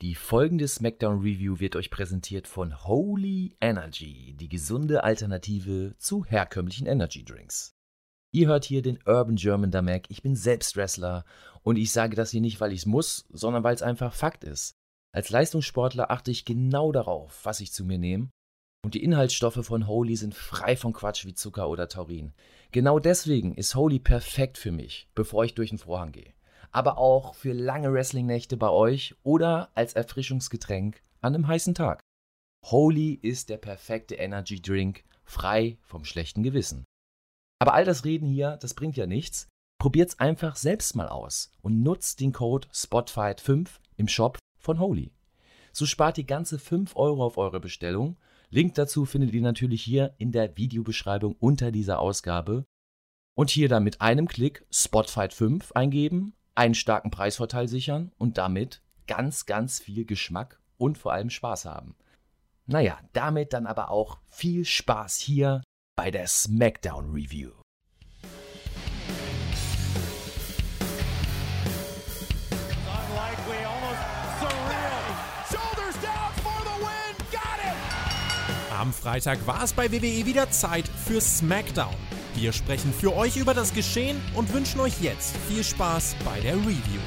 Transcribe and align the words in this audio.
Die 0.00 0.14
folgende 0.14 0.68
SmackDown 0.68 1.18
Review 1.18 1.58
wird 1.58 1.74
euch 1.74 1.90
präsentiert 1.90 2.46
von 2.46 2.84
Holy 2.84 3.56
Energy, 3.60 4.36
die 4.38 4.48
gesunde 4.48 5.02
Alternative 5.02 5.96
zu 5.98 6.24
herkömmlichen 6.24 6.86
Energy 6.86 7.24
Drinks. 7.24 7.74
Ihr 8.32 8.46
hört 8.46 8.64
hier 8.64 8.80
den 8.80 9.00
Urban 9.06 9.34
German 9.34 9.72
Damek. 9.72 10.06
Ich 10.08 10.22
bin 10.22 10.36
selbst 10.36 10.76
Wrestler 10.76 11.24
und 11.64 11.78
ich 11.78 11.90
sage 11.90 12.14
das 12.14 12.30
hier 12.30 12.40
nicht, 12.40 12.60
weil 12.60 12.72
ich 12.72 12.82
es 12.82 12.86
muss, 12.86 13.26
sondern 13.30 13.64
weil 13.64 13.74
es 13.74 13.82
einfach 13.82 14.14
Fakt 14.14 14.44
ist. 14.44 14.76
Als 15.12 15.30
Leistungssportler 15.30 16.12
achte 16.12 16.30
ich 16.30 16.44
genau 16.44 16.92
darauf, 16.92 17.44
was 17.44 17.58
ich 17.58 17.72
zu 17.72 17.84
mir 17.84 17.98
nehme. 17.98 18.30
Und 18.84 18.94
die 18.94 19.02
Inhaltsstoffe 19.02 19.66
von 19.66 19.88
Holy 19.88 20.14
sind 20.14 20.36
frei 20.36 20.76
von 20.76 20.92
Quatsch 20.92 21.26
wie 21.26 21.34
Zucker 21.34 21.68
oder 21.68 21.88
Taurin. 21.88 22.34
Genau 22.70 23.00
deswegen 23.00 23.52
ist 23.56 23.74
Holy 23.74 23.98
perfekt 23.98 24.58
für 24.58 24.70
mich, 24.70 25.08
bevor 25.16 25.44
ich 25.44 25.56
durch 25.56 25.70
den 25.70 25.78
Vorhang 25.78 26.12
gehe 26.12 26.37
aber 26.70 26.98
auch 26.98 27.34
für 27.34 27.52
lange 27.52 27.92
Wrestling-Nächte 27.92 28.56
bei 28.56 28.70
euch 28.70 29.14
oder 29.22 29.70
als 29.74 29.94
Erfrischungsgetränk 29.94 31.02
an 31.20 31.34
einem 31.34 31.46
heißen 31.46 31.74
Tag. 31.74 32.00
Holy 32.66 33.14
ist 33.14 33.48
der 33.48 33.56
perfekte 33.56 34.16
Energy 34.16 34.60
Drink, 34.60 35.04
frei 35.24 35.78
vom 35.82 36.04
schlechten 36.04 36.42
Gewissen. 36.42 36.84
Aber 37.60 37.74
all 37.74 37.84
das 37.84 38.04
Reden 38.04 38.28
hier, 38.28 38.56
das 38.56 38.74
bringt 38.74 38.96
ja 38.96 39.06
nichts. 39.06 39.48
Probiert's 39.80 40.18
einfach 40.18 40.56
selbst 40.56 40.96
mal 40.96 41.08
aus 41.08 41.52
und 41.62 41.82
nutzt 41.82 42.20
den 42.20 42.32
Code 42.32 42.68
SPOTFIGHT5 42.72 43.68
im 43.96 44.08
Shop 44.08 44.38
von 44.58 44.80
Holy. 44.80 45.12
So 45.72 45.86
spart 45.86 46.18
ihr 46.18 46.24
ganze 46.24 46.58
5 46.58 46.96
Euro 46.96 47.24
auf 47.24 47.38
eure 47.38 47.60
Bestellung. 47.60 48.18
Link 48.50 48.74
dazu 48.74 49.04
findet 49.04 49.32
ihr 49.32 49.42
natürlich 49.42 49.82
hier 49.82 50.14
in 50.18 50.32
der 50.32 50.56
Videobeschreibung 50.56 51.36
unter 51.38 51.70
dieser 51.70 52.00
Ausgabe. 52.00 52.64
Und 53.36 53.50
hier 53.50 53.68
dann 53.68 53.84
mit 53.84 54.00
einem 54.00 54.26
Klick 54.26 54.66
SPOTFIGHT5 54.72 55.72
eingeben 55.74 56.34
einen 56.58 56.74
starken 56.74 57.12
Preisvorteil 57.12 57.68
sichern 57.68 58.10
und 58.18 58.36
damit 58.36 58.82
ganz, 59.06 59.46
ganz 59.46 59.78
viel 59.78 60.04
Geschmack 60.04 60.60
und 60.76 60.98
vor 60.98 61.12
allem 61.12 61.30
Spaß 61.30 61.66
haben. 61.66 61.94
Naja, 62.66 62.98
damit 63.12 63.52
dann 63.52 63.64
aber 63.64 63.92
auch 63.92 64.18
viel 64.26 64.64
Spaß 64.64 65.18
hier 65.18 65.62
bei 65.94 66.10
der 66.10 66.26
SmackDown 66.26 67.12
Review. 67.12 67.52
Am 78.76 78.92
Freitag 78.92 79.46
war 79.46 79.62
es 79.62 79.72
bei 79.72 79.92
WWE 79.92 80.26
wieder 80.26 80.50
Zeit 80.50 80.88
für 80.88 81.20
SmackDown. 81.20 82.07
Wir 82.40 82.52
sprechen 82.52 82.92
für 82.92 83.16
euch 83.16 83.36
über 83.36 83.52
das 83.52 83.74
Geschehen 83.74 84.16
und 84.36 84.52
wünschen 84.54 84.78
euch 84.78 85.00
jetzt 85.00 85.36
viel 85.48 85.64
Spaß 85.64 86.14
bei 86.24 86.38
der 86.38 86.54
Review. 86.54 87.00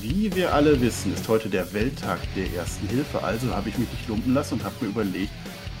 Wie 0.00 0.32
wir 0.32 0.54
alle 0.54 0.80
wissen, 0.80 1.12
ist 1.12 1.26
heute 1.26 1.48
der 1.48 1.72
Welttag 1.72 2.20
der 2.36 2.48
Ersten 2.52 2.86
Hilfe. 2.86 3.24
Also 3.24 3.52
habe 3.52 3.68
ich 3.68 3.76
mich 3.78 3.90
nicht 3.90 4.06
lumpen 4.06 4.32
lassen 4.32 4.54
und 4.54 4.64
habe 4.64 4.76
mir 4.80 4.90
überlegt, 4.90 5.32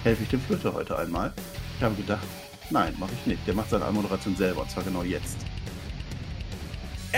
helfe 0.02 0.24
ich 0.24 0.28
dem 0.30 0.40
Flöter 0.40 0.74
heute 0.74 0.98
einmal? 0.98 1.32
Ich 1.76 1.84
habe 1.84 1.94
gedacht, 1.94 2.26
nein, 2.70 2.96
mache 2.98 3.12
ich 3.20 3.26
nicht. 3.26 3.46
Der 3.46 3.54
macht 3.54 3.70
seine 3.70 3.84
Anmoderation 3.84 4.34
selber, 4.34 4.62
und 4.62 4.70
zwar 4.72 4.82
genau 4.82 5.04
jetzt. 5.04 5.36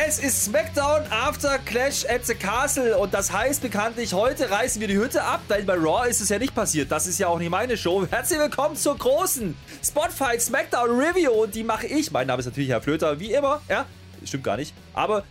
Es 0.07 0.21
ist 0.21 0.45
SmackDown 0.45 1.03
After 1.11 1.59
Clash 1.59 2.05
at 2.09 2.25
the 2.25 2.35
Castle 2.35 2.97
und 2.97 3.13
das 3.13 3.33
heißt 3.33 3.63
bekanntlich, 3.63 4.13
heute 4.13 4.49
reißen 4.49 4.81
wir 4.81 4.87
die 4.87 4.97
Hütte 4.97 5.25
ab, 5.25 5.41
denn 5.51 5.67
bei 5.67 5.75
Raw 5.75 6.09
ist 6.09 6.21
es 6.21 6.29
ja 6.29 6.39
nicht 6.39 6.55
passiert. 6.55 6.93
Das 6.93 7.09
ist 7.09 7.19
ja 7.19 7.27
auch 7.27 7.39
nicht 7.41 7.51
meine 7.51 7.77
Show. 7.77 8.07
Herzlich 8.09 8.39
willkommen 8.39 8.77
zur 8.77 8.97
großen 8.97 9.57
Spotfight 9.83 10.41
SmackDown 10.41 10.91
Review 10.91 11.33
und 11.33 11.53
die 11.53 11.65
mache 11.65 11.89
ich. 11.89 12.13
Mein 12.13 12.29
Name 12.29 12.39
ist 12.39 12.47
natürlich 12.47 12.71
Herr 12.71 12.81
Flöter, 12.81 13.19
wie 13.19 13.33
immer. 13.33 13.61
Ja, 13.69 13.87
stimmt 14.25 14.45
gar 14.45 14.57
nicht. 14.57 14.73
Aber 14.95 15.25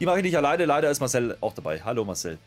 die 0.00 0.06
mache 0.06 0.16
ich 0.16 0.24
nicht 0.24 0.36
alleine. 0.36 0.64
Leider 0.64 0.90
ist 0.90 0.98
Marcel 0.98 1.36
auch 1.40 1.54
dabei. 1.54 1.80
Hallo 1.84 2.04
Marcel. 2.04 2.38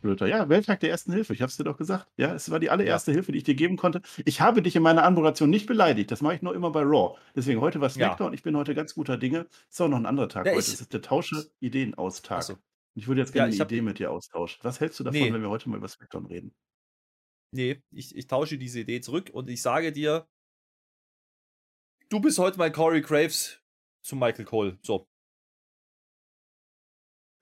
Blöder. 0.00 0.26
Ja, 0.26 0.48
Welttag 0.48 0.80
der 0.80 0.90
ersten 0.90 1.12
Hilfe. 1.12 1.32
Ich 1.32 1.42
habe 1.42 1.50
es 1.50 1.56
dir 1.56 1.64
doch 1.64 1.76
gesagt. 1.76 2.06
Ja, 2.16 2.34
es 2.34 2.50
war 2.50 2.60
die 2.60 2.70
allererste 2.70 3.10
ja. 3.10 3.16
Hilfe, 3.16 3.32
die 3.32 3.38
ich 3.38 3.44
dir 3.44 3.54
geben 3.54 3.76
konnte. 3.76 4.02
Ich 4.24 4.40
habe 4.40 4.62
dich 4.62 4.76
in 4.76 4.82
meiner 4.82 5.04
Anmoderation 5.04 5.50
nicht 5.50 5.66
beleidigt. 5.66 6.10
Das 6.10 6.20
mache 6.20 6.34
ich 6.34 6.42
nur 6.42 6.54
immer 6.54 6.70
bei 6.70 6.82
Raw. 6.82 7.18
Deswegen 7.34 7.60
heute 7.60 7.80
war 7.80 7.90
SmackDown. 7.90 8.32
Ja. 8.32 8.34
Ich 8.34 8.42
bin 8.42 8.56
heute 8.56 8.74
ganz 8.74 8.94
guter 8.94 9.16
Dinge. 9.16 9.46
Ist 9.68 9.80
auch 9.80 9.88
noch 9.88 9.98
ein 9.98 10.06
anderer 10.06 10.28
Tag 10.28 10.46
ja, 10.46 10.52
heute. 10.52 10.60
Es 10.60 10.80
ist 10.80 10.92
der 10.92 11.02
Tausche 11.02 11.50
Ideen-Austag. 11.60 12.42
So. 12.42 12.58
Ich 12.94 13.08
würde 13.08 13.20
jetzt 13.20 13.32
gerne 13.32 13.52
ja, 13.54 13.62
eine 13.62 13.64
Idee 13.64 13.82
mit 13.82 13.98
dir 13.98 14.10
austauschen. 14.10 14.60
Was 14.62 14.80
hältst 14.80 14.98
du 15.00 15.04
davon, 15.04 15.20
nee. 15.20 15.32
wenn 15.32 15.42
wir 15.42 15.50
heute 15.50 15.68
mal 15.68 15.76
über 15.76 15.88
SmackDown 15.88 16.26
reden? 16.26 16.54
Nee, 17.52 17.82
ich, 17.90 18.14
ich 18.14 18.26
tausche 18.26 18.58
diese 18.58 18.80
Idee 18.80 19.00
zurück 19.00 19.30
und 19.32 19.50
ich 19.50 19.62
sage 19.62 19.92
dir, 19.92 20.28
du 22.08 22.20
bist 22.20 22.38
heute 22.38 22.58
mein 22.58 22.72
Corey 22.72 23.00
Graves 23.00 23.60
zu 24.02 24.16
Michael 24.16 24.44
Cole. 24.44 24.78
So, 24.82 25.08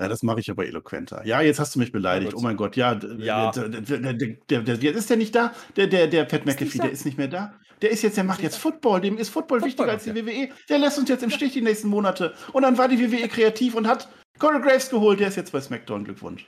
ja, 0.00 0.08
das 0.08 0.22
mache 0.22 0.40
ich 0.40 0.50
aber 0.50 0.66
eloquenter. 0.66 1.26
Ja, 1.26 1.40
jetzt 1.40 1.58
hast 1.58 1.74
du 1.74 1.80
mich 1.80 1.90
beleidigt. 1.90 2.34
Oh 2.34 2.40
mein 2.40 2.56
Gott, 2.56 2.76
ja. 2.76 2.98
ja. 3.18 3.50
Der, 3.50 3.68
der, 3.68 4.12
der, 4.12 4.62
der, 4.62 4.94
ist 4.94 5.10
der 5.10 5.16
nicht 5.16 5.34
da? 5.34 5.52
Der, 5.76 5.88
der, 5.88 6.06
der 6.06 6.24
Pat 6.24 6.46
McAfee, 6.46 6.78
der 6.78 6.92
ist 6.92 7.04
nicht 7.04 7.18
mehr 7.18 7.28
da. 7.28 7.54
Der 7.82 7.90
ist 7.90 8.02
jetzt, 8.02 8.16
der 8.16 8.24
macht 8.24 8.42
jetzt 8.42 8.58
Football. 8.58 9.00
Dem 9.00 9.18
ist 9.18 9.28
Football, 9.28 9.60
Football 9.60 9.68
wichtiger 9.68 9.90
als 9.90 10.04
die 10.04 10.14
WWE. 10.14 10.52
Der 10.68 10.78
lässt 10.78 10.98
uns 10.98 11.08
jetzt 11.08 11.22
im 11.22 11.30
Stich 11.30 11.52
die 11.52 11.62
nächsten 11.62 11.88
Monate. 11.88 12.34
Und 12.52 12.62
dann 12.62 12.78
war 12.78 12.88
die 12.88 12.98
WWE 13.00 13.28
kreativ 13.28 13.74
und 13.74 13.88
hat 13.88 14.08
Corey 14.38 14.60
Graves 14.60 14.88
geholt. 14.88 15.18
Der 15.20 15.28
ist 15.28 15.36
jetzt 15.36 15.52
bei 15.52 15.60
SmackDown. 15.60 16.04
Glückwunsch. 16.04 16.46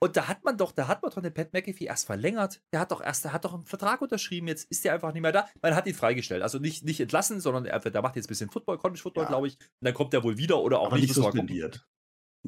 Und 0.00 0.16
da 0.16 0.28
hat 0.28 0.44
man 0.44 0.56
doch, 0.56 0.70
da 0.70 0.86
hat 0.86 1.02
man 1.02 1.10
doch 1.10 1.20
den 1.20 1.34
Pat 1.34 1.52
McAfee 1.52 1.86
erst 1.86 2.06
verlängert. 2.06 2.60
Der 2.72 2.80
hat 2.80 2.92
doch 2.92 3.00
erst, 3.00 3.24
der 3.24 3.32
hat 3.32 3.44
doch 3.44 3.54
einen 3.54 3.64
Vertrag 3.64 4.00
unterschrieben. 4.00 4.46
Jetzt 4.46 4.70
ist 4.70 4.84
der 4.84 4.94
einfach 4.94 5.12
nicht 5.12 5.22
mehr 5.22 5.32
da. 5.32 5.48
Man 5.60 5.74
hat 5.74 5.88
ihn 5.88 5.94
freigestellt. 5.94 6.42
Also 6.42 6.60
nicht, 6.60 6.84
nicht 6.84 7.00
entlassen, 7.00 7.40
sondern 7.40 7.66
er, 7.66 7.80
der 7.80 8.02
macht 8.02 8.14
jetzt 8.14 8.26
ein 8.26 8.28
bisschen 8.28 8.50
Football, 8.50 8.78
College 8.78 9.00
Football, 9.00 9.24
ja. 9.24 9.28
glaube 9.28 9.48
ich. 9.48 9.54
Und 9.54 9.84
dann 9.84 9.94
kommt 9.94 10.14
er 10.14 10.22
wohl 10.22 10.38
wieder 10.38 10.60
oder 10.60 10.78
auch 10.78 10.86
aber 10.86 10.96
nicht. 10.96 11.08
nicht 11.08 11.14
suspendiert. 11.14 11.84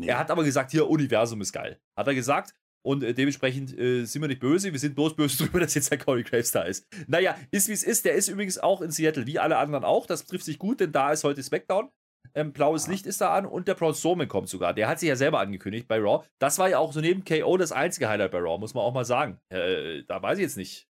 Nee. 0.00 0.08
Er 0.08 0.18
hat 0.18 0.30
aber 0.30 0.44
gesagt, 0.44 0.70
hier, 0.70 0.88
Universum 0.88 1.40
ist 1.40 1.52
geil. 1.52 1.78
Hat 1.96 2.06
er 2.06 2.14
gesagt. 2.14 2.54
Und 2.82 3.02
äh, 3.02 3.12
dementsprechend 3.12 3.78
äh, 3.78 4.04
sind 4.04 4.22
wir 4.22 4.28
nicht 4.28 4.40
böse. 4.40 4.72
Wir 4.72 4.78
sind 4.78 4.94
bloß 4.94 5.14
böse 5.14 5.38
darüber, 5.44 5.60
dass 5.60 5.74
jetzt 5.74 5.90
der 5.90 5.98
Corey 5.98 6.22
Graves 6.22 6.52
da 6.52 6.62
ist. 6.62 6.86
Naja, 7.06 7.36
ist 7.50 7.68
wie 7.68 7.72
es 7.72 7.84
ist. 7.84 8.04
Der 8.04 8.14
ist 8.14 8.28
übrigens 8.28 8.58
auch 8.58 8.80
in 8.80 8.90
Seattle, 8.90 9.26
wie 9.26 9.38
alle 9.38 9.58
anderen 9.58 9.84
auch. 9.84 10.06
Das 10.06 10.24
trifft 10.24 10.44
sich 10.44 10.58
gut, 10.58 10.80
denn 10.80 10.92
da 10.92 11.12
ist 11.12 11.24
heute 11.24 11.42
SmackDown. 11.42 11.90
Ähm, 12.34 12.52
blaues 12.52 12.86
Licht 12.86 13.06
ist 13.06 13.20
da 13.20 13.34
an 13.34 13.44
und 13.44 13.66
der 13.66 13.74
Braun 13.74 13.94
Strowman 13.94 14.28
kommt 14.28 14.48
sogar. 14.48 14.72
Der 14.72 14.88
hat 14.88 15.00
sich 15.00 15.08
ja 15.08 15.16
selber 15.16 15.40
angekündigt 15.40 15.88
bei 15.88 15.98
Raw. 15.98 16.24
Das 16.38 16.58
war 16.58 16.68
ja 16.68 16.78
auch 16.78 16.92
so 16.92 17.00
neben 17.00 17.24
KO 17.24 17.56
das 17.56 17.72
einzige 17.72 18.08
Highlight 18.08 18.30
bei 18.30 18.38
Raw, 18.38 18.58
muss 18.58 18.72
man 18.72 18.84
auch 18.84 18.94
mal 18.94 19.04
sagen. 19.04 19.40
Äh, 19.48 20.04
da 20.04 20.22
weiß 20.22 20.38
ich 20.38 20.42
jetzt 20.42 20.56
nicht. 20.56 20.86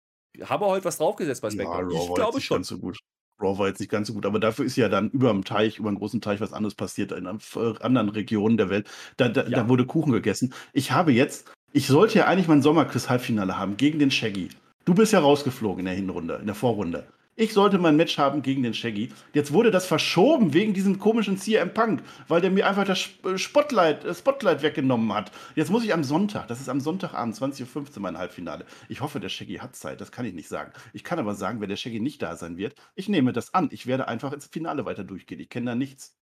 Haben 0.41 0.61
wir 0.61 0.67
heute 0.67 0.85
was 0.85 0.97
draufgesetzt 0.97 1.41
bei 1.41 1.49
SmackDown? 1.49 1.89
Ja, 1.89 1.99
ich 2.01 2.13
glaube 2.13 2.41
schon. 2.41 2.63
So 2.63 2.77
gut. 2.77 2.97
Raw 3.41 3.57
war 3.57 3.67
jetzt 3.67 3.79
nicht 3.79 3.91
ganz 3.91 4.07
so 4.07 4.13
gut, 4.13 4.25
aber 4.25 4.39
dafür 4.39 4.65
ist 4.65 4.75
ja 4.75 4.89
dann 4.89 5.09
über 5.09 5.31
dem 5.31 5.43
Teich, 5.43 5.79
über 5.79 5.89
einen 5.89 5.97
großen 5.97 6.21
Teich 6.21 6.39
was 6.39 6.53
anderes 6.53 6.75
passiert 6.75 7.11
in 7.11 7.27
anderen 7.27 8.09
Regionen 8.09 8.57
der 8.57 8.69
Welt. 8.69 8.89
Da, 9.17 9.27
da, 9.27 9.43
ja. 9.43 9.49
da 9.49 9.69
wurde 9.69 9.85
Kuchen 9.85 10.13
gegessen. 10.13 10.53
Ich 10.73 10.91
habe 10.91 11.11
jetzt, 11.11 11.51
ich 11.73 11.87
sollte 11.87 12.19
ja 12.19 12.25
eigentlich 12.25 12.47
mein 12.47 12.61
Sommerquiz-Halbfinale 12.61 13.57
haben 13.57 13.77
gegen 13.77 13.99
den 13.99 14.11
Shaggy. 14.11 14.49
Du 14.85 14.93
bist 14.93 15.13
ja 15.13 15.19
rausgeflogen 15.19 15.79
in 15.79 15.85
der 15.85 15.95
Hinrunde, 15.95 16.35
in 16.35 16.45
der 16.45 16.55
Vorrunde. 16.55 17.07
Ich 17.37 17.51
sollte 17.51 17.77
mein 17.79 17.97
Match 17.97 18.17
haben 18.17 18.41
gegen 18.41 18.63
den 18.63 18.73
Shaggy. 18.73 19.11
Jetzt 19.33 19.51
wurde 19.51 19.69
das 19.69 19.85
verschoben 19.85 20.53
wegen 20.53 20.73
diesem 20.73 20.99
komischen 20.99 21.37
CM 21.37 21.73
Punk, 21.73 22.01
weil 22.29 22.39
der 22.39 22.49
mir 22.49 22.65
einfach 22.65 22.85
das 22.85 23.09
äh, 23.25 23.37
Spotlight, 23.37 24.05
äh, 24.05 24.15
Spotlight 24.15 24.61
weggenommen 24.61 25.13
hat. 25.13 25.31
Jetzt 25.53 25.69
muss 25.69 25.83
ich 25.83 25.93
am 25.93 26.05
Sonntag, 26.05 26.47
das 26.47 26.61
ist 26.61 26.69
am 26.69 26.79
Sonntagabend, 26.79 27.35
20.15 27.35 27.95
Uhr 27.97 28.01
mein 28.01 28.17
Halbfinale. 28.17 28.65
Ich 28.87 29.01
hoffe, 29.01 29.19
der 29.19 29.27
Shaggy 29.27 29.55
hat 29.55 29.75
Zeit, 29.75 29.99
das 29.99 30.13
kann 30.13 30.25
ich 30.25 30.33
nicht 30.33 30.47
sagen. 30.47 30.71
Ich 30.93 31.03
kann 31.03 31.19
aber 31.19 31.35
sagen, 31.35 31.59
wenn 31.59 31.67
der 31.67 31.75
Shaggy 31.75 31.99
nicht 31.99 32.21
da 32.21 32.37
sein 32.37 32.55
wird, 32.55 32.75
ich 32.95 33.09
nehme 33.09 33.33
das 33.33 33.53
an. 33.53 33.67
Ich 33.73 33.85
werde 33.85 34.07
einfach 34.07 34.31
ins 34.31 34.45
Finale 34.47 34.85
weiter 34.85 35.03
durchgehen. 35.03 35.41
Ich 35.41 35.49
kenne 35.49 35.71
da 35.71 35.75
nichts. 35.75 36.15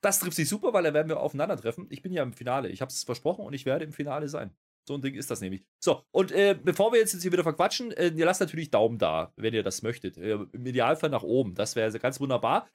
Das 0.00 0.20
trifft 0.20 0.36
sich 0.36 0.48
super, 0.48 0.72
weil 0.72 0.84
da 0.84 0.94
werden 0.94 1.08
wir 1.08 1.18
aufeinandertreffen. 1.18 1.86
Ich 1.90 2.02
bin 2.02 2.12
ja 2.12 2.22
im 2.22 2.32
Finale. 2.32 2.68
Ich 2.68 2.80
habe 2.82 2.90
es 2.90 3.02
versprochen 3.02 3.44
und 3.44 3.52
ich 3.52 3.66
werde 3.66 3.84
im 3.84 3.92
Finale 3.92 4.28
sein. 4.28 4.54
So 4.86 4.94
ein 4.94 5.02
Ding 5.02 5.14
ist 5.14 5.30
das 5.30 5.40
nämlich. 5.40 5.64
So, 5.82 6.02
und 6.10 6.32
äh, 6.32 6.58
bevor 6.60 6.92
wir 6.92 6.98
jetzt, 6.98 7.12
jetzt 7.12 7.22
hier 7.22 7.32
wieder 7.32 7.42
verquatschen, 7.42 7.92
äh, 7.92 8.08
ihr 8.08 8.24
lasst 8.24 8.40
natürlich 8.40 8.70
Daumen 8.70 8.98
da, 8.98 9.32
wenn 9.36 9.54
ihr 9.54 9.62
das 9.62 9.82
möchtet. 9.82 10.16
Äh, 10.16 10.32
Im 10.52 10.66
Idealfall 10.66 11.10
nach 11.10 11.22
oben. 11.22 11.54
Das 11.54 11.76
wäre 11.76 11.96
ganz 11.98 12.20
wunderbar. 12.20 12.68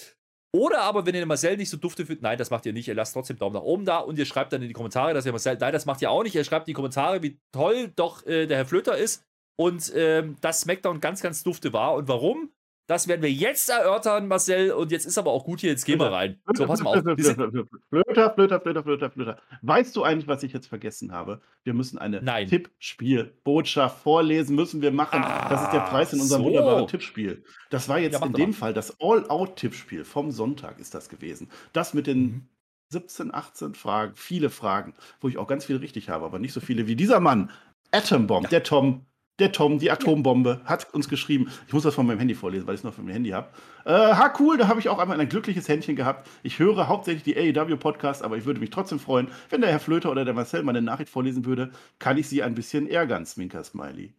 Oder 0.55 0.83
aber, 0.83 1.05
wenn 1.05 1.15
ihr 1.15 1.25
Marcel 1.25 1.57
nicht 1.57 1.69
so 1.69 1.75
dufte 1.75 2.05
findet, 2.05 2.23
nein, 2.23 2.37
das 2.37 2.49
macht 2.49 2.65
ihr 2.65 2.71
nicht. 2.71 2.87
Ihr 2.87 2.93
lasst 2.93 3.13
trotzdem 3.13 3.37
Daumen 3.37 3.55
nach 3.55 3.61
oben 3.61 3.83
da 3.83 3.97
und 3.97 4.17
ihr 4.17 4.25
schreibt 4.25 4.53
dann 4.53 4.61
in 4.61 4.69
die 4.69 4.73
Kommentare, 4.73 5.13
dass 5.13 5.25
ihr 5.25 5.33
Marcel, 5.33 5.57
nein, 5.59 5.73
das 5.73 5.85
macht 5.85 6.01
ihr 6.01 6.09
auch 6.09 6.23
nicht. 6.23 6.33
Ihr 6.33 6.45
schreibt 6.45 6.65
in 6.67 6.71
die 6.71 6.75
Kommentare, 6.75 7.21
wie 7.21 7.39
toll 7.51 7.91
doch 7.93 8.25
äh, 8.25 8.47
der 8.47 8.57
Herr 8.57 8.65
Flöter 8.65 8.97
ist 8.97 9.25
und 9.57 9.91
ähm, 9.95 10.37
dass 10.39 10.61
SmackDown 10.61 11.01
ganz, 11.01 11.21
ganz 11.21 11.43
dufte 11.43 11.73
war 11.73 11.95
und 11.95 12.07
warum. 12.07 12.51
Das 12.87 13.07
werden 13.07 13.23
wir 13.23 13.31
jetzt 13.31 13.69
erörtern, 13.69 14.27
Marcel. 14.27 14.71
Und 14.71 14.91
jetzt 14.91 15.05
ist 15.05 15.17
aber 15.17 15.31
auch 15.31 15.43
gut 15.43 15.61
hier, 15.61 15.71
jetzt 15.71 15.85
gehen 15.85 15.99
wir 15.99 16.11
rein. 16.11 16.39
So, 16.53 16.67
pass 16.67 16.83
mal 16.83 16.99
auf. 16.99 17.03
Flöter, 17.89 18.33
Flöter, 18.33 18.59
Flöter, 18.61 18.83
Flöter, 18.83 19.09
Flöter. 19.09 19.39
Weißt 19.63 19.95
du 19.95 20.03
eigentlich, 20.03 20.27
was 20.27 20.43
ich 20.43 20.53
jetzt 20.53 20.67
vergessen 20.67 21.11
habe? 21.11 21.41
Wir 21.63 21.73
müssen 21.73 21.97
eine 21.97 22.23
Tippspiel-Botschaft 22.45 24.03
vorlesen, 24.03 24.55
müssen 24.55 24.83
wir 24.83 24.91
machen. 24.91 25.21
Ah, 25.23 25.49
das 25.49 25.63
ist 25.63 25.71
der 25.71 25.79
Preis 25.79 26.13
in 26.13 26.21
unserem 26.21 26.43
so. 26.43 26.47
wunderbaren 26.47 26.87
Tippspiel. 26.87 27.43
Das 27.71 27.89
war 27.89 27.97
jetzt 27.97 28.19
ja, 28.19 28.25
in 28.25 28.33
dem 28.33 28.53
Fall 28.53 28.73
das 28.73 28.99
All-Out-Tippspiel 28.99 30.05
vom 30.05 30.31
Sonntag 30.31 30.79
ist 30.79 30.93
das 30.93 31.09
gewesen. 31.09 31.49
Das 31.73 31.95
mit 31.95 32.05
den 32.05 32.21
mhm. 32.21 32.47
17, 32.89 33.33
18 33.33 33.73
Fragen, 33.73 34.13
viele 34.15 34.51
Fragen, 34.51 34.93
wo 35.19 35.27
ich 35.27 35.37
auch 35.37 35.47
ganz 35.47 35.65
viele 35.65 35.81
richtig 35.81 36.09
habe, 36.09 36.23
aber 36.25 36.37
nicht 36.37 36.53
so 36.53 36.59
viele 36.59 36.85
wie 36.85 36.95
dieser 36.95 37.19
Mann, 37.19 37.49
Atombomb, 37.91 38.43
ja. 38.43 38.49
der 38.49 38.63
Tom 38.63 39.05
Der 39.39 39.51
Tom, 39.51 39.79
die 39.79 39.91
Atombombe, 39.91 40.61
hat 40.63 40.93
uns 40.93 41.09
geschrieben. 41.09 41.51
Ich 41.67 41.73
muss 41.73 41.83
das 41.83 41.93
von 41.93 42.05
meinem 42.05 42.19
Handy 42.19 42.35
vorlesen, 42.35 42.67
weil 42.67 42.75
ich 42.75 42.79
es 42.79 42.83
noch 42.85 42.93
von 42.93 43.03
meinem 43.03 43.15
Handy 43.15 43.31
habe. 43.31 43.49
Äh, 43.83 43.91
ha, 43.91 44.33
cool, 44.39 44.57
da 44.57 44.69
habe 44.69 44.79
ich 44.79 44.87
auch 44.87 44.97
einmal 44.97 45.19
ein 45.19 45.27
glückliches 45.27 45.67
Händchen 45.67 45.97
gehabt. 45.97 46.29
Ich 46.41 46.57
höre 46.57 46.87
hauptsächlich 46.87 47.23
die 47.23 47.35
AEW-Podcasts, 47.35 48.23
aber 48.23 48.37
ich 48.37 48.45
würde 48.45 48.61
mich 48.61 48.69
trotzdem 48.69 48.97
freuen, 48.97 49.27
wenn 49.49 49.59
der 49.59 49.71
Herr 49.71 49.81
Flöter 49.81 50.09
oder 50.09 50.23
der 50.23 50.33
Marcel 50.33 50.63
mal 50.63 50.71
eine 50.71 50.81
Nachricht 50.81 51.09
vorlesen 51.09 51.43
würde. 51.43 51.71
Kann 51.99 52.17
ich 52.17 52.29
Sie 52.29 52.43
ein 52.43 52.55
bisschen 52.55 52.87
ärgern, 52.87 53.25
Zwinker 53.25 53.63
Smiley. 53.65 54.13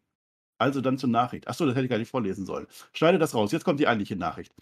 Also 0.58 0.82
dann 0.82 0.98
zur 0.98 1.08
Nachricht. 1.08 1.48
Achso, 1.48 1.64
das 1.64 1.74
hätte 1.74 1.84
ich 1.84 1.90
gar 1.90 1.98
nicht 1.98 2.10
vorlesen 2.10 2.44
sollen. 2.44 2.66
Schneide 2.92 3.18
das 3.18 3.34
raus. 3.34 3.52
Jetzt 3.52 3.64
kommt 3.64 3.80
die 3.80 3.88
eigentliche 3.88 4.16
Nachricht. 4.16 4.52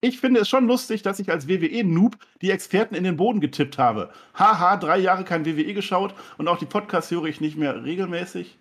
Ich 0.00 0.18
finde 0.18 0.40
es 0.40 0.48
schon 0.48 0.66
lustig, 0.66 1.02
dass 1.02 1.20
ich 1.20 1.30
als 1.30 1.46
WWE-Noob 1.46 2.16
die 2.40 2.50
Experten 2.50 2.96
in 2.96 3.04
den 3.04 3.16
Boden 3.16 3.40
getippt 3.40 3.78
habe. 3.78 4.10
Haha, 4.34 4.76
drei 4.76 4.98
Jahre 4.98 5.22
kein 5.22 5.46
WWE 5.46 5.74
geschaut 5.74 6.12
und 6.38 6.48
auch 6.48 6.58
die 6.58 6.66
Podcasts 6.66 7.12
höre 7.12 7.26
ich 7.26 7.40
nicht 7.40 7.56
mehr 7.56 7.84
regelmäßig. 7.84 8.58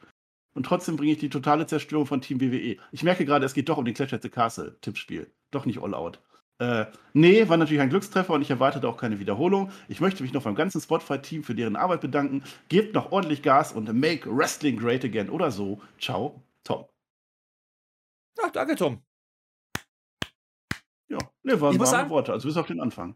Und 0.54 0.66
trotzdem 0.66 0.98
bringe 0.98 1.14
ich 1.14 1.20
die 1.20 1.30
totale 1.30 1.66
Zerstörung 1.66 2.06
von 2.06 2.22
Team 2.22 2.42
WWE. 2.42 2.78
Ich 2.92 3.04
merke 3.04 3.26
gerade, 3.26 3.46
es 3.46 3.54
geht 3.54 3.70
doch 3.70 3.78
um 3.78 3.86
den 3.86 3.94
Clash 3.94 4.14
at 4.14 4.22
the 4.22 4.30
Castle 4.30 4.78
Tippspiel. 4.82 5.32
Doch 5.52 5.66
nicht 5.66 5.82
All 5.82 5.94
Out. 5.94 6.20
Äh, 6.60 6.86
nee, 7.14 7.48
war 7.50 7.58
natürlich 7.58 7.82
ein 7.82 7.90
Glückstreffer 7.90 8.34
und 8.34 8.42
ich 8.44 8.52
erwartete 8.52 8.88
auch 8.88 8.98
keine 8.98 9.20
Wiederholung. 9.20 9.72
Ich 9.88 10.00
möchte 10.00 10.22
mich 10.22 10.32
noch 10.34 10.44
beim 10.44 10.54
ganzen 10.54 10.80
Spotify-Team 10.80 11.44
für 11.44 11.56
deren 11.56 11.76
Arbeit 11.76 12.02
bedanken. 12.02 12.44
Gebt 12.70 12.94
noch 12.94 13.12
ordentlich 13.12 13.42
Gas 13.42 13.72
und 13.72 13.92
make 13.94 14.30
Wrestling 14.30 14.78
great 14.78 15.04
again 15.04 15.30
oder 15.30 15.50
so. 15.50 15.82
Ciao, 16.00 16.44
Tom. 16.64 16.86
Ja, 18.38 18.50
danke, 18.52 18.76
Tom. 18.76 19.02
Ja, 21.08 21.18
ne, 21.44 21.60
waren 21.60 21.84
sagen- 21.86 22.10
Worte, 22.10 22.32
also 22.32 22.48
bis 22.48 22.58
auf 22.58 22.68
den 22.68 22.80
Anfang. 22.80 23.16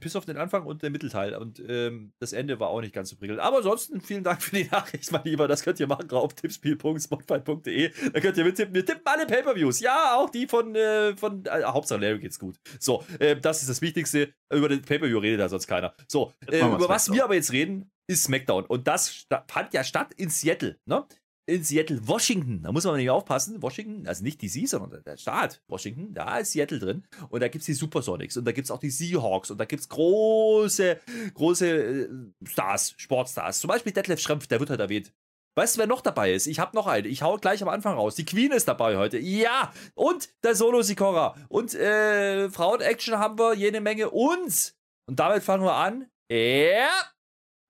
Bis 0.00 0.16
auf 0.16 0.24
den 0.24 0.38
Anfang 0.38 0.64
und 0.64 0.82
den 0.82 0.92
Mittelteil. 0.92 1.34
Und 1.36 1.62
ähm, 1.68 2.12
das 2.18 2.32
Ende 2.32 2.58
war 2.58 2.68
auch 2.70 2.80
nicht 2.80 2.94
ganz 2.94 3.10
so 3.10 3.16
prickelnd. 3.16 3.40
Aber 3.40 3.58
ansonsten 3.58 4.00
vielen 4.00 4.24
Dank 4.24 4.42
für 4.42 4.56
die 4.56 4.64
Nachricht, 4.70 5.12
mein 5.12 5.24
Lieber. 5.24 5.48
Das 5.48 5.62
könnt 5.62 5.78
ihr 5.80 5.86
machen 5.86 6.10
auf 6.10 6.34
tippspiel.spotify.de. 6.34 7.92
Da 8.12 8.20
könnt 8.20 8.36
ihr 8.36 8.44
mittippen. 8.44 8.74
Wir 8.74 8.86
tippen 8.86 9.02
alle 9.04 9.26
Pay-Per-Views. 9.26 9.80
Ja, 9.80 10.16
auch 10.16 10.30
die 10.30 10.46
von, 10.46 10.74
äh, 10.74 11.16
von 11.16 11.44
äh, 11.44 11.62
Hauptsache 11.64 12.00
Larry 12.00 12.20
geht's 12.20 12.38
gut. 12.38 12.58
So, 12.80 13.04
äh, 13.18 13.36
das 13.36 13.60
ist 13.60 13.68
das 13.68 13.82
Wichtigste. 13.82 14.32
Über 14.50 14.68
den 14.68 14.82
Pay-Per-View 14.82 15.18
redet 15.18 15.40
da 15.40 15.48
sonst 15.48 15.66
keiner. 15.66 15.94
So, 16.08 16.32
äh, 16.50 16.60
über 16.60 16.88
was 16.88 17.12
wir 17.12 17.24
aber 17.24 17.34
jetzt 17.34 17.52
reden, 17.52 17.90
ist 18.06 18.24
SmackDown. 18.24 18.64
Und 18.66 18.88
das 18.88 19.26
fand 19.48 19.74
ja 19.74 19.84
statt 19.84 20.14
in 20.14 20.30
Seattle, 20.30 20.78
ne? 20.86 21.06
In 21.46 21.64
Seattle, 21.64 22.06
Washington. 22.06 22.62
Da 22.62 22.70
muss 22.70 22.84
man 22.84 22.96
nicht 22.96 23.10
aufpassen. 23.10 23.60
Washington, 23.60 24.06
also 24.06 24.22
nicht 24.22 24.40
DC, 24.40 24.68
sondern 24.68 25.02
der 25.02 25.16
Staat 25.16 25.60
Washington, 25.66 26.14
da 26.14 26.38
ist 26.38 26.52
Seattle 26.52 26.78
drin. 26.78 27.04
Und 27.30 27.40
da 27.40 27.48
gibt 27.48 27.62
es 27.62 27.66
die 27.66 27.74
Supersonics 27.74 28.36
und 28.36 28.44
da 28.44 28.52
gibt 28.52 28.66
es 28.66 28.70
auch 28.70 28.78
die 28.78 28.90
Seahawks 28.90 29.50
und 29.50 29.58
da 29.58 29.64
gibt 29.64 29.80
es 29.80 29.88
große, 29.88 31.00
große 31.34 31.68
äh, 31.68 32.08
Stars, 32.44 32.94
Sportstars. 32.96 33.58
Zum 33.58 33.68
Beispiel 33.68 33.92
Detlef 33.92 34.20
Schrempf, 34.20 34.46
der 34.46 34.60
wird 34.60 34.70
halt 34.70 34.80
erwähnt. 34.80 35.12
Weißt 35.54 35.76
du, 35.76 35.80
wer 35.80 35.86
noch 35.86 36.00
dabei 36.00 36.32
ist? 36.32 36.46
Ich 36.46 36.60
habe 36.60 36.74
noch 36.74 36.86
einen. 36.86 37.06
Ich 37.06 37.22
hau 37.22 37.36
gleich 37.36 37.62
am 37.62 37.68
Anfang 37.68 37.94
raus. 37.94 38.14
Die 38.14 38.24
Queen 38.24 38.52
ist 38.52 38.68
dabei 38.68 38.96
heute. 38.96 39.18
Ja! 39.18 39.72
Und 39.94 40.30
der 40.44 40.54
Solo 40.54 40.80
Sikora. 40.82 41.34
Und 41.48 41.74
äh, 41.74 42.48
Frauen-Action 42.48 43.18
haben 43.18 43.38
wir 43.38 43.54
jede 43.54 43.80
Menge. 43.80 44.10
Und, 44.10 44.74
und 45.06 45.18
damit 45.18 45.42
fangen 45.42 45.64
wir 45.64 45.74
an. 45.74 46.06
Ja! 46.30 46.88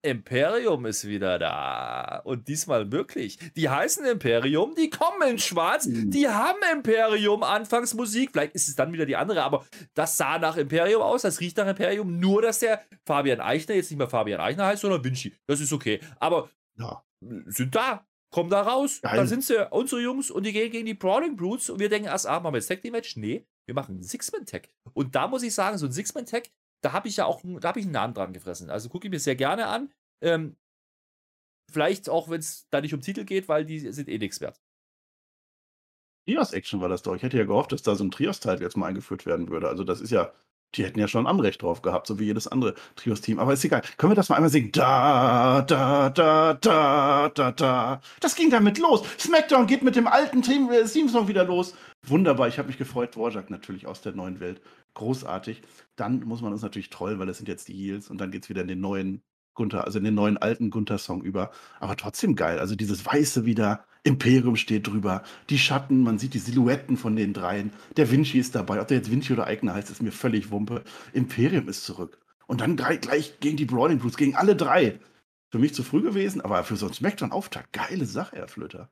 Imperium 0.03 0.85
ist 0.87 1.07
wieder 1.07 1.39
da. 1.39 2.21
Und 2.25 2.49
diesmal 2.49 2.91
wirklich. 2.91 3.39
Die 3.57 3.69
heißen 3.69 4.05
Imperium, 4.05 4.75
die 4.75 4.91
kommen 4.91 5.23
in 5.29 5.39
Schwarz, 5.39 5.87
die 5.89 6.29
haben 6.29 6.59
Imperium 6.73 7.43
Anfangsmusik. 7.43 8.31
Vielleicht 8.33 8.55
ist 8.55 8.69
es 8.69 8.77
dann 8.77 8.93
wieder 8.93 9.07
die 9.07 9.17
andere, 9.17 9.43
aber 9.43 9.65
das 9.95 10.17
sah 10.17 10.39
nach 10.39 10.57
Imperium 10.57 11.03
aus, 11.03 11.23
das 11.23 11.41
riecht 11.41 11.57
nach 11.57 11.69
Imperium. 11.69 12.19
Nur, 12.19 12.43
dass 12.43 12.59
der 12.59 12.83
Fabian 13.07 13.41
Eichner 13.41 13.77
jetzt 13.77 13.91
nicht 13.91 13.99
mehr 13.99 14.09
Fabian 14.09 14.41
Eichner 14.41 14.67
heißt, 14.67 14.83
sondern 14.83 15.05
Vinci. 15.05 15.35
Das 15.47 15.61
ist 15.61 15.73
okay. 15.73 16.01
Aber 16.19 16.51
Ja. 16.77 17.03
sind 17.47 17.75
da. 17.75 18.05
Kommen 18.31 18.49
da 18.49 18.63
raus. 18.63 19.01
Geil. 19.03 19.19
Da 19.19 19.27
sind 19.27 19.45
sie, 19.45 19.69
unsere 19.71 20.01
Jungs, 20.01 20.31
und 20.31 20.45
die 20.47 20.53
gehen 20.55 20.71
gegen 20.73 20.87
die 20.87 20.95
Brawling 20.95 21.37
Brutes. 21.37 21.69
Und 21.69 21.79
wir 21.81 21.91
denken 21.91 22.09
erst, 22.09 22.27
ah, 22.27 22.41
machen 22.41 22.55
wir 22.55 22.59
jetzt 22.61 22.69
Tag 22.69 22.81
Team 22.81 22.93
Match? 22.93 23.15
Nee, 23.17 23.47
wir 23.67 23.75
machen 23.75 23.99
ein 23.99 24.03
Six-Man-Tag. 24.03 24.71
Und 24.95 25.15
da 25.15 25.29
muss 25.29 25.43
ich 25.43 25.53
sagen, 25.55 25.77
so 25.77 25.85
ein 25.85 25.93
Six-Man-Tag, 25.93 26.45
da 26.83 26.93
habe 26.93 27.09
ich 27.09 27.17
ja 27.17 27.27
auch, 27.27 27.43
da 27.61 27.69
habe 27.69 27.81
ich 27.81 27.87
einen 27.87 27.93
Namen 27.93 28.15
dran 28.15 28.33
gefressen. 28.33 28.71
Also 28.71 28.89
gucke 28.89 29.07
ich 29.07 29.11
mir 29.11 29.21
sehr 29.21 29.37
gerne 29.37 29.67
an. 29.67 29.93
Ähm, 30.21 30.57
vielleicht 31.71 32.11
auch, 32.11 32.29
wenn 32.29 32.41
es 32.41 32.69
da 32.71 32.81
nicht 32.81 32.95
um 32.95 33.01
Titel 33.01 33.25
geht, 33.25 33.49
weil 33.49 33.65
die 33.65 33.79
sind 33.79 34.09
eh 34.09 34.19
nichts 34.19 34.41
wert. 34.41 34.61
Trios-Action 36.27 36.81
war 36.81 36.89
das 36.89 37.03
doch. 37.03 37.17
Ich 37.17 37.23
hätte 37.23 37.39
ja 37.39 37.45
gehofft, 37.45 37.73
dass 37.73 37.83
da 37.83 37.95
so 37.95 38.05
ein 38.05 38.11
Trios-Teil 38.11 38.61
jetzt 38.61 38.77
mal 38.77 38.87
eingeführt 38.87 39.27
werden 39.27 39.49
würde. 39.49 39.69
Also 39.69 39.83
das 39.85 40.01
ist 40.01 40.11
ja, 40.11 40.33
die 40.75 40.85
hätten 40.85 40.99
ja 40.99 41.09
schon 41.09 41.27
Anrecht 41.27 41.63
drauf 41.63 41.83
gehabt, 41.83 42.07
so 42.07 42.19
wie 42.19 42.25
jedes 42.25 42.49
andere 42.49 42.75
Trios-Team. 42.97 43.39
Aber 43.39 43.53
ist 43.53 43.65
egal. 43.65 43.83
Können 43.97 44.13
wir 44.13 44.17
das 44.17 44.29
mal 44.29 44.37
einmal 44.37 44.51
singen? 44.51 44.73
Da, 44.73 45.63
da, 45.63 46.11
da, 46.11 46.55
da, 46.55 47.29
da, 47.29 47.53
da. 47.53 48.01
Das 48.21 48.35
ging 48.35 48.51
damit 48.51 48.79
los. 48.79 49.03
SmackDown 49.19 49.67
geht 49.67 49.83
mit 49.83 49.97
dem 49.97 50.07
alten 50.07 50.43
Team, 50.43 50.71
äh, 50.71 50.85
Theme-Song 50.85 51.29
wieder 51.29 51.45
los. 51.45 51.75
Wunderbar, 52.07 52.49
ich 52.49 52.59
habe 52.59 52.69
mich 52.69 52.79
gefreut. 52.79 53.15
Dvorak 53.15 53.51
natürlich 53.51 53.87
aus 53.87 54.01
der 54.01 54.13
neuen 54.13 54.41
Welt. 54.41 54.61
Großartig. 54.95 55.63
Dann 55.97 56.21
muss 56.21 56.43
man 56.43 56.53
uns 56.53 56.63
natürlich 56.63 56.91
trollen, 56.91 57.19
weil 57.19 57.27
das 57.27 57.39
sind 57.39 57.49
jetzt 57.49 57.69
die 57.69 57.75
Heels. 57.75 58.11
Und 58.11 58.19
dann 58.21 58.31
geht 58.31 58.45
es 58.45 58.49
wieder 58.49 58.63
in 58.63 58.69
den 58.69 58.81
neuen 58.81 59.23
Gunther, 59.55 59.85
also 59.85 59.99
in 59.99 60.05
den 60.05 60.15
neuen 60.15 60.37
alten 60.37 60.71
Gunther-Song 60.71 61.23
über. 61.23 61.51
Aber 61.81 61.97
trotzdem 61.97 62.37
geil. 62.37 62.59
Also 62.59 62.75
dieses 62.75 63.05
Weiße 63.05 63.45
wieder, 63.47 63.85
Imperium 64.05 64.57
steht 64.57 64.87
drüber, 64.87 65.23
die 65.49 65.59
Schatten, 65.59 66.03
man 66.03 66.19
sieht 66.19 66.35
die 66.35 66.39
Silhouetten 66.39 66.97
von 66.97 67.15
den 67.17 67.33
dreien. 67.33 67.73
Der 67.97 68.11
Vinci 68.11 68.39
ist 68.39 68.55
dabei. 68.55 68.81
Ob 68.81 68.89
der 68.89 68.99
jetzt 68.99 69.11
Vinci 69.11 69.33
oder 69.33 69.47
Eigner 69.47 69.75
heißt, 69.75 69.91
ist 69.91 70.03
mir 70.03 70.13
völlig 70.13 70.51
Wumpe. 70.51 70.83
Imperium 71.13 71.69
ist 71.69 71.85
zurück. 71.85 72.19
Und 72.47 72.61
dann 72.61 72.77
gleich, 72.77 73.39
gegen 73.41 73.57
die 73.57 73.65
Brawling 73.65 73.99
Brutes, 73.99 74.17
gegen 74.17 74.35
alle 74.35 74.57
drei. 74.57 74.99
Für 75.51 75.59
mich 75.59 75.75
zu 75.75 75.83
früh 75.83 76.03
gewesen, 76.03 76.41
aber 76.41 76.65
für 76.65 76.77
so 76.77 76.87
einen 76.87 76.95
Smackdown-Auftakt, 76.95 77.73
geile 77.73 78.07
Sache, 78.07 78.37
Herr 78.37 78.49
Flöter. 78.49 78.91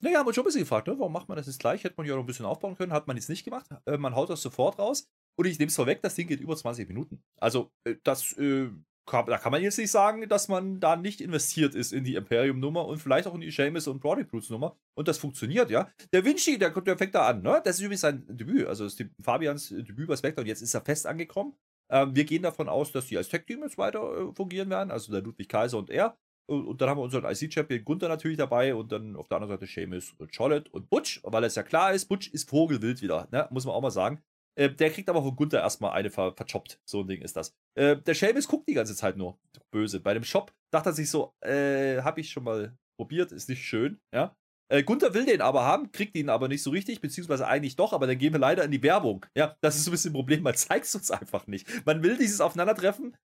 Naja, 0.00 0.18
haben 0.18 0.26
wir 0.26 0.34
schon 0.34 0.42
ein 0.42 0.46
bisschen 0.46 0.60
gefragt, 0.60 0.86
ne? 0.86 0.98
warum 0.98 1.12
macht 1.12 1.28
man 1.28 1.36
das 1.36 1.46
jetzt 1.46 1.58
gleich? 1.58 1.82
Hätte 1.82 1.94
man 1.96 2.06
ja 2.06 2.14
noch 2.14 2.22
ein 2.22 2.26
bisschen 2.26 2.46
aufbauen 2.46 2.76
können, 2.76 2.92
hat 2.92 3.06
man 3.06 3.16
jetzt 3.16 3.28
nicht 3.28 3.44
gemacht. 3.44 3.66
Äh, 3.86 3.96
man 3.96 4.14
haut 4.14 4.30
das 4.30 4.42
sofort 4.42 4.78
raus. 4.78 5.08
Und 5.36 5.46
ich 5.46 5.58
nehme 5.58 5.68
es 5.68 5.76
vorweg, 5.76 6.02
das 6.02 6.14
Ding 6.14 6.28
geht 6.28 6.40
über 6.40 6.56
20 6.56 6.88
Minuten. 6.88 7.22
Also, 7.38 7.70
äh, 7.84 7.96
das, 8.04 8.32
äh, 8.38 8.70
da 9.06 9.38
kann 9.38 9.52
man 9.52 9.62
jetzt 9.62 9.78
nicht 9.78 9.90
sagen, 9.90 10.28
dass 10.28 10.48
man 10.48 10.80
da 10.80 10.96
nicht 10.96 11.20
investiert 11.20 11.74
ist 11.74 11.92
in 11.92 12.04
die 12.04 12.16
Imperium-Nummer 12.16 12.86
und 12.86 12.98
vielleicht 12.98 13.28
auch 13.28 13.34
in 13.34 13.40
die 13.40 13.50
Seamus 13.50 13.86
und 13.86 14.00
Brody 14.00 14.24
Brutes-Nummer. 14.24 14.76
Und 14.94 15.08
das 15.08 15.18
funktioniert, 15.18 15.70
ja. 15.70 15.88
Der 16.12 16.24
Vinci, 16.24 16.58
der, 16.58 16.70
der 16.70 16.98
fängt 16.98 17.14
da 17.14 17.28
an, 17.28 17.42
ne? 17.42 17.60
Das 17.64 17.76
ist 17.76 17.82
übrigens 17.82 18.00
sein 18.00 18.24
Debüt, 18.28 18.66
also 18.66 18.84
ist 18.84 18.98
die, 18.98 19.08
Fabians 19.22 19.68
Debüt 19.68 20.08
bei 20.08 20.16
SmackDown. 20.16 20.46
Jetzt 20.46 20.62
ist 20.62 20.74
er 20.74 20.80
fest 20.80 21.06
angekommen. 21.06 21.54
Ähm, 21.88 22.16
wir 22.16 22.24
gehen 22.24 22.42
davon 22.42 22.68
aus, 22.68 22.90
dass 22.92 23.06
die 23.06 23.16
als 23.16 23.28
Tag-Team 23.28 23.62
jetzt 23.62 23.78
weiter 23.78 24.00
äh, 24.00 24.34
fungieren 24.34 24.70
werden, 24.70 24.90
also 24.90 25.12
der 25.12 25.22
Ludwig 25.22 25.48
Kaiser 25.48 25.78
und 25.78 25.90
er. 25.90 26.16
Und, 26.46 26.66
und 26.66 26.80
dann 26.80 26.88
haben 26.88 26.98
wir 26.98 27.02
unseren 27.02 27.24
IC-Champion 27.24 27.84
Gunther 27.84 28.08
natürlich 28.08 28.38
dabei 28.38 28.74
und 28.74 28.90
dann 28.92 29.16
auf 29.16 29.28
der 29.28 29.36
anderen 29.36 29.58
Seite 29.58 29.70
Seamus 29.70 30.14
und 30.18 30.34
Charlotte 30.34 30.70
und 30.70 30.90
Butch, 30.90 31.20
weil 31.24 31.44
es 31.44 31.54
ja 31.54 31.62
klar 31.62 31.92
ist, 31.92 32.06
Butch 32.06 32.28
ist 32.28 32.48
Vogelwild 32.48 33.02
wieder, 33.02 33.28
ne? 33.30 33.48
muss 33.50 33.64
man 33.66 33.74
auch 33.74 33.82
mal 33.82 33.90
sagen. 33.90 34.22
Äh, 34.56 34.70
der 34.70 34.90
kriegt 34.90 35.08
aber 35.08 35.22
von 35.22 35.36
Gunther 35.36 35.60
erstmal 35.60 35.92
eine 35.92 36.10
ver 36.10 36.34
verchoppt. 36.34 36.80
So 36.84 37.00
ein 37.00 37.06
Ding 37.06 37.22
ist 37.22 37.36
das. 37.36 37.54
Äh, 37.74 37.96
der 37.96 38.14
Seamus 38.14 38.48
guckt 38.48 38.68
die 38.68 38.74
ganze 38.74 38.96
Zeit 38.96 39.16
nur 39.16 39.38
böse. 39.70 40.00
Bei 40.00 40.14
dem 40.14 40.24
Shop 40.24 40.52
dachte 40.72 40.90
er 40.90 40.92
sich 40.92 41.10
so, 41.10 41.34
äh, 41.40 42.02
hab 42.02 42.18
ich 42.18 42.30
schon 42.30 42.44
mal 42.44 42.76
probiert, 42.98 43.32
ist 43.32 43.48
nicht 43.48 43.64
schön, 43.64 44.00
ja. 44.14 44.34
Äh, 44.68 44.82
Gunther 44.82 45.14
will 45.14 45.26
den 45.26 45.42
aber 45.42 45.64
haben, 45.64 45.92
kriegt 45.92 46.16
ihn 46.16 46.28
aber 46.28 46.48
nicht 46.48 46.62
so 46.62 46.70
richtig, 46.70 47.00
beziehungsweise 47.00 47.46
eigentlich 47.46 47.76
doch, 47.76 47.92
aber 47.92 48.06
dann 48.06 48.18
gehen 48.18 48.32
wir 48.32 48.40
leider 48.40 48.64
in 48.64 48.72
die 48.72 48.82
Werbung. 48.82 49.24
Ja, 49.36 49.56
das 49.60 49.76
ist 49.76 49.84
so 49.84 49.90
ein 49.90 49.92
bisschen 49.92 50.10
ein 50.10 50.14
Problem, 50.14 50.42
man 50.42 50.54
zeigt 50.56 50.86
es 50.86 50.94
uns 50.94 51.10
einfach 51.10 51.46
nicht. 51.46 51.86
Man 51.86 52.02
will 52.02 52.16
dieses 52.16 52.40
Aufeinandertreffen 52.40 53.16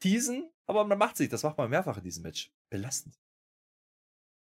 teasen, 0.00 0.48
aber 0.66 0.84
man 0.84 0.98
macht 0.98 1.16
sich, 1.16 1.28
das 1.28 1.42
macht 1.42 1.58
man 1.58 1.70
mehrfach 1.70 1.96
in 1.96 2.04
diesem 2.04 2.22
Match. 2.22 2.52
Belastend. 2.70 3.18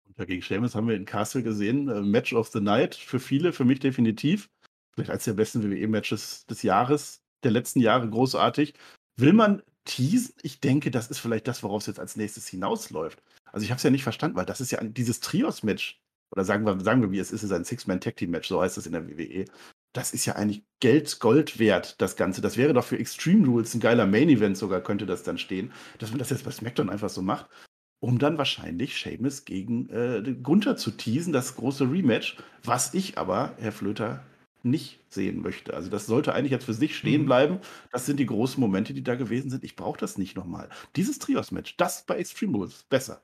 Und 0.06 0.26
gegen 0.26 0.42
Seamus 0.42 0.74
haben 0.74 0.88
wir 0.88 0.96
in 0.96 1.04
Castle 1.04 1.42
gesehen, 1.42 1.88
äh, 1.88 2.00
Match 2.00 2.32
of 2.32 2.48
the 2.48 2.60
Night, 2.60 2.94
für 2.94 3.20
viele, 3.20 3.52
für 3.52 3.64
mich 3.64 3.78
definitiv. 3.78 4.50
Vielleicht 4.98 5.10
eines 5.12 5.24
der 5.24 5.34
besten 5.34 5.62
WWE-Matches 5.62 6.46
des 6.46 6.64
Jahres, 6.64 7.22
der 7.44 7.52
letzten 7.52 7.78
Jahre, 7.78 8.10
großartig. 8.10 8.74
Will 9.16 9.32
man 9.32 9.62
teasen? 9.84 10.34
Ich 10.42 10.58
denke, 10.58 10.90
das 10.90 11.06
ist 11.06 11.20
vielleicht 11.20 11.46
das, 11.46 11.62
worauf 11.62 11.82
es 11.82 11.86
jetzt 11.86 12.00
als 12.00 12.16
nächstes 12.16 12.48
hinausläuft. 12.48 13.22
Also 13.52 13.62
ich 13.62 13.70
habe 13.70 13.76
es 13.76 13.84
ja 13.84 13.90
nicht 13.90 14.02
verstanden, 14.02 14.36
weil 14.36 14.44
das 14.44 14.60
ist 14.60 14.72
ja 14.72 14.82
dieses 14.82 15.20
Trios-Match, 15.20 16.02
oder 16.32 16.44
sagen 16.44 16.66
wir, 16.66 16.80
sagen 16.80 17.00
wir, 17.00 17.12
wie 17.12 17.20
es 17.20 17.30
ist, 17.30 17.44
es 17.44 17.50
ist 17.50 17.52
ein 17.52 17.64
Six-Man-Tag-Team-Match, 17.64 18.48
so 18.48 18.60
heißt 18.60 18.76
es 18.76 18.86
in 18.86 18.92
der 18.92 19.08
WWE. 19.08 19.44
Das 19.92 20.12
ist 20.12 20.26
ja 20.26 20.34
eigentlich 20.34 20.64
Geld, 20.80 21.20
Gold 21.20 21.60
wert, 21.60 21.94
das 22.00 22.16
Ganze. 22.16 22.40
Das 22.40 22.56
wäre 22.56 22.72
doch 22.72 22.84
für 22.84 22.98
Extreme 22.98 23.46
Rules 23.46 23.74
ein 23.74 23.80
geiler 23.80 24.04
Main-Event 24.04 24.58
sogar, 24.58 24.80
könnte 24.80 25.06
das 25.06 25.22
dann 25.22 25.38
stehen. 25.38 25.72
Dass 26.00 26.10
man 26.10 26.18
das 26.18 26.30
jetzt 26.30 26.44
bei 26.44 26.50
SmackDown 26.50 26.90
einfach 26.90 27.08
so 27.08 27.22
macht, 27.22 27.48
um 28.00 28.18
dann 28.18 28.36
wahrscheinlich 28.36 28.96
Sheamus 28.96 29.44
gegen 29.44 29.88
äh, 29.90 30.34
Gunther 30.42 30.76
zu 30.76 30.90
teasen, 30.90 31.32
das 31.32 31.54
große 31.54 31.88
Rematch, 31.88 32.36
was 32.64 32.94
ich 32.94 33.16
aber, 33.16 33.54
Herr 33.58 33.70
Flöter, 33.70 34.24
nicht 34.64 35.00
sehen 35.08 35.40
möchte. 35.42 35.74
Also 35.74 35.88
das 35.90 36.06
sollte 36.06 36.34
eigentlich 36.34 36.52
jetzt 36.52 36.64
für 36.64 36.74
sich 36.74 36.96
stehen 36.96 37.22
Mhm. 37.22 37.26
bleiben. 37.26 37.58
Das 37.92 38.06
sind 38.06 38.18
die 38.18 38.26
großen 38.26 38.60
Momente, 38.60 38.94
die 38.94 39.02
da 39.02 39.14
gewesen 39.14 39.50
sind. 39.50 39.64
Ich 39.64 39.76
brauche 39.76 39.98
das 39.98 40.18
nicht 40.18 40.36
nochmal. 40.36 40.68
Dieses 40.96 41.18
Trios-Match, 41.18 41.76
das 41.76 42.04
bei 42.06 42.16
Extreme 42.16 42.56
Rules, 42.56 42.84
besser. 42.88 43.22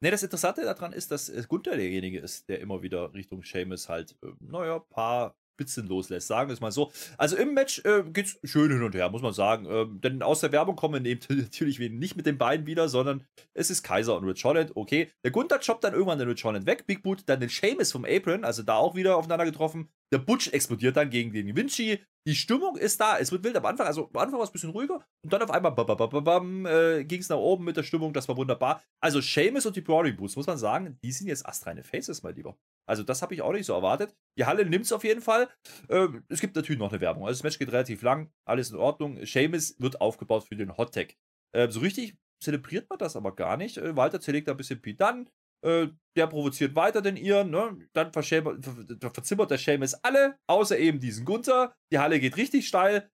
Ne, 0.00 0.10
das 0.10 0.22
Interessante 0.22 0.62
daran 0.62 0.92
ist, 0.92 1.10
dass 1.10 1.28
äh, 1.30 1.42
Gunther 1.48 1.76
derjenige 1.76 2.18
ist, 2.18 2.48
der 2.48 2.60
immer 2.60 2.82
wieder 2.82 3.14
Richtung 3.14 3.42
Seamus 3.42 3.88
halt, 3.88 4.14
äh, 4.22 4.28
naja, 4.40 4.78
paar 4.78 5.34
Spitzen 5.54 5.86
loslässt, 5.86 6.28
sagen 6.28 6.50
wir 6.50 6.52
es 6.52 6.60
mal 6.60 6.70
so. 6.70 6.92
Also 7.16 7.34
im 7.36 7.54
Match 7.54 7.80
äh, 7.86 8.02
es 8.14 8.38
schön 8.44 8.70
hin 8.70 8.82
und 8.82 8.94
her, 8.94 9.08
muss 9.08 9.22
man 9.22 9.32
sagen. 9.32 9.66
Ähm, 9.70 10.00
denn 10.02 10.20
aus 10.22 10.40
der 10.40 10.52
Werbung 10.52 10.76
kommen 10.76 11.06
eben 11.06 11.20
natürlich 11.30 11.78
nicht 11.78 12.14
mit 12.14 12.26
den 12.26 12.36
beiden 12.36 12.66
wieder, 12.66 12.90
sondern 12.90 13.24
es 13.54 13.70
ist 13.70 13.82
Kaiser 13.82 14.18
und 14.18 14.24
Rich 14.24 14.44
Holland. 14.44 14.72
Okay, 14.74 15.10
der 15.24 15.30
Gunther 15.30 15.58
choppt 15.60 15.84
dann 15.84 15.94
irgendwann 15.94 16.18
den 16.18 16.28
Rich 16.28 16.44
Holland 16.44 16.66
weg, 16.66 16.86
Big 16.86 17.02
Boot, 17.02 17.22
dann 17.26 17.40
den 17.40 17.48
Seamus 17.48 17.90
vom 17.90 18.04
Apron, 18.04 18.44
also 18.44 18.62
da 18.62 18.76
auch 18.76 18.94
wieder 18.96 19.16
aufeinander 19.16 19.46
getroffen. 19.46 19.88
Der 20.12 20.18
Butch 20.18 20.48
explodiert 20.48 20.96
dann 20.96 21.10
gegen 21.10 21.32
den 21.32 21.56
Vinci. 21.56 22.00
Die 22.26 22.34
Stimmung 22.34 22.76
ist 22.76 23.00
da. 23.00 23.18
Es 23.18 23.30
wird 23.30 23.44
wild 23.44 23.56
am 23.56 23.66
Anfang. 23.66 23.86
Also 23.86 24.10
am 24.12 24.20
Anfang 24.20 24.38
war 24.38 24.44
es 24.44 24.50
ein 24.50 24.52
bisschen 24.52 24.70
ruhiger. 24.70 25.06
Und 25.22 25.32
dann 25.32 25.42
auf 25.42 25.50
einmal 25.50 25.72
äh, 25.72 27.04
ging 27.04 27.20
es 27.20 27.28
nach 27.28 27.36
oben 27.36 27.64
mit 27.64 27.76
der 27.76 27.84
Stimmung. 27.84 28.12
Das 28.12 28.28
war 28.28 28.36
wunderbar. 28.36 28.82
Also 29.00 29.20
Seamus 29.20 29.66
und 29.66 29.76
die 29.76 29.80
Brawling 29.80 30.16
Boots, 30.16 30.34
muss 30.34 30.46
man 30.46 30.58
sagen, 30.58 30.98
die 31.02 31.12
sind 31.12 31.28
jetzt 31.28 31.46
astreine 31.46 31.84
Faces, 31.84 32.22
mein 32.22 32.34
Lieber. 32.34 32.56
Also 32.88 33.04
das 33.04 33.22
habe 33.22 33.34
ich 33.34 33.42
auch 33.42 33.52
nicht 33.52 33.66
so 33.66 33.74
erwartet. 33.74 34.16
Die 34.38 34.44
Halle 34.44 34.66
nimmt 34.66 34.84
es 34.84 34.92
auf 34.92 35.04
jeden 35.04 35.22
Fall. 35.22 35.48
Äh, 35.88 36.08
es 36.28 36.40
gibt 36.40 36.56
natürlich 36.56 36.80
noch 36.80 36.90
eine 36.90 37.00
Werbung. 37.00 37.24
Also 37.24 37.38
das 37.38 37.42
Match 37.44 37.58
geht 37.58 37.72
relativ 37.72 38.02
lang. 38.02 38.32
Alles 38.44 38.70
in 38.70 38.76
Ordnung. 38.76 39.24
Seamus 39.24 39.76
wird 39.78 40.00
aufgebaut 40.00 40.44
für 40.44 40.56
den 40.56 40.76
Hot 40.76 40.94
Tag. 40.94 41.14
Äh, 41.52 41.70
so 41.70 41.80
richtig 41.80 42.16
zelebriert 42.40 42.88
man 42.90 42.98
das 42.98 43.16
aber 43.16 43.34
gar 43.34 43.56
nicht. 43.56 43.78
Äh, 43.78 43.96
Walter 43.96 44.20
zerlegt 44.20 44.48
da 44.48 44.52
ein 44.52 44.56
bisschen 44.56 44.80
Dunn. 44.82 45.28
Äh, 45.62 45.88
der 46.16 46.26
provoziert 46.26 46.74
weiter 46.74 47.02
den 47.02 47.16
ihren, 47.16 47.50
ne? 47.50 47.76
Dann 47.92 48.12
verzimmert 48.12 49.50
der 49.50 49.58
Seamus 49.58 49.94
alle, 49.94 50.38
außer 50.46 50.78
eben 50.78 50.98
diesen 50.98 51.24
Gunther. 51.24 51.74
Die 51.92 51.98
Halle 51.98 52.18
geht 52.20 52.36
richtig 52.36 52.66
steil. 52.66 53.10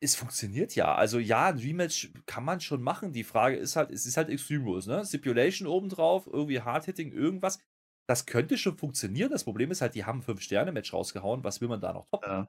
Es 0.00 0.16
funktioniert 0.16 0.74
ja. 0.74 0.94
Also 0.94 1.20
ja, 1.20 1.46
ein 1.46 1.58
Rematch 1.58 2.10
kann 2.26 2.44
man 2.44 2.60
schon 2.60 2.82
machen. 2.82 3.12
Die 3.12 3.22
Frage 3.22 3.56
ist 3.56 3.76
halt, 3.76 3.92
es 3.92 4.04
ist 4.04 4.16
halt 4.16 4.30
Extreme 4.30 4.64
Rules, 4.64 4.86
ne? 4.86 5.04
Stipulation 5.04 5.68
obendrauf, 5.68 6.26
irgendwie 6.26 6.60
Hard-Hitting, 6.60 7.12
irgendwas. 7.12 7.60
Das 8.08 8.26
könnte 8.26 8.58
schon 8.58 8.76
funktionieren. 8.76 9.30
Das 9.30 9.44
Problem 9.44 9.70
ist 9.70 9.80
halt, 9.80 9.94
die 9.94 10.04
haben 10.04 10.18
ein 10.18 10.22
5-Sterne-Match 10.22 10.92
rausgehauen. 10.92 11.44
Was 11.44 11.60
will 11.60 11.68
man 11.68 11.80
da 11.80 11.92
noch 11.92 12.08
toppen? 12.10 12.28
Ja, 12.28 12.48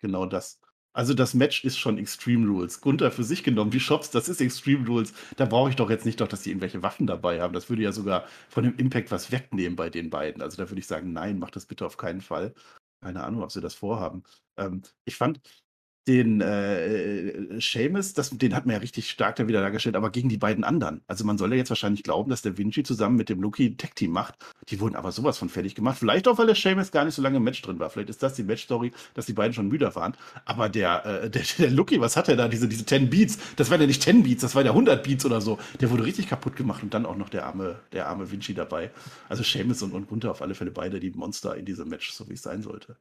genau 0.00 0.24
das. 0.24 0.58
Also 0.92 1.14
das 1.14 1.34
Match 1.34 1.64
ist 1.64 1.78
schon 1.78 1.98
Extreme 1.98 2.46
Rules. 2.48 2.80
Gunther 2.80 3.10
für 3.12 3.22
sich 3.22 3.44
genommen, 3.44 3.70
die 3.70 3.80
Shops, 3.80 4.10
das 4.10 4.28
ist 4.28 4.40
Extreme 4.40 4.86
Rules. 4.86 5.12
Da 5.36 5.44
brauche 5.44 5.70
ich 5.70 5.76
doch 5.76 5.90
jetzt 5.90 6.04
nicht 6.04 6.20
doch, 6.20 6.28
dass 6.28 6.42
die 6.42 6.50
irgendwelche 6.50 6.82
Waffen 6.82 7.06
dabei 7.06 7.40
haben. 7.40 7.54
Das 7.54 7.68
würde 7.70 7.82
ja 7.82 7.92
sogar 7.92 8.26
von 8.48 8.64
dem 8.64 8.76
Impact 8.76 9.10
was 9.12 9.30
wegnehmen 9.30 9.76
bei 9.76 9.90
den 9.90 10.10
beiden. 10.10 10.42
Also 10.42 10.56
da 10.56 10.68
würde 10.68 10.80
ich 10.80 10.86
sagen, 10.86 11.12
nein, 11.12 11.38
mach 11.38 11.50
das 11.50 11.66
bitte 11.66 11.86
auf 11.86 11.96
keinen 11.96 12.20
Fall. 12.20 12.54
Keine 13.02 13.22
Ahnung, 13.24 13.42
ob 13.42 13.52
sie 13.52 13.60
das 13.60 13.74
vorhaben. 13.74 14.24
Ähm, 14.56 14.82
ich 15.04 15.16
fand, 15.16 15.40
den 16.08 16.40
äh, 16.40 17.60
Seamus, 17.60 18.14
das, 18.14 18.30
den 18.30 18.54
hat 18.54 18.64
man 18.64 18.72
ja 18.72 18.80
richtig 18.80 19.10
stark 19.10 19.36
dann 19.36 19.46
wieder 19.46 19.60
dargestellt, 19.60 19.94
aber 19.94 20.10
gegen 20.10 20.30
die 20.30 20.38
beiden 20.38 20.64
anderen. 20.64 21.02
Also 21.06 21.24
man 21.24 21.36
soll 21.36 21.50
ja 21.50 21.58
jetzt 21.58 21.68
wahrscheinlich 21.68 22.02
glauben, 22.02 22.30
dass 22.30 22.40
der 22.40 22.56
Vinci 22.56 22.82
zusammen 22.82 23.16
mit 23.16 23.28
dem 23.28 23.42
Lucky 23.42 23.76
Tech-Team 23.76 24.10
macht. 24.10 24.34
Die 24.70 24.80
wurden 24.80 24.96
aber 24.96 25.12
sowas 25.12 25.36
von 25.36 25.50
fertig 25.50 25.74
gemacht. 25.74 25.98
Vielleicht 25.98 26.26
auch, 26.26 26.38
weil 26.38 26.46
der 26.46 26.54
Seamus 26.54 26.90
gar 26.90 27.04
nicht 27.04 27.14
so 27.14 27.20
lange 27.20 27.36
im 27.36 27.44
Match 27.44 27.60
drin 27.60 27.78
war. 27.78 27.90
Vielleicht 27.90 28.08
ist 28.08 28.22
das 28.22 28.34
die 28.34 28.42
Match-Story, 28.42 28.92
dass 29.14 29.26
die 29.26 29.34
beiden 29.34 29.52
schon 29.52 29.68
müder 29.68 29.94
waren. 29.94 30.14
Aber 30.46 30.70
der, 30.70 31.04
äh, 31.04 31.30
der, 31.30 31.42
der 31.58 31.70
Lucky, 31.70 32.00
was 32.00 32.16
hat 32.16 32.28
er 32.28 32.36
da? 32.36 32.48
Diese, 32.48 32.68
diese 32.68 32.86
10 32.86 33.10
Beats. 33.10 33.38
Das 33.56 33.70
waren 33.70 33.80
ja 33.80 33.86
nicht 33.86 34.02
10 34.02 34.22
Beats, 34.22 34.40
das 34.40 34.54
war 34.54 34.64
ja 34.64 34.70
100 34.70 35.02
Beats 35.04 35.26
oder 35.26 35.42
so. 35.42 35.58
Der 35.80 35.90
wurde 35.90 36.04
richtig 36.04 36.28
kaputt 36.28 36.56
gemacht 36.56 36.82
und 36.82 36.94
dann 36.94 37.04
auch 37.04 37.16
noch 37.16 37.28
der 37.28 37.44
arme, 37.44 37.80
der 37.92 38.08
arme 38.08 38.30
Vinci 38.32 38.54
dabei. 38.54 38.90
Also 39.28 39.42
Seamus 39.42 39.82
und, 39.82 39.92
und 39.92 40.08
Gunther 40.08 40.30
auf 40.30 40.40
alle 40.40 40.54
Fälle 40.54 40.70
beide 40.70 41.00
die 41.00 41.10
Monster 41.10 41.54
in 41.54 41.66
diesem 41.66 41.88
Match, 41.88 42.10
so 42.12 42.28
wie 42.28 42.34
es 42.34 42.42
sein 42.42 42.62
sollte. 42.62 42.96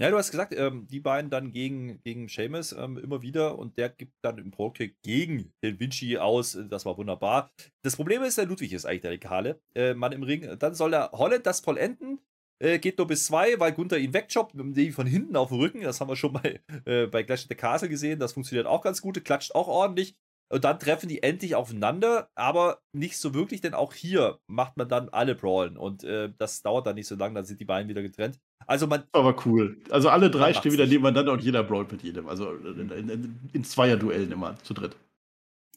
Ja, 0.00 0.10
du 0.10 0.18
hast 0.18 0.32
gesagt, 0.32 0.52
ähm, 0.56 0.88
die 0.88 0.98
beiden 0.98 1.30
dann 1.30 1.52
gegen, 1.52 2.02
gegen 2.02 2.28
Seamus 2.28 2.72
ähm, 2.72 2.98
immer 2.98 3.22
wieder 3.22 3.56
und 3.56 3.78
der 3.78 3.90
gibt 3.90 4.12
dann 4.22 4.38
im 4.38 4.50
Pro-Kick 4.50 4.96
gegen 5.02 5.52
den 5.62 5.78
Vinci 5.78 6.18
aus. 6.18 6.58
Das 6.68 6.84
war 6.84 6.98
wunderbar. 6.98 7.48
Das 7.82 7.94
Problem 7.94 8.22
ist, 8.22 8.36
der 8.36 8.46
Ludwig 8.46 8.72
ist 8.72 8.86
eigentlich 8.86 9.02
der 9.02 9.12
legale 9.12 9.60
äh, 9.76 9.94
Mann 9.94 10.10
im 10.10 10.24
Ring. 10.24 10.58
Dann 10.58 10.74
soll 10.74 10.90
der 10.90 11.12
Holland 11.12 11.46
das 11.46 11.60
vollenden. 11.60 12.18
Äh, 12.60 12.80
geht 12.80 12.98
nur 12.98 13.06
bis 13.06 13.26
zwei, 13.26 13.60
weil 13.60 13.72
Gunther 13.72 13.98
ihn 13.98 14.14
wegchoppt, 14.14 14.54
mit 14.54 14.76
dem 14.76 14.92
von 14.92 15.06
hinten 15.06 15.36
auf 15.36 15.50
den 15.50 15.60
Rücken. 15.60 15.82
Das 15.82 16.00
haben 16.00 16.08
wir 16.08 16.16
schon 16.16 16.32
bei, 16.32 16.60
äh, 16.86 17.06
bei 17.06 17.22
Clash 17.22 17.42
of 17.42 17.48
the 17.50 17.54
Castle 17.54 17.88
gesehen. 17.88 18.18
Das 18.18 18.32
funktioniert 18.32 18.66
auch 18.66 18.82
ganz 18.82 19.00
gut. 19.00 19.24
Klatscht 19.24 19.54
auch 19.54 19.68
ordentlich. 19.68 20.16
Und 20.52 20.64
dann 20.64 20.78
treffen 20.78 21.08
die 21.08 21.22
endlich 21.22 21.54
aufeinander, 21.54 22.30
aber 22.34 22.80
nicht 22.92 23.16
so 23.16 23.32
wirklich, 23.32 23.60
denn 23.60 23.74
auch 23.74 23.94
hier 23.94 24.38
macht 24.46 24.76
man 24.76 24.88
dann 24.88 25.08
alle 25.08 25.34
brawlen. 25.34 25.76
Und 25.76 26.04
äh, 26.04 26.32
das 26.36 26.62
dauert 26.62 26.86
dann 26.86 26.96
nicht 26.96 27.06
so 27.06 27.14
lange, 27.16 27.34
dann 27.34 27.44
sind 27.44 27.60
die 27.60 27.64
beiden 27.64 27.88
wieder 27.88 28.02
getrennt. 28.02 28.40
Also 28.66 28.86
man. 28.86 29.04
Aber 29.12 29.36
cool. 29.46 29.78
Also 29.90 30.08
alle 30.08 30.30
drei 30.30 30.54
stehen 30.54 30.72
wieder 30.72 30.86
nebeneinander 30.86 31.32
und 31.32 31.42
jeder 31.42 31.62
brawlt 31.62 31.92
mit 31.92 32.02
jedem. 32.02 32.28
Also 32.28 32.54
in, 32.54 32.90
in, 32.90 33.40
in 33.52 33.64
Zweier-Duellen 33.64 34.32
immer 34.32 34.56
zu 34.62 34.74
dritt. 34.74 34.96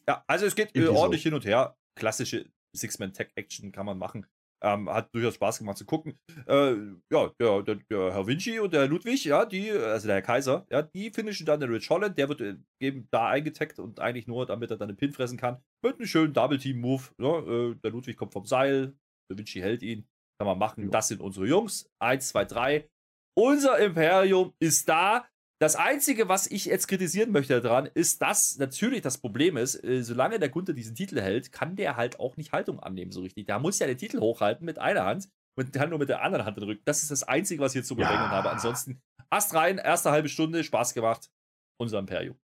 Ja, 0.08 0.24
also 0.26 0.46
es 0.46 0.54
geht 0.54 0.74
äh, 0.74 0.86
ordentlich 0.86 1.22
so. 1.22 1.28
hin 1.28 1.34
und 1.34 1.44
her. 1.44 1.76
Klassische 1.94 2.46
Six-Man-Tech-Action 2.74 3.72
kann 3.72 3.86
man 3.86 3.98
machen. 3.98 4.26
Ähm, 4.60 4.90
hat 4.90 5.14
durchaus 5.14 5.34
Spaß 5.34 5.58
gemacht 5.58 5.78
zu 5.78 5.84
gucken. 5.84 6.18
Äh, 6.46 6.74
ja, 7.12 7.30
der, 7.38 7.62
der, 7.62 7.76
der, 7.76 8.12
Herr 8.12 8.26
Vinci 8.26 8.58
und 8.58 8.72
der 8.72 8.88
Ludwig, 8.88 9.24
ja, 9.24 9.44
die, 9.44 9.70
also 9.70 10.08
der 10.08 10.16
Herr 10.16 10.22
Kaiser, 10.22 10.66
ja, 10.68 10.82
die 10.82 11.10
finishen 11.10 11.46
dann 11.46 11.60
den 11.60 11.70
Rich 11.70 11.88
Holland. 11.90 12.18
Der 12.18 12.28
wird 12.28 12.40
äh, 12.40 12.56
eben 12.80 13.06
da 13.12 13.28
eingetaggt 13.28 13.78
und 13.78 14.00
eigentlich 14.00 14.26
nur, 14.26 14.46
damit 14.46 14.70
er 14.70 14.76
dann 14.76 14.88
den 14.88 14.96
Pin 14.96 15.12
fressen 15.12 15.38
kann. 15.38 15.62
Mit 15.84 15.96
einem 15.96 16.06
schönen 16.06 16.32
Double-Team-Move. 16.32 17.02
Ja, 17.20 17.38
äh, 17.38 17.74
der 17.76 17.90
Ludwig 17.92 18.16
kommt 18.16 18.32
vom 18.32 18.46
Seil, 18.46 18.96
der 19.30 19.38
Vinci 19.38 19.60
hält 19.60 19.82
ihn. 19.82 20.08
Kann 20.38 20.46
man 20.46 20.58
machen. 20.58 20.90
Das 20.90 21.08
sind 21.08 21.20
unsere 21.20 21.46
Jungs. 21.46 21.90
Eins, 21.98 22.28
zwei, 22.28 22.44
drei. 22.44 22.88
Unser 23.36 23.78
Imperium 23.78 24.54
ist 24.60 24.88
da. 24.88 25.26
Das 25.60 25.74
Einzige, 25.74 26.28
was 26.28 26.46
ich 26.46 26.66
jetzt 26.66 26.86
kritisieren 26.86 27.32
möchte 27.32 27.60
daran, 27.60 27.86
ist, 27.86 28.22
dass 28.22 28.58
natürlich 28.58 29.02
das 29.02 29.18
Problem 29.18 29.56
ist, 29.56 29.82
äh, 29.82 30.02
solange 30.04 30.38
der 30.38 30.50
Gunther 30.50 30.72
diesen 30.72 30.94
Titel 30.94 31.20
hält, 31.20 31.50
kann 31.50 31.74
der 31.74 31.96
halt 31.96 32.20
auch 32.20 32.36
nicht 32.36 32.52
Haltung 32.52 32.78
annehmen 32.78 33.10
so 33.10 33.22
richtig. 33.22 33.46
Der 33.46 33.58
muss 33.58 33.80
ja 33.80 33.88
den 33.88 33.98
Titel 33.98 34.20
hochhalten 34.20 34.64
mit 34.64 34.78
einer 34.78 35.04
Hand 35.04 35.28
und 35.56 35.72
kann 35.72 35.90
nur 35.90 35.98
mit 35.98 36.08
der 36.08 36.22
anderen 36.22 36.44
Hand 36.44 36.58
drücken. 36.58 36.82
Das 36.84 37.02
ist 37.02 37.10
das 37.10 37.24
Einzige, 37.24 37.60
was 37.60 37.72
ich 37.72 37.80
jetzt 37.80 37.88
zu 37.88 37.96
bemängeln 37.96 38.20
ja. 38.20 38.30
habe. 38.30 38.50
Ansonsten, 38.50 39.02
Ast 39.30 39.52
rein, 39.54 39.78
erste 39.78 40.12
halbe 40.12 40.28
Stunde, 40.28 40.62
Spaß 40.62 40.94
gemacht. 40.94 41.28
Unser 41.80 41.98
Imperium. 41.98 42.38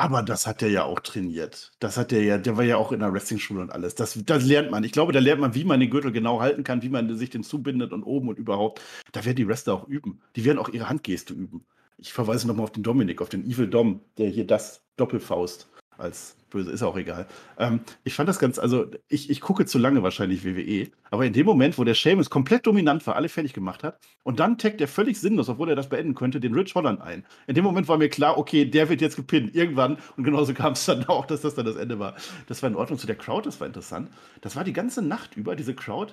Aber 0.00 0.22
das 0.22 0.46
hat 0.46 0.62
der 0.62 0.70
ja 0.70 0.84
auch 0.84 1.00
trainiert. 1.00 1.72
Das 1.78 1.98
hat 1.98 2.10
der 2.10 2.22
ja, 2.22 2.38
der 2.38 2.56
war 2.56 2.64
ja 2.64 2.78
auch 2.78 2.90
in 2.90 3.00
der 3.00 3.12
Wrestling-Schule 3.12 3.60
und 3.60 3.70
alles. 3.70 3.94
Das, 3.94 4.18
das 4.24 4.44
lernt 4.46 4.70
man. 4.70 4.82
Ich 4.82 4.92
glaube, 4.92 5.12
da 5.12 5.18
lernt 5.18 5.42
man, 5.42 5.54
wie 5.54 5.62
man 5.62 5.78
den 5.78 5.90
Gürtel 5.90 6.10
genau 6.10 6.40
halten 6.40 6.64
kann, 6.64 6.80
wie 6.80 6.88
man 6.88 7.14
sich 7.18 7.28
den 7.28 7.42
zubindet 7.42 7.92
und 7.92 8.02
oben 8.04 8.30
und 8.30 8.38
überhaupt. 8.38 8.80
Da 9.12 9.26
werden 9.26 9.36
die 9.36 9.46
Wrestler 9.46 9.74
auch 9.74 9.86
üben. 9.88 10.22
Die 10.36 10.46
werden 10.46 10.58
auch 10.58 10.70
ihre 10.70 10.88
Handgeste 10.88 11.34
üben. 11.34 11.66
Ich 11.98 12.14
verweise 12.14 12.48
nochmal 12.48 12.64
auf 12.64 12.72
den 12.72 12.82
Dominik, 12.82 13.20
auf 13.20 13.28
den 13.28 13.44
Evil 13.44 13.68
Dom, 13.68 14.00
der 14.16 14.30
hier 14.30 14.46
das 14.46 14.82
Doppelfaust 14.96 15.68
als 16.00 16.36
böse, 16.50 16.70
ist 16.70 16.82
auch 16.82 16.96
egal. 16.96 17.26
Ähm, 17.58 17.80
ich 18.04 18.14
fand 18.14 18.28
das 18.28 18.38
ganz, 18.38 18.58
also 18.58 18.86
ich, 19.08 19.30
ich 19.30 19.40
gucke 19.40 19.64
zu 19.66 19.78
lange 19.78 20.02
wahrscheinlich 20.02 20.44
WWE, 20.44 20.88
aber 21.10 21.24
in 21.24 21.32
dem 21.32 21.46
Moment, 21.46 21.78
wo 21.78 21.84
der 21.84 21.94
Seamus 21.94 22.28
komplett 22.28 22.66
dominant 22.66 23.06
war, 23.06 23.16
alle 23.16 23.28
fertig 23.28 23.52
gemacht 23.52 23.82
hat 23.82 23.98
und 24.22 24.40
dann 24.40 24.58
taggt 24.58 24.80
er 24.80 24.88
völlig 24.88 25.18
sinnlos, 25.18 25.48
obwohl 25.48 25.70
er 25.70 25.76
das 25.76 25.88
beenden 25.88 26.14
könnte, 26.14 26.40
den 26.40 26.54
Rich 26.54 26.74
Holland 26.74 27.00
ein. 27.00 27.24
In 27.46 27.54
dem 27.54 27.64
Moment 27.64 27.88
war 27.88 27.98
mir 27.98 28.08
klar, 28.08 28.36
okay, 28.36 28.64
der 28.64 28.88
wird 28.88 29.00
jetzt 29.00 29.16
gepinnt, 29.16 29.54
irgendwann 29.54 29.98
und 30.16 30.24
genauso 30.24 30.52
kam 30.54 30.72
es 30.72 30.84
dann 30.84 31.04
auch, 31.06 31.26
dass 31.26 31.40
das 31.40 31.54
dann 31.54 31.66
das 31.66 31.76
Ende 31.76 31.98
war. 31.98 32.14
Das 32.46 32.62
war 32.62 32.68
in 32.68 32.76
Ordnung 32.76 32.98
zu 32.98 33.06
der 33.06 33.16
Crowd, 33.16 33.46
das 33.46 33.60
war 33.60 33.66
interessant. 33.66 34.10
Das 34.40 34.56
war 34.56 34.64
die 34.64 34.72
ganze 34.72 35.02
Nacht 35.02 35.36
über, 35.36 35.56
diese 35.56 35.74
Crowd, 35.74 36.12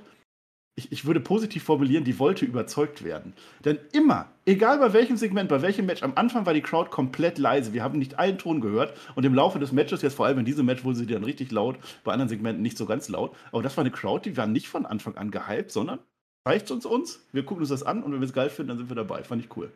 ich, 0.77 0.91
ich 0.91 1.05
würde 1.05 1.19
positiv 1.19 1.63
formulieren, 1.63 2.03
die 2.03 2.19
wollte 2.19 2.46
überzeugt 2.46 3.03
werden. 3.03 3.34
Denn 3.65 3.79
immer, 3.93 4.31
egal 4.46 4.77
bei 4.77 4.93
welchem 4.93 5.17
Segment, 5.17 5.50
bei 5.50 5.63
welchem 5.63 5.88
Match, 5.88 6.03
am 6.03 6.13
Anfang 6.15 6.46
war 6.46 6.53
die 6.53 6.62
Crowd 6.62 6.91
komplett 6.91 7.39
leise. 7.39 7.74
Wir 7.74 7.84
haben 7.84 7.98
nicht 7.98 8.19
einen 8.19 8.38
Ton 8.38 8.62
gehört. 8.62 8.96
Und 9.15 9.25
im 9.25 9.34
Laufe 9.34 9.57
des 9.57 9.72
Matches, 9.72 10.03
jetzt 10.03 10.13
vor 10.13 10.27
allem 10.27 10.38
in 10.38 10.46
diesem 10.46 10.67
Match, 10.67 10.84
wurde 10.84 10.98
sie 10.98 11.07
dann 11.07 11.24
richtig 11.24 11.51
laut, 11.51 11.77
bei 12.03 12.13
anderen 12.13 12.29
Segmenten 12.29 12.62
nicht 12.62 12.77
so 12.77 12.86
ganz 12.86 13.10
laut. 13.10 13.36
Aber 13.51 13.63
das 13.63 13.75
war 13.75 13.84
eine 13.84 13.91
Crowd, 13.91 14.29
die 14.29 14.38
war 14.38 14.46
nicht 14.46 14.67
von 14.67 14.86
Anfang 14.86 15.17
an 15.17 15.31
gehypt, 15.31 15.72
sondern 15.72 16.00
reicht 16.48 16.69
uns 16.69 16.86
uns, 16.86 17.27
wir 17.34 17.43
gucken 17.43 17.63
uns 17.63 17.69
das 17.69 17.84
an 17.84 18.03
und 18.03 18.13
wenn 18.13 18.22
wir 18.22 18.27
es 18.27 18.34
geil 18.34 18.50
finden, 18.50 18.69
dann 18.69 18.77
sind 18.77 18.89
wir 18.89 18.96
dabei. 18.96 19.24
Fand 19.24 19.43
ich 19.43 19.57
cool. 19.57 19.72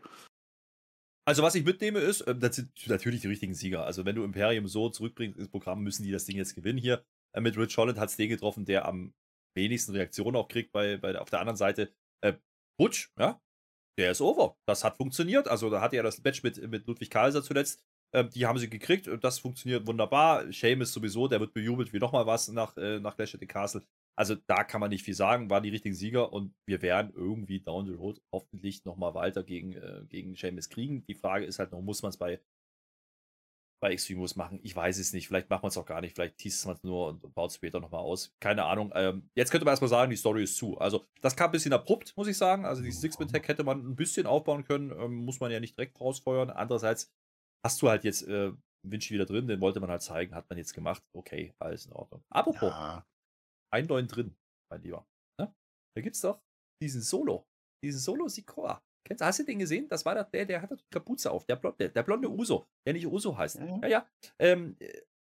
Also, 1.25 1.43
was 1.43 1.55
ich 1.55 1.65
mitnehme, 1.65 2.00
ist, 2.00 2.22
äh, 2.22 2.36
das 2.36 2.55
sind 2.55 2.72
natürlich 2.88 3.22
die 3.22 3.27
richtigen 3.27 3.55
Sieger. 3.55 3.86
Also, 3.86 4.05
wenn 4.05 4.15
du 4.15 4.24
Imperium 4.24 4.67
so 4.67 4.89
zurückbringst 4.89 5.38
ins 5.38 5.50
Programm, 5.50 5.81
müssen 5.81 6.03
die 6.03 6.12
das 6.12 6.25
Ding 6.25 6.38
jetzt 6.38 6.55
gewinnen 6.55 6.79
hier. 6.79 7.03
Äh, 7.34 7.41
mit 7.41 7.58
Rich 7.58 7.77
Holland 7.77 8.00
hat 8.00 8.10
es 8.10 8.17
den 8.17 8.29
getroffen, 8.29 8.65
der 8.65 8.88
am 8.88 9.13
wenigsten 9.55 9.93
Reaktionen 9.93 10.36
auch 10.36 10.48
kriegt 10.48 10.72
bei, 10.72 10.98
bei 10.98 11.17
auf 11.20 11.29
der 11.29 11.39
anderen 11.39 11.58
Seite. 11.58 11.93
Äh, 12.22 12.34
Butch, 12.77 13.12
ja, 13.20 13.41
der 13.98 14.12
ist 14.12 14.22
over. 14.22 14.58
Das 14.65 14.84
hat 14.84 14.98
funktioniert. 14.98 15.48
Also 15.48 15.70
da 15.70 15.81
hatte 15.81 15.98
er 15.98 16.03
das 16.03 16.24
Match 16.24 16.43
mit, 16.43 16.58
mit 16.70 16.88
Ludwig 16.88 17.10
Kaiser 17.10 17.43
zuletzt. 17.43 17.84
Ähm, 18.13 18.29
die 18.29 18.46
haben 18.46 18.60
sie 18.60 18.70
gekriegt 18.70 19.08
und 19.08 19.24
das 19.24 19.39
funktioniert 19.39 19.88
wunderbar. 19.88 20.46
ist 20.46 20.93
sowieso, 20.93 21.27
der 21.27 21.39
wird 21.39 21.53
bejubelt 21.53 21.93
wie 21.93 22.00
nochmal 22.00 22.25
was 22.25 22.48
nach, 22.50 22.75
äh, 22.77 23.00
nach 23.00 23.15
Clash 23.15 23.36
of 23.36 23.39
the 23.39 23.48
Castle. 23.48 23.84
Also 24.17 24.36
da 24.48 24.63
kann 24.63 24.81
man 24.81 24.89
nicht 24.89 25.05
viel 25.05 25.13
sagen, 25.13 25.50
waren 25.50 25.63
die 25.63 25.70
richtigen 25.70 25.96
Sieger 25.96 26.34
und 26.34 26.53
wir 26.65 26.81
werden 26.81 27.13
irgendwie 27.15 27.62
down 27.62 27.86
the 27.86 27.93
road 27.93 28.22
hoffentlich 28.34 28.84
nochmal 28.84 29.13
weiter 29.13 29.43
gegen, 29.43 29.74
äh, 29.74 30.03
gegen 30.10 30.36
Seamus 30.36 30.70
kriegen. 30.70 31.05
Die 31.05 31.15
Frage 31.15 31.46
ist 31.46 31.60
halt 31.60 31.72
noch, 31.72 31.81
muss 31.81 32.01
man 32.01 32.10
es 32.10 32.17
bei 32.17 32.41
bei 33.81 33.91
Extremus 33.91 34.35
machen. 34.35 34.59
Ich 34.63 34.75
weiß 34.75 34.97
es 35.00 35.11
nicht. 35.11 35.27
Vielleicht 35.27 35.50
macht 35.50 35.63
man 35.63 35.69
es 35.69 35.77
auch 35.77 35.85
gar 35.85 36.01
nicht. 36.01 36.15
Vielleicht 36.15 36.38
teast 36.38 36.65
man 36.65 36.75
es 36.75 36.83
nur 36.83 37.07
und 37.07 37.33
baut 37.33 37.50
es 37.50 37.55
später 37.55 37.79
nochmal 37.79 38.01
aus. 38.01 38.33
Keine 38.39 38.65
Ahnung. 38.65 38.91
Ähm, 38.95 39.29
jetzt 39.35 39.51
könnte 39.51 39.65
man 39.65 39.71
erstmal 39.73 39.89
sagen, 39.89 40.11
die 40.11 40.17
Story 40.17 40.43
ist 40.43 40.57
zu. 40.57 40.77
Also, 40.77 41.07
das 41.21 41.35
kam 41.35 41.50
ein 41.50 41.51
bisschen 41.51 41.73
abrupt, 41.73 42.15
muss 42.15 42.27
ich 42.27 42.38
sagen. 42.38 42.65
Also, 42.65 42.81
die 42.81 42.91
Six-Man-Tag 42.91 43.47
hätte 43.47 43.63
man 43.63 43.79
ein 43.79 43.95
bisschen 43.95 44.27
aufbauen 44.27 44.63
können. 44.63 44.91
Ähm, 44.91 45.25
muss 45.25 45.39
man 45.39 45.51
ja 45.51 45.59
nicht 45.59 45.77
direkt 45.77 46.00
rausfeuern. 46.00 46.50
Andererseits 46.51 47.11
hast 47.65 47.81
du 47.81 47.89
halt 47.89 48.03
jetzt 48.03 48.27
äh, 48.27 48.51
Vinci 48.83 49.13
wieder 49.13 49.25
drin. 49.25 49.47
Den 49.47 49.61
wollte 49.61 49.79
man 49.79 49.89
halt 49.89 50.03
zeigen. 50.03 50.35
Hat 50.35 50.50
man 50.50 50.57
jetzt 50.57 50.73
gemacht. 50.73 51.03
Okay, 51.13 51.53
alles 51.59 51.88
in 51.88 51.93
Ordnung. 51.93 52.23
Apropos, 52.29 52.69
ja. 52.69 53.05
ein 53.73 53.88
neuen 53.88 54.07
drin, 54.07 54.35
mein 54.71 54.83
Lieber. 54.83 55.07
Ne? 55.39 55.53
Da 55.95 56.01
es 56.01 56.21
doch 56.21 56.39
diesen 56.81 57.01
Solo 57.01 57.47
diesen 57.83 58.00
Solo 58.00 58.27
Sikoa. 58.27 58.83
Kennst, 59.03 59.24
hast 59.24 59.39
du 59.39 59.43
den 59.43 59.60
gesehen? 59.60 59.88
Das 59.89 60.05
war 60.05 60.24
der, 60.24 60.46
der 60.46 60.62
hat 60.62 60.72
die 60.72 60.89
Kapuze 60.89 61.31
auf. 61.31 61.46
Der 61.46 61.55
blonde, 61.55 61.89
der 61.89 62.03
blonde 62.03 62.29
Uso, 62.29 62.67
der 62.86 62.93
nicht 62.93 63.08
Uso 63.08 63.38
heißt. 63.38 63.60
Ja, 63.60 63.79
ja. 63.81 63.88
ja. 63.88 64.10
Ähm, 64.39 64.77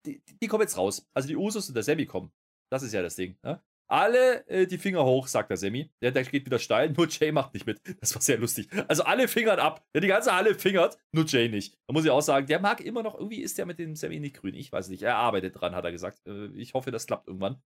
die, 0.05 0.21
die, 0.41 0.47
kommen 0.47 0.61
jetzt 0.61 0.77
raus. 0.77 1.05
Also 1.13 1.27
die 1.27 1.35
Usos 1.35 1.67
und 1.67 1.75
der 1.75 1.83
Sammy 1.83 2.05
kommen. 2.05 2.31
Das 2.71 2.83
ist 2.83 2.93
ja 2.93 3.01
das 3.01 3.15
Ding. 3.15 3.37
Ne? 3.43 3.61
Alle 3.89 4.45
äh, 4.47 4.67
die 4.67 4.77
Finger 4.77 5.05
hoch, 5.05 5.27
sagt 5.27 5.49
der 5.49 5.57
Sammy. 5.57 5.89
Der, 6.01 6.11
der 6.11 6.23
geht 6.23 6.45
wieder 6.45 6.59
steil, 6.59 6.89
nur 6.97 7.07
Jay 7.07 7.31
macht 7.31 7.53
nicht 7.53 7.65
mit. 7.65 7.81
Das 8.01 8.13
war 8.15 8.21
sehr 8.21 8.37
lustig. 8.37 8.69
Also 8.87 9.03
alle 9.03 9.27
fingern 9.27 9.59
ab. 9.59 9.85
Ja, 9.93 10.01
die 10.01 10.07
ganze 10.07 10.33
Halle 10.35 10.55
fingert, 10.55 10.97
nur 11.11 11.25
Jay 11.25 11.49
nicht. 11.49 11.77
Da 11.87 11.93
muss 11.93 12.03
ich 12.03 12.11
auch 12.11 12.21
sagen, 12.21 12.47
der 12.47 12.59
mag 12.59 12.81
immer 12.81 13.03
noch, 13.03 13.15
irgendwie 13.15 13.41
ist 13.41 13.57
der 13.57 13.65
mit 13.65 13.79
dem 13.79 13.95
Sammy 13.95 14.19
nicht 14.19 14.35
grün. 14.35 14.55
Ich 14.55 14.71
weiß 14.71 14.89
nicht. 14.89 15.03
Er 15.03 15.15
arbeitet 15.15 15.59
dran, 15.59 15.75
hat 15.75 15.85
er 15.85 15.91
gesagt. 15.91 16.25
Äh, 16.27 16.47
ich 16.55 16.73
hoffe, 16.73 16.91
das 16.91 17.07
klappt 17.07 17.27
irgendwann. 17.27 17.61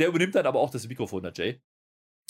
Der 0.00 0.08
übernimmt 0.08 0.34
dann 0.34 0.46
aber 0.46 0.60
auch 0.60 0.70
das 0.70 0.88
Mikrofon, 0.88 1.22
der 1.22 1.32
Jay. 1.34 1.60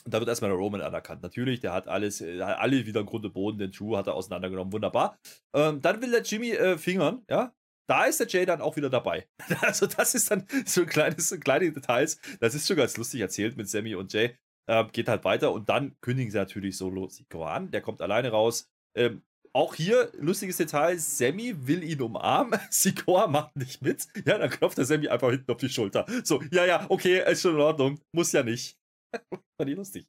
Und 0.04 0.14
da 0.14 0.20
wird 0.20 0.28
erstmal 0.28 0.50
der 0.50 0.58
Roman 0.58 0.80
anerkannt. 0.80 1.22
Natürlich, 1.22 1.60
der 1.60 1.72
hat 1.72 1.88
alles, 1.88 2.20
äh, 2.20 2.40
alle 2.40 2.86
wieder 2.86 3.00
im 3.00 3.06
Grunde 3.06 3.30
Boden, 3.30 3.58
den 3.58 3.72
Drew 3.72 3.96
hat 3.96 4.06
er 4.06 4.14
auseinandergenommen, 4.14 4.72
wunderbar. 4.72 5.18
Ähm, 5.54 5.82
dann 5.82 6.00
will 6.00 6.10
der 6.10 6.22
Jimmy 6.22 6.52
äh, 6.52 6.78
fingern, 6.78 7.22
ja, 7.28 7.52
da 7.88 8.04
ist 8.04 8.20
der 8.20 8.28
Jay 8.28 8.44
dann 8.44 8.60
auch 8.60 8.76
wieder 8.76 8.90
dabei. 8.90 9.26
Also, 9.62 9.86
das 9.86 10.14
ist 10.14 10.30
dann 10.30 10.46
so 10.66 10.82
ein 10.82 10.86
kleines, 10.86 11.38
kleine 11.40 11.72
Details. 11.72 12.20
Das 12.40 12.54
ist 12.54 12.66
schon 12.66 12.76
ganz 12.76 12.96
lustig 12.96 13.20
erzählt 13.20 13.56
mit 13.56 13.68
Sammy 13.68 13.94
und 13.94 14.12
Jay. 14.12 14.36
Ähm, 14.68 14.88
geht 14.92 15.08
halt 15.08 15.24
weiter 15.24 15.52
und 15.52 15.68
dann 15.70 15.96
kündigen 16.02 16.30
sie 16.30 16.36
natürlich 16.36 16.76
Solo 16.76 17.08
Sikoa 17.08 17.54
an. 17.54 17.70
Der 17.70 17.80
kommt 17.80 18.02
alleine 18.02 18.30
raus. 18.30 18.68
Ähm, 18.94 19.22
auch 19.54 19.74
hier, 19.74 20.12
lustiges 20.18 20.58
Detail, 20.58 20.98
Sammy 20.98 21.66
will 21.66 21.82
ihn 21.82 22.02
umarmen, 22.02 22.60
Sikoa 22.70 23.26
macht 23.26 23.56
nicht 23.56 23.80
mit. 23.80 24.06
Ja, 24.26 24.36
dann 24.38 24.50
klopft 24.50 24.76
der 24.76 24.84
Sammy 24.84 25.08
einfach 25.08 25.30
hinten 25.30 25.50
auf 25.50 25.56
die 25.56 25.70
Schulter. 25.70 26.06
So, 26.22 26.42
ja, 26.52 26.66
ja, 26.66 26.86
okay, 26.90 27.24
ist 27.30 27.42
schon 27.42 27.54
in 27.54 27.60
Ordnung. 27.60 28.00
Muss 28.12 28.32
ja 28.32 28.42
nicht. 28.42 28.78
Fand 29.58 29.70
ich 29.70 29.76
lustig. 29.76 30.06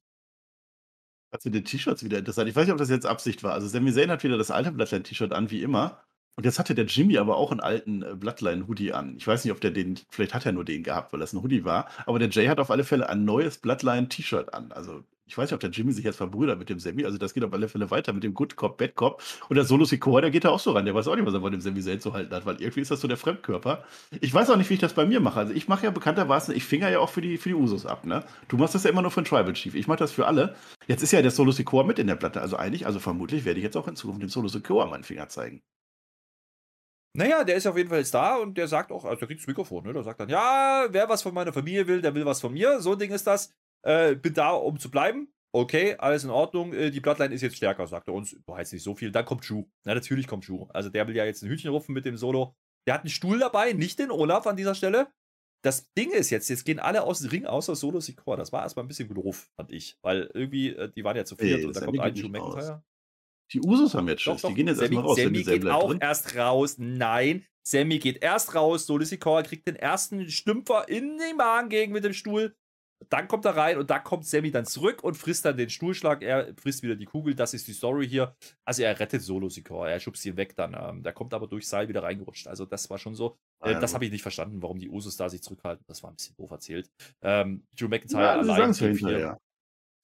Also 1.32 1.50
die 1.50 1.63
T-Shirts 1.63 2.03
wieder 2.03 2.18
interessant. 2.18 2.50
Ich 2.50 2.56
weiß 2.56 2.65
nicht, 2.65 2.72
ob 2.72 2.79
das 2.79 2.89
jetzt 2.89 3.06
Absicht 3.06 3.44
war. 3.44 3.53
Also 3.53 3.68
Sammy 3.68 3.91
Zayn 3.94 4.10
hat 4.12 4.24
wieder 4.24 4.38
das 4.38 4.51
alte 4.51 4.72
Bloodline-T-Shirt 4.72 5.34
an, 5.34 5.51
wie 5.51 5.62
immer. 5.62 6.03
Und 6.36 6.46
jetzt 6.46 6.58
hatte 6.58 6.74
der 6.74 6.86
Jimmy 6.86 7.18
aber 7.18 7.38
auch 7.38 7.51
einen 7.51 7.60
alten 7.60 8.01
äh, 8.01 8.15
Bloodline-Hoodie 8.15 8.94
an. 8.94 9.18
Ich 9.18 9.27
weiß 9.27 9.44
nicht, 9.44 9.51
ob 9.51 9.60
der 9.60 9.72
den, 9.72 10.00
vielleicht 10.10 10.34
hat 10.34 10.46
er 10.46 10.53
nur 10.53 10.65
den 10.65 10.84
gehabt, 10.84 11.12
weil 11.12 11.20
das 11.20 11.34
ein 11.34 11.41
Hoodie 11.44 11.65
war. 11.65 11.89
Aber 12.06 12.18
der 12.18 12.29
Jay 12.29 12.48
hat 12.48 12.60
auf 12.60 12.72
alle 12.72 12.84
Fälle 12.84 13.10
ein 13.10 13.25
neues 13.25 13.58
Bloodline-T-Shirt 13.58 14.53
an. 14.53 14.72
Also 14.72 15.03
ich 15.30 15.38
weiß 15.38 15.52
nicht, 15.52 15.54
ob 15.54 15.60
der 15.60 15.70
Jimmy 15.70 15.92
sich 15.92 16.04
jetzt 16.04 16.16
verbrüdert 16.16 16.58
mit 16.58 16.70
dem 16.70 16.80
Sammy. 16.80 17.06
Also 17.06 17.20
das 17.20 17.36
geht 17.36 17.44
auf 17.44 17.54
alle 17.54 17.70
Fälle 17.70 17.92
weiter 17.92 18.14
mit 18.14 18.24
dem 18.24 18.34
Good 18.34 18.56
Cop, 18.56 18.78
Bad 18.80 18.96
Cop. 18.96 19.22
Und 19.48 19.58
der 19.58 19.64
Solo 19.64 19.86
Sikoa, 19.86 20.22
der 20.22 20.32
geht 20.32 20.44
da 20.44 20.50
auch 20.50 20.60
so 20.60 20.72
ran. 20.72 20.86
Der 20.86 20.96
weiß 20.96 21.08
auch 21.08 21.16
nicht, 21.16 21.26
was 21.28 21.36
er 21.36 21.42
von 21.42 21.52
dem 21.52 21.62
Sammy 21.62 21.82
Zayn 21.82 22.00
zu 22.00 22.14
halten 22.14 22.34
hat, 22.34 22.48
weil 22.48 22.56
irgendwie 22.56 22.82
ist 22.82 22.90
das 22.90 23.00
so 23.00 23.08
der 23.08 23.16
Fremdkörper. 23.16 23.84
Ich 24.22 24.34
weiß 24.34 24.50
auch 24.50 24.58
nicht, 24.58 24.72
wie 24.72 24.74
ich 24.74 24.80
das 24.80 24.94
bei 24.94 25.06
mir 25.06 25.20
mache. 25.20 25.40
Also 25.40 25.54
ich 25.54 25.68
mache 25.68 25.86
ja 25.86 25.92
bekanntermaßen, 25.92 26.56
ich 26.56 26.64
finger 26.64 26.90
ja 26.90 26.98
auch 26.98 27.10
für 27.10 27.22
die, 27.22 27.38
für 27.38 27.50
die 27.50 27.56
Usos 27.56 27.86
ab. 27.86 28.08
Ne? 28.08 28.24
Du 28.48 28.58
machst 28.58 28.74
das 28.74 28.86
ja 28.86 28.90
immer 28.90 29.04
nur 29.04 29.12
für 29.12 29.22
den 29.22 29.28
Tribal 29.28 29.54
Chief. 29.54 29.76
Ich 29.76 29.88
mache 29.88 30.00
das 30.00 30.12
für 30.12 30.26
alle. 30.26 30.56
Jetzt 30.88 31.04
ist 31.04 31.12
ja 31.12 31.22
der 31.22 31.30
Solo 31.30 31.52
Sikoa 31.52 31.84
mit 31.84 32.00
in 32.00 32.08
der 32.08 32.16
Platte. 32.16 32.42
Also 32.42 32.58
eigentlich, 32.58 32.88
also 32.88 32.98
vermutlich 32.98 33.46
werde 33.46 33.60
ich 33.60 33.64
jetzt 33.64 33.78
auch 33.78 33.88
in 33.88 33.96
Zukunft 33.96 34.24
dem 34.24 34.30
Solo 34.30 34.48
Sikoa 34.48 34.88
meinen 34.88 35.04
Finger 35.04 35.30
zeigen. 35.30 35.62
Naja, 37.16 37.44
der 37.44 37.56
ist 37.56 37.68
auf 37.68 37.78
jeden 37.78 37.90
Fall 37.90 38.00
jetzt 38.00 38.14
da 38.14 38.38
und 38.38 38.58
der 38.58 38.68
sagt 38.68 38.92
auch, 38.92 39.06
also 39.06 39.18
der 39.20 39.28
kriegt 39.28 39.42
das 39.42 39.48
Mikrofon, 39.48 39.84
ne? 39.84 39.94
Der 39.94 40.04
sagt 40.04 40.20
dann, 40.20 40.30
ja, 40.30 40.88
wer 40.90 41.10
was 41.10 41.22
von 41.22 41.34
meiner 41.34 41.54
Familie 41.54 41.88
will, 41.88 42.02
der 42.02 42.16
will 42.16 42.26
was 42.26 42.42
von 42.42 42.54
mir. 42.54 42.80
So 42.82 42.94
ein 42.94 43.00
Ding 43.00 43.12
ist 43.12 43.28
das. 43.28 43.52
Äh, 43.84 44.16
bin 44.16 44.34
da, 44.34 44.52
um 44.52 44.80
zu 44.80 44.92
bleiben. 44.92 45.34
Okay, 45.52 45.96
alles 45.98 46.24
in 46.24 46.30
Ordnung. 46.30 46.74
Äh, 46.74 46.92
die 46.92 47.00
Bloodline 47.00 47.34
ist 47.34 47.42
jetzt 47.42 47.58
stärker, 47.58 47.88
sagt 47.88 48.08
er 48.08 48.14
uns. 48.14 48.36
Boah, 48.46 48.60
jetzt 48.60 48.74
nicht 48.74 48.84
so 48.84 48.96
viel. 48.96 49.12
Dann 49.12 49.26
kommt 49.26 49.46
Schuh. 49.46 49.68
Na, 49.84 49.96
natürlich 49.96 50.28
kommt 50.28 50.46
Schuh. 50.46 50.68
Also 50.70 50.90
der 50.90 51.08
will 51.08 51.16
ja 51.16 51.26
jetzt 51.26 51.42
ein 51.42 51.50
Hütchen 51.50 51.72
rufen 51.72 51.94
mit 51.94 52.06
dem 52.06 52.18
Solo. 52.18 52.56
Der 52.88 52.94
hat 52.94 53.02
einen 53.02 53.10
Stuhl 53.10 53.40
dabei, 53.40 53.74
nicht 53.74 54.00
den 54.00 54.12
Olaf 54.12 54.48
an 54.48 54.58
dieser 54.58 54.76
Stelle. 54.76 55.08
Das 55.62 55.92
Ding 55.94 56.12
ist 56.12 56.30
jetzt, 56.30 56.50
jetzt 56.50 56.64
gehen 56.64 56.80
alle 56.80 57.04
aus 57.04 57.20
dem 57.20 57.30
Ring 57.30 57.46
außer 57.46 57.76
Solo 57.76 58.00
Secor. 58.00 58.38
Das 58.38 58.54
war 58.54 58.62
erstmal 58.64 58.86
ein 58.86 58.88
bisschen 58.88 59.14
doof, 59.14 59.50
fand 59.56 59.72
ich. 59.72 59.98
Weil 60.02 60.30
irgendwie, 60.34 60.70
äh, 60.70 60.92
die 60.92 61.04
waren 61.04 61.18
ja 61.18 61.26
zu 61.26 61.36
viert 61.36 61.60
Ey, 61.60 61.66
und 61.66 61.76
da 61.76 61.82
kommt 61.82 62.00
ein 62.00 62.16
Schuh 62.16 62.30
McIntyre. 62.30 62.84
Die 63.52 63.62
Usos 63.62 63.96
haben 63.96 64.08
jetzt 64.08 64.22
Schiss. 64.22 64.44
Die 64.44 64.54
gehen 64.54 64.68
jetzt 64.68 64.80
erstmal 64.80 65.04
raus. 65.04 65.18
Sammy 65.18 65.44
geht 65.44 65.68
auch 65.68 65.90
drin. 65.90 66.00
erst 66.02 66.36
raus. 66.36 66.76
Nein, 66.78 67.46
Sammy 67.66 68.00
geht 68.00 68.22
erst 68.22 68.54
raus. 68.54 68.86
Solo 68.86 69.04
Sikoa 69.04 69.42
kriegt 69.42 69.68
den 69.68 69.76
ersten 69.76 70.30
Stümpfer 70.30 70.88
in 70.88 71.18
den 71.18 71.36
Magen 71.36 71.70
gegen 71.70 71.92
mit 71.92 72.04
dem 72.04 72.14
Stuhl. 72.14 72.56
Dann 73.08 73.27
kommt 73.27 73.46
er 73.46 73.56
rein 73.56 73.77
und 73.77 73.89
da 73.89 74.00
kommt 74.00 74.25
Sammy 74.25 74.51
dann 74.51 74.65
zurück 74.65 75.03
und 75.03 75.15
frisst 75.15 75.46
dann 75.46 75.56
den 75.56 75.70
Stuhlschlag. 75.70 76.22
Er 76.22 76.53
frisst 76.56 76.84
wieder 76.84 76.96
die 76.96 77.06
Kugel. 77.06 77.34
Das 77.34 77.53
ist 77.53 77.68
die 77.68 77.74
Story 77.74 78.08
hier. 78.08 78.36
Also 78.65 78.84
er 78.84 79.00
rettet 79.00 79.22
Solo 79.22 79.48
Sikoa. 79.48 79.88
Er 79.88 80.00
schubst 80.00 80.26
ihn 80.26 80.36
weg 80.36 80.56
dann. 80.56 80.76
Ähm, 80.78 81.02
der 81.02 81.13
kommt 81.13 81.34
aber 81.34 81.47
durch 81.47 81.67
Seil 81.67 81.88
wieder 81.88 82.04
reingerutscht. 82.04 82.47
Also 82.47 82.65
das 82.65 82.89
war 82.89 82.97
schon 82.97 83.15
so. 83.15 83.38
Äh, 83.62 83.76
ah, 83.76 83.80
das 83.80 83.93
habe 83.93 84.06
ich 84.06 84.12
nicht 84.12 84.21
verstanden, 84.21 84.62
warum 84.62 84.80
die 84.80 84.89
Usos 84.89 85.15
da 85.15 85.30
sich 85.30 85.41
zurückhalten. 85.41 85.86
Das 85.88 86.04
war 86.04 86.12
ein 86.12 86.15
bisschen 86.15 86.36
doof 86.36 86.52
erzählt. 86.52 86.91
Ähm, 87.21 87.63
Drew 87.78 87.88
McIntyre 87.88 88.21
ja, 88.21 88.32
allein. 88.34 88.43
Sie 88.43 88.56
sagen 88.56 88.71
es 88.71 88.80
ja 88.80 88.88
hinterher. 88.88 89.41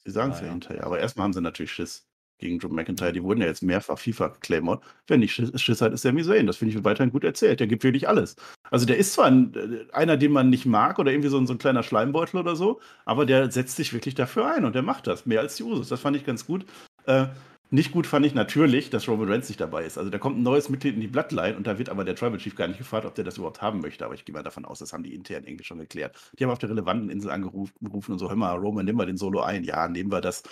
Sie 0.06 0.12
sagen 0.12 0.32
es 0.32 0.40
ja 0.40 0.48
hinterher. 0.48 0.84
Aber 0.86 1.00
erstmal 1.00 1.26
haben 1.26 1.34
sie 1.34 1.42
natürlich 1.42 1.74
Schiss 1.74 2.08
gegen 2.38 2.60
Drew 2.60 2.70
McIntyre. 2.70 3.14
Die 3.14 3.24
wurden 3.24 3.42
ja 3.42 3.48
jetzt 3.48 3.64
mehrfach 3.64 3.98
FIFA 3.98 4.30
geclaimert. 4.30 4.84
Wenn 5.08 5.20
nicht 5.22 5.34
Schiss, 5.34 5.62
Schiss 5.62 5.82
hat, 5.82 5.94
ist 5.94 6.02
Sami 6.02 6.24
Zayn. 6.24 6.48
Das 6.48 6.58
finde 6.58 6.76
ich 6.76 6.84
weiterhin 6.84 7.12
gut 7.12 7.24
erzählt. 7.24 7.60
Der 7.60 7.68
gibt 7.68 7.84
wirklich 7.84 8.08
alles. 8.08 8.36
Also 8.72 8.86
der 8.86 8.98
ist 8.98 9.14
zwar 9.14 9.26
ein, 9.26 9.54
äh, 9.56 9.94
einer, 9.94 10.18
den 10.18 10.32
man 10.32 10.50
nicht 10.50 10.66
mag 10.66 11.00
oder 11.00 11.12
irgendwie 11.12 11.30
so 11.30 11.38
ein, 11.38 11.48
so 11.48 11.54
ein 11.54 11.60
kleiner 11.60 11.84
Schleimbeutel 11.84 12.40
oder 12.40 12.56
so, 12.56 12.80
aber 13.06 13.26
der 13.26 13.52
setzt 13.52 13.76
sich 13.76 13.94
wirklich 13.94 14.16
dafür 14.16 14.54
ein 14.54 14.66
und 14.66 14.76
der 14.76 14.82
macht 14.82 15.08
das. 15.08 15.26
Mehr 15.26 15.42
als 15.42 15.56
die 15.56 15.64
Usos. 15.64 15.90
Das 15.90 16.02
fand 16.02 16.18
ich 16.18 16.26
ganz 16.26 16.46
gut. 16.46 16.66
Äh, 17.06 17.28
nicht 17.72 17.92
gut 17.92 18.06
fand 18.06 18.26
ich 18.26 18.36
natürlich, 18.36 18.92
dass 18.92 19.08
Roman 19.08 19.28
Reigns 19.28 19.50
nicht 19.50 19.60
dabei 19.60 19.86
ist. 19.86 19.98
Also 19.98 20.10
da 20.12 20.20
kommt 20.20 20.38
ein 20.38 20.44
neues 20.44 20.70
Mitglied 20.70 20.96
in 20.96 21.02
die 21.02 21.08
Bloodline 21.08 21.58
und 21.58 21.66
da 21.66 21.80
wird 21.80 21.90
aber 21.90 22.06
der 22.06 22.16
Tribal 22.16 22.38
Chief 22.38 22.56
gar 22.56 22.68
nicht 22.68 22.78
gefragt, 22.78 23.06
ob 23.06 23.16
der 23.16 23.26
das 23.26 23.38
überhaupt 23.38 23.62
haben 23.62 23.82
möchte. 23.82 24.06
Aber 24.06 24.14
ich 24.14 24.24
gehe 24.24 24.34
mal 24.34 24.44
davon 24.44 24.66
aus, 24.66 24.80
das 24.80 24.94
haben 24.94 25.04
die 25.04 25.16
intern 25.16 25.44
irgendwie 25.46 25.64
schon 25.64 25.80
geklärt. 25.80 26.16
Die 26.38 26.44
haben 26.44 26.52
auf 26.52 26.60
der 26.60 26.70
relevanten 26.70 27.10
Insel 27.10 27.32
angerufen 27.32 27.74
und 27.82 28.20
so, 28.20 28.30
hör 28.30 28.36
mal, 28.36 28.56
Roman, 28.56 28.86
nimm 28.86 28.96
mal 28.96 29.08
den 29.08 29.18
Solo 29.18 29.42
ein. 29.42 29.64
Ja, 29.64 29.88
nehmen 29.88 30.12
wir 30.12 30.22
das. 30.22 30.44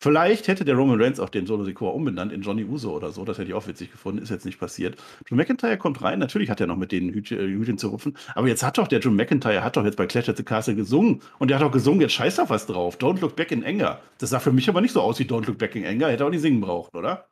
Vielleicht 0.00 0.46
hätte 0.46 0.64
der 0.64 0.76
Roman 0.76 1.00
Reigns 1.00 1.18
auch 1.18 1.28
den 1.28 1.46
Solo 1.46 1.64
Sikoa 1.64 1.90
umbenannt 1.90 2.32
in 2.32 2.42
Johnny 2.42 2.64
Uso 2.64 2.94
oder 2.94 3.10
so. 3.10 3.24
Das 3.24 3.38
hätte 3.38 3.48
ich 3.48 3.54
auch 3.54 3.66
witzig 3.66 3.90
gefunden. 3.90 4.22
Ist 4.22 4.30
jetzt 4.30 4.46
nicht 4.46 4.60
passiert. 4.60 4.96
Drew 5.28 5.34
McIntyre 5.34 5.76
kommt 5.76 6.02
rein. 6.02 6.20
Natürlich 6.20 6.50
hat 6.50 6.60
er 6.60 6.68
noch 6.68 6.76
mit 6.76 6.92
den 6.92 7.12
Hütchen, 7.12 7.38
äh, 7.38 7.76
zu 7.76 7.88
rupfen. 7.88 8.16
Aber 8.36 8.46
jetzt 8.46 8.62
hat 8.62 8.78
doch 8.78 8.86
der 8.86 9.00
Drew 9.00 9.10
McIntyre 9.10 9.64
hat 9.64 9.76
doch 9.76 9.84
jetzt 9.84 9.96
bei 9.96 10.06
Clash 10.06 10.28
at 10.28 10.36
the 10.36 10.44
Castle 10.44 10.76
gesungen. 10.76 11.20
Und 11.38 11.48
der 11.48 11.58
hat 11.58 11.66
auch 11.66 11.72
gesungen, 11.72 12.00
jetzt 12.00 12.12
scheiß 12.12 12.38
auf 12.38 12.50
was 12.50 12.66
drauf. 12.66 12.96
Don't 12.98 13.20
look 13.20 13.34
back 13.34 13.50
in 13.50 13.64
anger. 13.64 14.00
Das 14.18 14.30
sah 14.30 14.38
für 14.38 14.52
mich 14.52 14.68
aber 14.68 14.80
nicht 14.80 14.92
so 14.92 15.00
aus 15.00 15.18
wie 15.18 15.24
Don't 15.24 15.46
look 15.46 15.58
back 15.58 15.74
in 15.74 15.84
anger. 15.84 16.10
Hätte 16.10 16.24
auch 16.24 16.30
nicht 16.30 16.42
singen 16.42 16.60
braucht, 16.60 16.94
oder? 16.94 17.28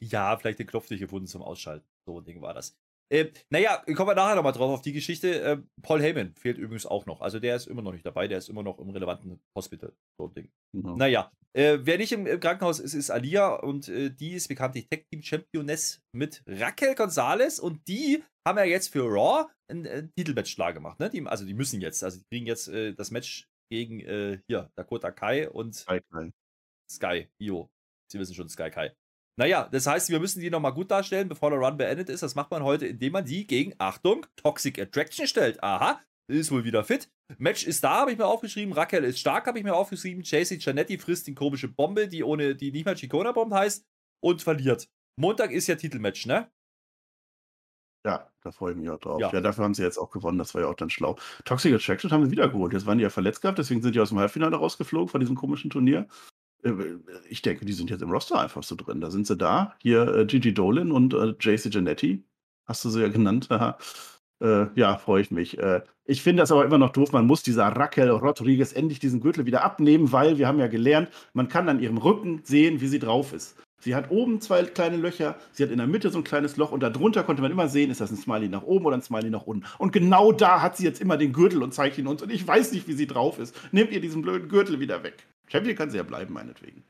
Ja, 0.00 0.36
vielleicht 0.36 0.58
den 0.58 0.66
Knopf 0.66 0.90
nicht 0.90 1.00
gefunden 1.00 1.28
zum 1.28 1.42
Ausschalten. 1.42 1.86
So 2.04 2.18
ein 2.18 2.24
Ding 2.24 2.42
war 2.42 2.52
das. 2.52 2.76
Äh, 3.08 3.26
naja, 3.50 3.84
kommen 3.94 4.10
wir 4.10 4.14
nachher 4.14 4.34
nochmal 4.34 4.52
drauf 4.52 4.70
auf 4.70 4.82
die 4.82 4.92
Geschichte. 4.92 5.40
Äh, 5.40 5.58
Paul 5.82 6.02
Heyman 6.02 6.34
fehlt 6.34 6.58
übrigens 6.58 6.86
auch 6.86 7.06
noch. 7.06 7.20
Also 7.20 7.38
der 7.38 7.56
ist 7.56 7.66
immer 7.66 7.82
noch 7.82 7.92
nicht 7.92 8.04
dabei, 8.04 8.26
der 8.26 8.38
ist 8.38 8.48
immer 8.48 8.62
noch 8.62 8.78
im 8.78 8.90
relevanten 8.90 9.40
Hospital. 9.56 9.92
So 10.18 10.26
ein 10.26 10.34
Ding. 10.34 10.52
Genau. 10.72 10.96
Naja, 10.96 11.30
äh, 11.52 11.78
wer 11.82 11.98
nicht 11.98 12.12
im, 12.12 12.26
im, 12.26 12.40
Krankenhaus 12.40 12.80
ist, 12.80 12.94
ist 12.94 13.10
Alia 13.10 13.54
und 13.54 13.88
äh, 13.88 14.10
die 14.10 14.32
ist 14.32 14.48
bekanntlich 14.48 14.88
Tech 14.88 15.06
Team 15.10 15.22
Championess 15.22 16.02
mit 16.12 16.42
Raquel 16.46 16.94
Gonzalez 16.94 17.58
und 17.58 17.86
die 17.86 18.24
haben 18.46 18.58
ja 18.58 18.64
jetzt 18.64 18.88
für 18.92 19.04
Raw 19.04 19.46
ein, 19.70 19.86
ein 19.86 20.12
Titelmatch 20.16 20.54
klar 20.54 20.72
gemacht. 20.72 20.98
Ne? 20.98 21.08
Die, 21.08 21.24
also 21.26 21.44
die 21.44 21.54
müssen 21.54 21.80
jetzt, 21.80 22.02
also 22.02 22.18
die 22.18 22.26
kriegen 22.30 22.46
jetzt 22.46 22.68
äh, 22.68 22.92
das 22.94 23.10
Match 23.10 23.48
gegen 23.70 24.00
äh, 24.00 24.40
hier 24.48 24.70
Dakota 24.76 25.10
Kai 25.10 25.48
und 25.48 25.74
Sky, 25.74 26.00
Sky 26.90 27.28
Io. 27.40 27.70
Sie 28.10 28.18
wissen 28.18 28.34
schon, 28.34 28.48
Sky 28.48 28.70
Kai. 28.70 28.92
Naja, 29.38 29.68
das 29.70 29.86
heißt, 29.86 30.08
wir 30.08 30.18
müssen 30.18 30.40
die 30.40 30.50
nochmal 30.50 30.72
gut 30.72 30.90
darstellen, 30.90 31.28
bevor 31.28 31.50
der 31.50 31.58
Run 31.58 31.76
beendet 31.76 32.08
ist. 32.08 32.22
Das 32.22 32.34
macht 32.34 32.50
man 32.50 32.62
heute, 32.62 32.86
indem 32.86 33.12
man 33.12 33.24
die 33.24 33.46
gegen, 33.46 33.74
Achtung, 33.78 34.26
Toxic 34.36 34.78
Attraction 34.78 35.26
stellt. 35.26 35.62
Aha, 35.62 36.00
ist 36.28 36.50
wohl 36.50 36.64
wieder 36.64 36.84
fit. 36.84 37.10
Match 37.38 37.66
ist 37.66 37.84
da, 37.84 38.00
habe 38.00 38.12
ich 38.12 38.18
mir 38.18 38.26
aufgeschrieben. 38.26 38.72
Raquel 38.72 39.04
ist 39.04 39.18
stark, 39.18 39.46
habe 39.46 39.58
ich 39.58 39.64
mir 39.64 39.74
aufgeschrieben. 39.74 40.22
JC 40.22 40.58
Janetti 40.58 40.96
frisst 40.98 41.26
die 41.26 41.34
komische 41.34 41.68
Bombe, 41.68 42.08
die 42.08 42.24
ohne, 42.24 42.54
die 42.54 42.72
nicht 42.72 42.86
mal 42.86 42.94
Chicona 42.94 43.32
Bomb 43.32 43.52
heißt 43.52 43.84
und 44.22 44.42
verliert. 44.42 44.88
Montag 45.20 45.50
ist 45.50 45.66
ja 45.66 45.76
Titelmatch, 45.76 46.26
ne? 46.26 46.50
Ja, 48.06 48.30
da 48.40 48.52
freue 48.52 48.72
ich 48.72 48.78
mich 48.78 48.88
auch 48.88 49.00
drauf. 49.00 49.20
Ja. 49.20 49.32
ja. 49.32 49.40
dafür 49.40 49.64
haben 49.64 49.74
sie 49.74 49.82
jetzt 49.82 49.98
auch 49.98 50.10
gewonnen, 50.10 50.38
das 50.38 50.54
war 50.54 50.62
ja 50.62 50.68
auch 50.68 50.74
dann 50.74 50.90
schlau. 50.90 51.16
Toxic 51.44 51.74
Attraction 51.74 52.10
haben 52.12 52.24
sie 52.24 52.30
wiedergeholt. 52.30 52.72
Jetzt 52.72 52.86
waren 52.86 52.98
die 52.98 53.02
ja 53.02 53.10
verletzt 53.10 53.42
gehabt, 53.42 53.58
deswegen 53.58 53.82
sind 53.82 53.94
die 53.94 54.00
aus 54.00 54.10
dem 54.10 54.18
Halbfinale 54.18 54.56
rausgeflogen 54.56 55.08
von 55.08 55.20
diesem 55.20 55.34
komischen 55.34 55.70
Turnier. 55.70 56.06
Äh, 56.66 56.98
ich 57.28 57.42
denke, 57.42 57.64
die 57.64 57.72
sind 57.72 57.90
jetzt 57.90 58.02
im 58.02 58.10
Roster 58.10 58.40
einfach 58.40 58.62
so 58.62 58.74
drin. 58.74 59.00
Da 59.00 59.10
sind 59.10 59.26
sie 59.26 59.36
da. 59.36 59.74
Hier 59.80 60.06
äh, 60.14 60.26
Gigi 60.26 60.52
Dolan 60.54 60.92
und 60.92 61.14
äh, 61.14 61.34
JC 61.38 61.72
Janetti. 61.72 62.24
Hast 62.66 62.84
du 62.84 62.90
sie 62.90 63.02
ja 63.02 63.08
genannt. 63.08 63.48
äh, 64.40 64.66
ja, 64.74 64.98
freue 64.98 65.22
ich 65.22 65.30
mich. 65.30 65.58
Äh, 65.58 65.82
ich 66.04 66.22
finde 66.22 66.42
das 66.42 66.52
aber 66.52 66.64
immer 66.64 66.78
noch 66.78 66.90
doof. 66.90 67.12
Man 67.12 67.26
muss 67.26 67.42
dieser 67.42 67.66
Raquel 67.66 68.10
Rodriguez 68.10 68.72
endlich 68.72 68.98
diesen 68.98 69.20
Gürtel 69.20 69.46
wieder 69.46 69.64
abnehmen, 69.64 70.12
weil 70.12 70.38
wir 70.38 70.46
haben 70.46 70.58
ja 70.58 70.68
gelernt, 70.68 71.10
man 71.32 71.48
kann 71.48 71.68
an 71.68 71.80
ihrem 71.80 71.98
Rücken 71.98 72.40
sehen, 72.44 72.80
wie 72.80 72.86
sie 72.86 72.98
drauf 72.98 73.32
ist. 73.32 73.56
Sie 73.78 73.94
hat 73.94 74.10
oben 74.10 74.40
zwei 74.40 74.64
kleine 74.64 74.96
Löcher, 74.96 75.36
sie 75.52 75.62
hat 75.62 75.70
in 75.70 75.78
der 75.78 75.86
Mitte 75.86 76.10
so 76.10 76.18
ein 76.18 76.24
kleines 76.24 76.56
Loch 76.56 76.72
und 76.72 76.82
darunter 76.82 77.22
konnte 77.22 77.42
man 77.42 77.52
immer 77.52 77.68
sehen, 77.68 77.90
ist 77.90 78.00
das 78.00 78.10
ein 78.10 78.16
Smiley 78.16 78.48
nach 78.48 78.62
oben 78.62 78.86
oder 78.86 78.96
ein 78.96 79.02
Smiley 79.02 79.30
nach 79.30 79.46
unten. 79.46 79.66
Und 79.78 79.92
genau 79.92 80.32
da 80.32 80.62
hat 80.62 80.76
sie 80.76 80.84
jetzt 80.84 81.00
immer 81.00 81.16
den 81.16 81.32
Gürtel 81.32 81.62
und 81.62 81.74
zeigt 81.74 81.98
ihn 81.98 82.06
uns 82.06 82.22
und 82.22 82.32
ich 82.32 82.46
weiß 82.46 82.72
nicht, 82.72 82.88
wie 82.88 82.94
sie 82.94 83.06
drauf 83.06 83.38
ist. 83.38 83.54
Nehmt 83.72 83.92
ihr 83.92 84.00
diesen 84.00 84.22
blöden 84.22 84.48
Gürtel 84.48 84.80
wieder 84.80 85.02
weg. 85.02 85.26
Champion 85.48 85.76
kann 85.76 85.90
sie 85.90 85.96
ja 85.96 86.02
bleiben, 86.02 86.32
meinetwegen. 86.34 86.84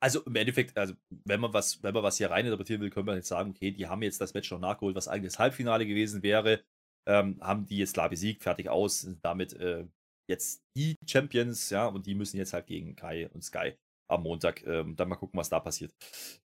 Also 0.00 0.22
im 0.22 0.34
Endeffekt, 0.34 0.76
also 0.76 0.94
wenn 1.24 1.40
man 1.40 1.52
was, 1.52 1.82
wenn 1.82 1.94
man 1.94 2.02
was 2.02 2.18
hier 2.18 2.30
reininterpretieren 2.30 2.82
will, 2.82 2.90
können 2.90 3.06
wir 3.06 3.14
jetzt 3.14 3.28
sagen, 3.28 3.50
okay, 3.50 3.70
die 3.70 3.86
haben 3.86 4.02
jetzt 4.02 4.20
das 4.20 4.34
Match 4.34 4.50
noch 4.50 4.58
nachgeholt, 4.58 4.96
was 4.96 5.08
eigentlich 5.08 5.32
das 5.32 5.38
Halbfinale 5.38 5.86
gewesen 5.86 6.22
wäre, 6.22 6.62
ähm, 7.06 7.38
haben 7.40 7.66
die 7.66 7.78
jetzt 7.78 7.94
klar 7.94 8.08
besiegt, 8.08 8.42
fertig 8.42 8.68
aus, 8.68 9.08
damit 9.22 9.52
äh, 9.54 9.86
jetzt 10.28 10.62
die 10.76 10.96
Champions, 11.06 11.70
ja, 11.70 11.86
und 11.86 12.06
die 12.06 12.14
müssen 12.14 12.36
jetzt 12.36 12.52
halt 12.52 12.66
gegen 12.66 12.96
Kai 12.96 13.28
und 13.28 13.42
Sky. 13.42 13.74
am 14.12 14.22
Montag. 14.22 14.64
Ähm, 14.66 14.94
dann 14.96 15.08
mal 15.08 15.16
gucken, 15.16 15.38
was 15.38 15.48
da 15.48 15.58
passiert. 15.60 15.92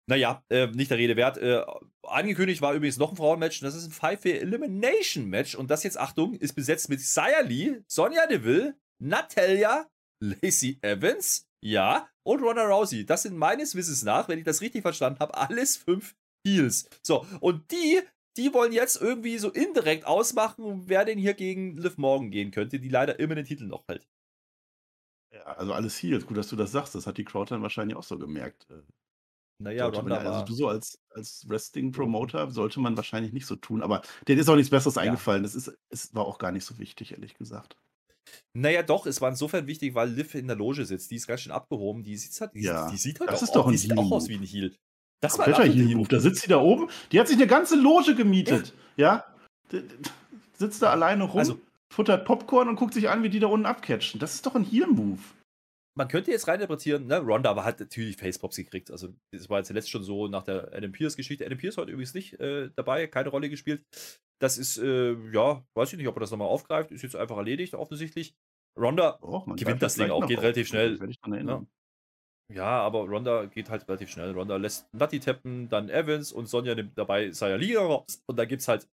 Naja, 0.08 0.43
äh, 0.50 0.67
nicht 0.67 0.89
der 0.89 0.97
Rede 0.97 1.15
wert. 1.15 1.38
Äh, 1.38 1.63
angekündigt 2.04 2.62
war 2.62 2.73
übrigens 2.73 2.97
noch 2.97 3.12
ein 3.12 3.17
Frauenmatch. 3.17 3.60
Das 3.62 3.76
ist 3.76 3.88
ein 3.88 3.91
Five-Way 3.91 4.39
Elimination 4.39 5.26
Match. 5.26 5.56
Und 5.56 5.69
das 5.69 5.84
jetzt, 5.84 6.00
Achtung, 6.00 6.36
ist 6.36 6.54
besetzt 6.54 6.89
mit 6.89 7.02
Saya 7.02 7.41
Lee, 7.41 7.82
Sonja 7.88 8.26
Deville, 8.28 8.76
Natalia, 9.00 9.88
Lacey 10.21 10.80
Evans, 10.82 11.47
ja, 11.63 12.10
und 12.23 12.41
Ronda 12.41 12.65
Rousey. 12.65 13.06
Das 13.06 13.23
sind 13.23 13.38
meines 13.38 13.75
Wissens 13.75 14.03
nach, 14.03 14.27
wenn 14.27 14.39
ich 14.39 14.45
das 14.45 14.62
richtig 14.62 14.82
verstanden 14.82 15.19
habe, 15.19 15.36
alles 15.36 15.77
fünf 15.77 16.15
Heels. 16.45 16.89
So, 17.01 17.25
und 17.39 17.71
die, 17.71 18.01
die 18.38 18.53
wollen 18.53 18.71
jetzt 18.71 19.01
irgendwie 19.01 19.38
so 19.38 19.49
indirekt 19.49 20.06
ausmachen, 20.06 20.84
wer 20.86 21.06
denn 21.06 21.17
hier 21.17 21.34
gegen 21.34 21.77
Liv 21.77 21.97
Morgan 21.97 22.32
gehen 22.32 22.51
könnte, 22.51 22.80
die 22.80 22.89
leider 22.89 23.19
immer 23.19 23.36
den 23.36 23.45
Titel 23.45 23.65
noch 23.65 23.88
hält. 23.88 24.08
Ja, 25.34 25.43
also 25.43 25.73
alles 25.73 26.01
Heels. 26.01 26.25
Gut, 26.25 26.38
dass 26.38 26.47
du 26.47 26.56
das 26.56 26.71
sagst. 26.71 26.95
Das 26.95 27.06
hat 27.06 27.17
die 27.17 27.25
Crowd 27.25 27.53
dann 27.53 27.62
wahrscheinlich 27.62 27.97
auch 27.97 28.03
so 28.03 28.17
gemerkt. 28.17 28.67
Äh, 28.69 28.82
naja, 29.60 29.88
Ronda 29.88 30.23
ja, 30.23 30.30
also 30.30 30.45
du 30.45 30.53
so 30.53 30.67
als, 30.67 31.01
als 31.10 31.47
Wrestling-Promoter 31.49 32.51
sollte 32.51 32.80
man 32.80 32.95
wahrscheinlich 32.95 33.34
nicht 33.34 33.47
so 33.47 33.56
tun, 33.56 33.82
aber 33.82 34.03
denen 34.27 34.39
ist 34.39 34.49
auch 34.49 34.56
nichts 34.56 34.69
Besseres 34.69 34.95
ja. 34.95 35.01
eingefallen. 35.01 35.43
Das 35.43 35.56
ist, 35.56 35.75
es 35.89 36.13
war 36.13 36.25
auch 36.25 36.38
gar 36.38 36.51
nicht 36.51 36.63
so 36.63 36.77
wichtig, 36.77 37.13
ehrlich 37.13 37.34
gesagt. 37.34 37.75
Naja, 38.54 38.84
doch, 38.84 39.06
es 39.06 39.22
war 39.22 39.30
insofern 39.30 39.68
wichtig, 39.68 39.96
weil 39.96 40.10
Liv 40.10 40.36
in 40.36 40.48
der 40.48 40.56
Loge 40.56 40.86
sitzt. 40.86 41.12
Die 41.12 41.16
ist 41.16 41.28
ganz 41.28 41.42
schön 41.42 41.52
abgehoben. 41.52 42.04
Die 42.04 42.18
sieht 42.18 42.40
halt, 42.42 42.54
die, 42.54 42.62
ja, 42.62 42.90
die 42.90 42.98
sieht 42.98 43.20
halt 43.20 43.30
das 43.30 43.40
auch, 43.40 43.44
ist 43.44 43.56
doch 43.56 43.68
ein 43.68 43.78
sieht 43.78 43.98
auch 43.98 44.12
aus 44.12 44.28
wie 44.28 44.36
ein 44.36 44.44
Heel. 44.44 44.76
Das 45.20 45.38
war 45.38 45.48
ein 45.48 45.72
Heel-Move. 45.72 46.08
Da 46.08 46.20
sitzt 46.20 46.42
sie 46.42 46.48
da 46.48 46.60
oben. 46.60 46.90
Die 47.12 47.20
hat 47.20 47.28
sich 47.28 47.38
eine 47.38 47.48
ganze 47.48 47.76
Loge 47.76 48.16
gemietet. 48.16 48.74
Ja. 48.98 49.26
ja? 49.72 49.82
Sitzt 50.54 50.82
da 50.82 50.92
alleine 50.92 51.24
rum, 51.24 51.40
also, 51.40 51.60
futtert 51.90 52.26
Popcorn 52.26 52.70
und 52.70 52.76
guckt 52.76 52.94
sich 52.94 53.10
an, 53.10 53.24
wie 53.24 53.30
die 53.30 53.40
da 53.40 53.48
unten 53.48 53.66
abcatchen. 53.66 54.20
Das 54.20 54.36
ist 54.36 54.46
doch 54.46 54.56
ein 54.56 54.63
Heel-Move 54.63 55.20
man 55.97 56.07
könnte 56.07 56.31
jetzt 56.31 56.47
reininterpretieren, 56.47 57.07
ne, 57.07 57.17
Ronda 57.17 57.49
aber 57.49 57.65
hat 57.65 57.79
natürlich 57.79 58.17
Facepops 58.17 58.55
gekriegt. 58.55 58.91
Also, 58.91 59.10
das 59.33 59.49
war 59.49 59.57
jetzt 59.57 59.67
zuletzt 59.67 59.89
schon 59.89 60.03
so 60.03 60.27
nach 60.27 60.43
der 60.43 60.71
Adam 60.73 60.91
Pierce-Geschichte. 60.91 61.45
Adam 61.45 61.57
Pierce 61.57 61.77
heute 61.77 61.91
übrigens 61.91 62.13
nicht 62.13 62.39
äh, 62.39 62.69
dabei, 62.75 63.07
keine 63.07 63.29
Rolle 63.29 63.49
gespielt. 63.49 63.83
Das 64.39 64.60
ist, 64.60 64.77
äh, 64.77 65.13
ja, 65.31 65.65
weiß 65.75 65.93
ich 65.93 65.97
nicht, 65.97 66.07
ob 66.07 66.15
er 66.15 66.19
das 66.19 66.31
nochmal 66.31 66.47
aufgreift. 66.47 66.91
Ist 66.91 67.01
jetzt 67.01 67.15
einfach 67.15 67.38
erledigt, 67.38 67.73
offensichtlich. 67.73 68.36
Ronda 68.79 69.17
oh, 69.21 69.41
gewinnt 69.55 69.81
das 69.81 69.95
Ding 69.95 70.12
auch, 70.12 70.27
geht 70.27 70.39
relativ 70.39 70.67
schnell. 70.67 70.99
Ja. 71.25 71.43
Ne? 71.43 71.67
ja, 72.53 72.79
aber 72.81 72.99
Ronda 73.07 73.45
geht 73.45 73.71
halt 73.71 73.88
relativ 73.88 74.12
schnell. 74.12 74.33
Ronda 74.33 74.57
lässt 74.57 74.93
Nutty 74.93 75.19
tappen, 75.19 75.67
dann 75.67 75.89
Evans 75.89 76.31
und 76.31 76.45
Sonja 76.45 76.75
nimmt 76.75 76.95
dabei 76.95 77.31
Sayali 77.31 77.75
raus. 77.75 78.21
Und 78.27 78.38
da 78.38 78.45
gibt 78.45 78.62
es 78.62 78.67
halt 78.67 78.88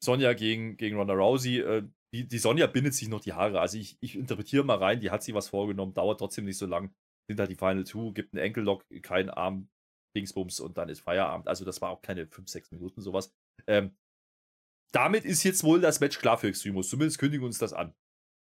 Sonja 0.00 0.34
gegen, 0.34 0.76
gegen 0.76 0.96
Ronda 0.96 1.14
Rousey. 1.14 1.58
Äh, 1.58 1.82
die, 2.14 2.28
die 2.28 2.38
Sonja 2.38 2.68
bindet 2.68 2.94
sich 2.94 3.08
noch 3.08 3.20
die 3.20 3.32
Haare. 3.32 3.60
Also 3.60 3.76
ich, 3.76 3.98
ich 4.00 4.14
interpretiere 4.14 4.62
mal 4.62 4.78
rein, 4.78 5.00
die 5.00 5.10
hat 5.10 5.24
sich 5.24 5.34
was 5.34 5.48
vorgenommen, 5.48 5.94
dauert 5.94 6.20
trotzdem 6.20 6.44
nicht 6.44 6.58
so 6.58 6.66
lang. 6.66 6.94
Sind 7.28 7.40
halt 7.40 7.50
die 7.50 7.56
Final 7.56 7.82
Two, 7.82 8.12
gibt 8.12 8.32
einen 8.32 8.44
Enkellock, 8.44 8.84
kein 9.02 9.30
Arm, 9.30 9.68
Dingsbums 10.16 10.60
und 10.60 10.78
dann 10.78 10.88
ist 10.88 11.00
Feierabend. 11.00 11.48
Also 11.48 11.64
das 11.64 11.82
war 11.82 11.90
auch 11.90 12.02
keine 12.02 12.28
5, 12.28 12.48
6 12.48 12.70
Minuten 12.70 13.00
sowas. 13.00 13.32
Ähm, 13.66 13.96
damit 14.92 15.24
ist 15.24 15.42
jetzt 15.42 15.64
wohl 15.64 15.80
das 15.80 15.98
Match 15.98 16.18
klar 16.20 16.38
für 16.38 16.46
Extremus. 16.46 16.88
Zumindest 16.88 17.18
kündigen 17.18 17.44
uns 17.44 17.58
das 17.58 17.72
an. 17.72 17.92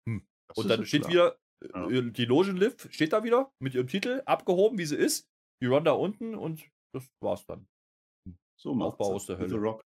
Hm. 0.08 0.24
Das 0.50 0.58
und 0.58 0.68
dann 0.70 0.86
steht 0.86 1.08
klar. 1.08 1.36
wieder 1.64 1.88
äh, 1.90 1.96
ja. 1.96 2.02
die 2.02 2.26
Logen-Liv, 2.26 2.90
steht 2.92 3.12
da 3.12 3.24
wieder 3.24 3.52
mit 3.60 3.74
ihrem 3.74 3.88
Titel, 3.88 4.22
abgehoben, 4.26 4.78
wie 4.78 4.86
sie 4.86 4.98
ist. 4.98 5.28
Die 5.64 5.68
Ronda 5.68 5.94
unten 5.94 6.36
und 6.36 6.64
das 6.94 7.10
war's 7.24 7.48
dann. 7.48 7.66
Hm. 8.28 8.38
So 8.62 8.74
Aufbau 8.80 9.16
aus 9.16 9.26
der 9.26 9.40
Hölle. 9.40 9.80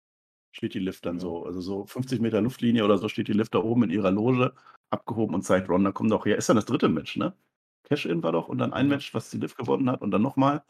Steht 0.51 0.73
die 0.73 0.79
Lift 0.79 1.05
dann 1.05 1.19
so. 1.19 1.45
Also 1.45 1.61
so 1.61 1.85
50 1.85 2.19
Meter 2.19 2.41
Luftlinie 2.41 2.83
oder 2.83 2.97
so 2.97 3.09
steht 3.09 3.27
die 3.27 3.33
Lift 3.33 3.53
da 3.55 3.59
oben 3.59 3.83
in 3.83 3.89
ihrer 3.89 4.11
Loge, 4.11 4.53
abgehoben 4.89 5.35
und 5.35 5.43
zeigt 5.43 5.69
Ronda, 5.69 5.91
komm 5.91 6.09
doch 6.09 6.25
her. 6.25 6.37
Ist 6.37 6.49
dann 6.49 6.55
das 6.55 6.65
dritte 6.65 6.89
Match, 6.89 7.17
ne? 7.17 7.33
Cash-In 7.83 8.23
war 8.23 8.31
doch 8.31 8.49
und 8.49 8.57
dann 8.57 8.73
ein 8.73 8.87
Match, 8.87 9.13
was 9.13 9.29
die 9.29 9.37
Lift 9.37 9.57
gewonnen 9.57 9.89
hat 9.89 10.01
und 10.01 10.11
dann 10.11 10.21
nochmal. 10.21 10.63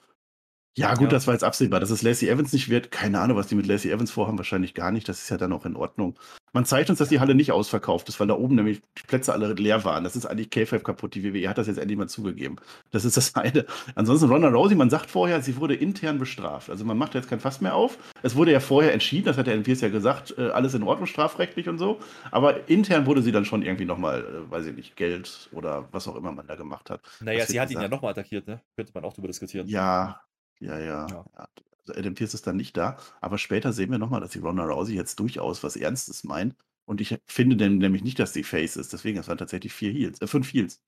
Ja, 0.77 0.93
gut, 0.93 1.03
ja. 1.03 1.09
das 1.09 1.25
war 1.25 1.33
jetzt 1.33 1.43
absehbar. 1.43 1.79
Dass 1.79 1.89
es 1.89 2.03
Lacey 2.03 2.29
Evans 2.29 2.53
nicht 2.53 2.69
wird, 2.69 2.91
keine 2.91 3.19
Ahnung, 3.19 3.37
was 3.37 3.47
die 3.47 3.55
mit 3.55 3.65
Lacey 3.65 3.89
Evans 3.91 4.11
vorhaben, 4.11 4.37
wahrscheinlich 4.37 4.75
gar 4.75 4.91
nicht. 4.91 5.09
Das 5.09 5.19
ist 5.19 5.29
ja 5.29 5.37
dann 5.37 5.53
auch 5.53 5.65
in 5.65 5.75
Ordnung. 5.75 6.19
Man 6.53 6.65
zeigt 6.65 6.89
uns, 6.89 6.99
dass 6.99 7.09
die 7.09 7.19
Halle 7.19 7.35
nicht 7.35 7.51
ausverkauft 7.51 8.07
ist, 8.09 8.19
weil 8.19 8.27
da 8.27 8.33
oben 8.35 8.55
nämlich 8.55 8.81
die 8.97 9.03
Plätze 9.05 9.33
alle 9.33 9.53
leer 9.53 9.83
waren. 9.83 10.03
Das 10.03 10.15
ist 10.15 10.25
eigentlich 10.25 10.47
K5 10.47 10.79
kaputt. 10.79 11.13
Die 11.13 11.23
WWE 11.23 11.49
hat 11.49 11.57
das 11.57 11.67
jetzt 11.67 11.77
endlich 11.77 11.97
mal 11.97 12.07
zugegeben. 12.07 12.55
Das 12.91 13.05
ist 13.05 13.17
das 13.17 13.35
eine. 13.35 13.65
Ansonsten 13.95 14.29
Ronda 14.29 14.47
Rousey, 14.49 14.75
man 14.75 14.89
sagt 14.89 15.11
vorher, 15.11 15.41
sie 15.41 15.57
wurde 15.57 15.75
intern 15.75 16.17
bestraft. 16.17 16.69
Also 16.69 16.85
man 16.85 16.97
macht 16.97 17.15
jetzt 17.15 17.29
kein 17.29 17.39
Fass 17.39 17.61
mehr 17.61 17.75
auf. 17.75 17.97
Es 18.23 18.35
wurde 18.35 18.51
ja 18.51 18.59
vorher 18.59 18.93
entschieden, 18.93 19.25
das 19.25 19.37
hat 19.37 19.47
der 19.47 19.55
NPS 19.55 19.81
ja 19.81 19.89
gesagt, 19.89 20.35
äh, 20.37 20.49
alles 20.49 20.73
in 20.73 20.83
Ordnung 20.83 21.05
strafrechtlich 21.05 21.69
und 21.69 21.77
so. 21.77 21.99
Aber 22.31 22.69
intern 22.69 23.05
wurde 23.05 23.21
sie 23.21 23.31
dann 23.31 23.45
schon 23.45 23.61
irgendwie 23.61 23.85
nochmal, 23.85 24.21
äh, 24.21 24.51
weiß 24.51 24.65
ich 24.67 24.75
nicht, 24.75 24.95
Geld 24.95 25.49
oder 25.51 25.87
was 25.91 26.07
auch 26.07 26.15
immer 26.15 26.31
man 26.31 26.47
da 26.47 26.55
gemacht 26.55 26.89
hat. 26.89 27.01
Naja, 27.19 27.45
sie 27.45 27.59
hat 27.59 27.67
gesagt. 27.67 27.71
ihn 27.71 27.81
ja 27.81 27.95
nochmal 27.95 28.11
attackiert, 28.11 28.47
ne? 28.47 28.61
Könnte 28.75 28.93
man 28.95 29.03
auch 29.03 29.13
darüber 29.13 29.27
diskutieren. 29.27 29.67
Ja, 29.67 30.21
ja, 30.59 30.79
ja. 30.79 31.07
ja. 31.07 31.47
Adam 31.95 32.15
Pierce 32.15 32.33
ist 32.33 32.47
dann 32.47 32.57
nicht 32.57 32.75
da. 32.77 32.97
Aber 33.21 33.37
später 33.37 33.73
sehen 33.73 33.91
wir 33.91 33.97
nochmal, 33.97 34.21
dass 34.21 34.31
die 34.31 34.39
Ronda 34.39 34.63
Rousey 34.63 34.95
jetzt 34.95 35.19
durchaus 35.19 35.63
was 35.63 35.75
Ernstes 35.75 36.23
meint. 36.23 36.55
Und 36.85 37.01
ich 37.01 37.17
finde 37.25 37.69
nämlich 37.69 38.03
nicht, 38.03 38.19
dass 38.19 38.33
sie 38.33 38.43
Face 38.43 38.77
ist. 38.77 38.93
Deswegen, 38.93 39.17
es 39.19 39.27
waren 39.27 39.37
tatsächlich 39.37 39.73
vier 39.73 39.91
Heals, 39.91 40.21
äh, 40.21 40.27
fünf 40.27 40.53
Heals. 40.53 40.81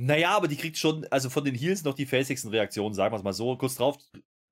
Naja, 0.00 0.36
aber 0.36 0.46
die 0.48 0.56
kriegt 0.56 0.76
schon, 0.76 1.06
also 1.06 1.28
von 1.28 1.44
den 1.44 1.54
Heals 1.54 1.82
noch 1.82 1.94
die 1.94 2.06
faceigsten 2.06 2.50
Reaktionen, 2.50 2.94
sagen 2.94 3.12
wir 3.12 3.18
es 3.18 3.24
mal 3.24 3.32
so. 3.32 3.56
Kurz 3.56 3.74
drauf 3.76 3.98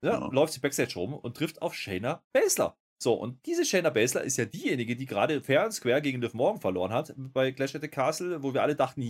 ja, 0.03 0.21
ja. 0.21 0.27
läuft 0.29 0.55
sie 0.55 0.61
Backstage 0.61 0.95
rum 0.95 1.15
und 1.15 1.37
trifft 1.37 1.63
auf 1.63 1.75
Shayna 1.75 2.23
Baszler. 2.33 2.77
So, 3.03 3.15
und 3.15 3.45
diese 3.47 3.65
Shayna 3.65 3.91
Baszler 3.91 4.23
ist 4.23 4.39
ja 4.39 4.47
diejenige, 4.47 4.97
die 4.97 5.07
gerade 5.07 5.43
fair 5.43 5.67
und 5.67 5.73
square 5.73 6.01
gegen 6.01 6.21
Liv 6.21 6.33
Morgan 6.35 6.61
verloren 6.61 6.93
hat 6.93 7.13
bei 7.17 7.53
Clash 7.53 7.75
at 7.75 7.83
the 7.83 7.89
Castle, 7.89 8.43
wo 8.43 8.55
wir 8.55 8.63
alle 8.63 8.75
dachten, 8.75 9.03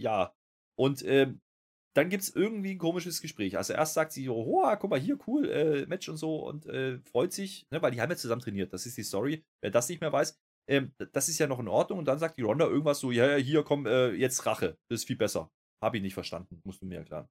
ja. 0.00 0.34
Und 0.76 1.04
ähm, 1.06 1.40
dann 1.94 2.08
gibt 2.08 2.24
es 2.24 2.34
irgendwie 2.34 2.72
ein 2.72 2.78
komisches 2.78 3.22
Gespräch. 3.22 3.56
Also 3.56 3.72
erst 3.72 3.94
sagt 3.94 4.12
sie, 4.12 4.28
oh, 4.28 4.62
guck 4.78 4.90
mal 4.90 5.00
hier, 5.00 5.16
cool, 5.26 5.48
äh, 5.48 5.86
Match 5.86 6.08
und 6.08 6.16
so 6.16 6.36
und 6.36 6.66
äh, 6.66 6.98
freut 6.98 7.32
sich, 7.32 7.66
ne, 7.70 7.80
weil 7.80 7.92
die 7.92 8.00
haben 8.00 8.10
ja 8.10 8.16
zusammen 8.16 8.42
trainiert. 8.42 8.72
Das 8.72 8.84
ist 8.84 8.96
die 8.96 9.04
Story. 9.04 9.44
Wer 9.62 9.70
das 9.70 9.88
nicht 9.88 10.00
mehr 10.00 10.12
weiß, 10.12 10.36
ähm, 10.68 10.92
das 11.12 11.28
ist 11.28 11.38
ja 11.38 11.46
noch 11.46 11.60
in 11.60 11.68
Ordnung. 11.68 12.00
Und 12.00 12.06
dann 12.06 12.18
sagt 12.18 12.36
die 12.36 12.42
Ronda 12.42 12.66
irgendwas 12.66 12.98
so, 12.98 13.12
ja, 13.12 13.26
ja, 13.26 13.36
hier, 13.36 13.62
komm, 13.62 13.86
äh, 13.86 14.10
jetzt 14.10 14.44
Rache. 14.44 14.76
Das 14.88 15.00
ist 15.00 15.06
viel 15.06 15.16
besser. 15.16 15.50
Habe 15.82 15.98
ich 15.98 16.02
nicht 16.02 16.14
verstanden, 16.14 16.60
musst 16.64 16.82
du 16.82 16.86
mir 16.86 16.98
erklären. 16.98 17.28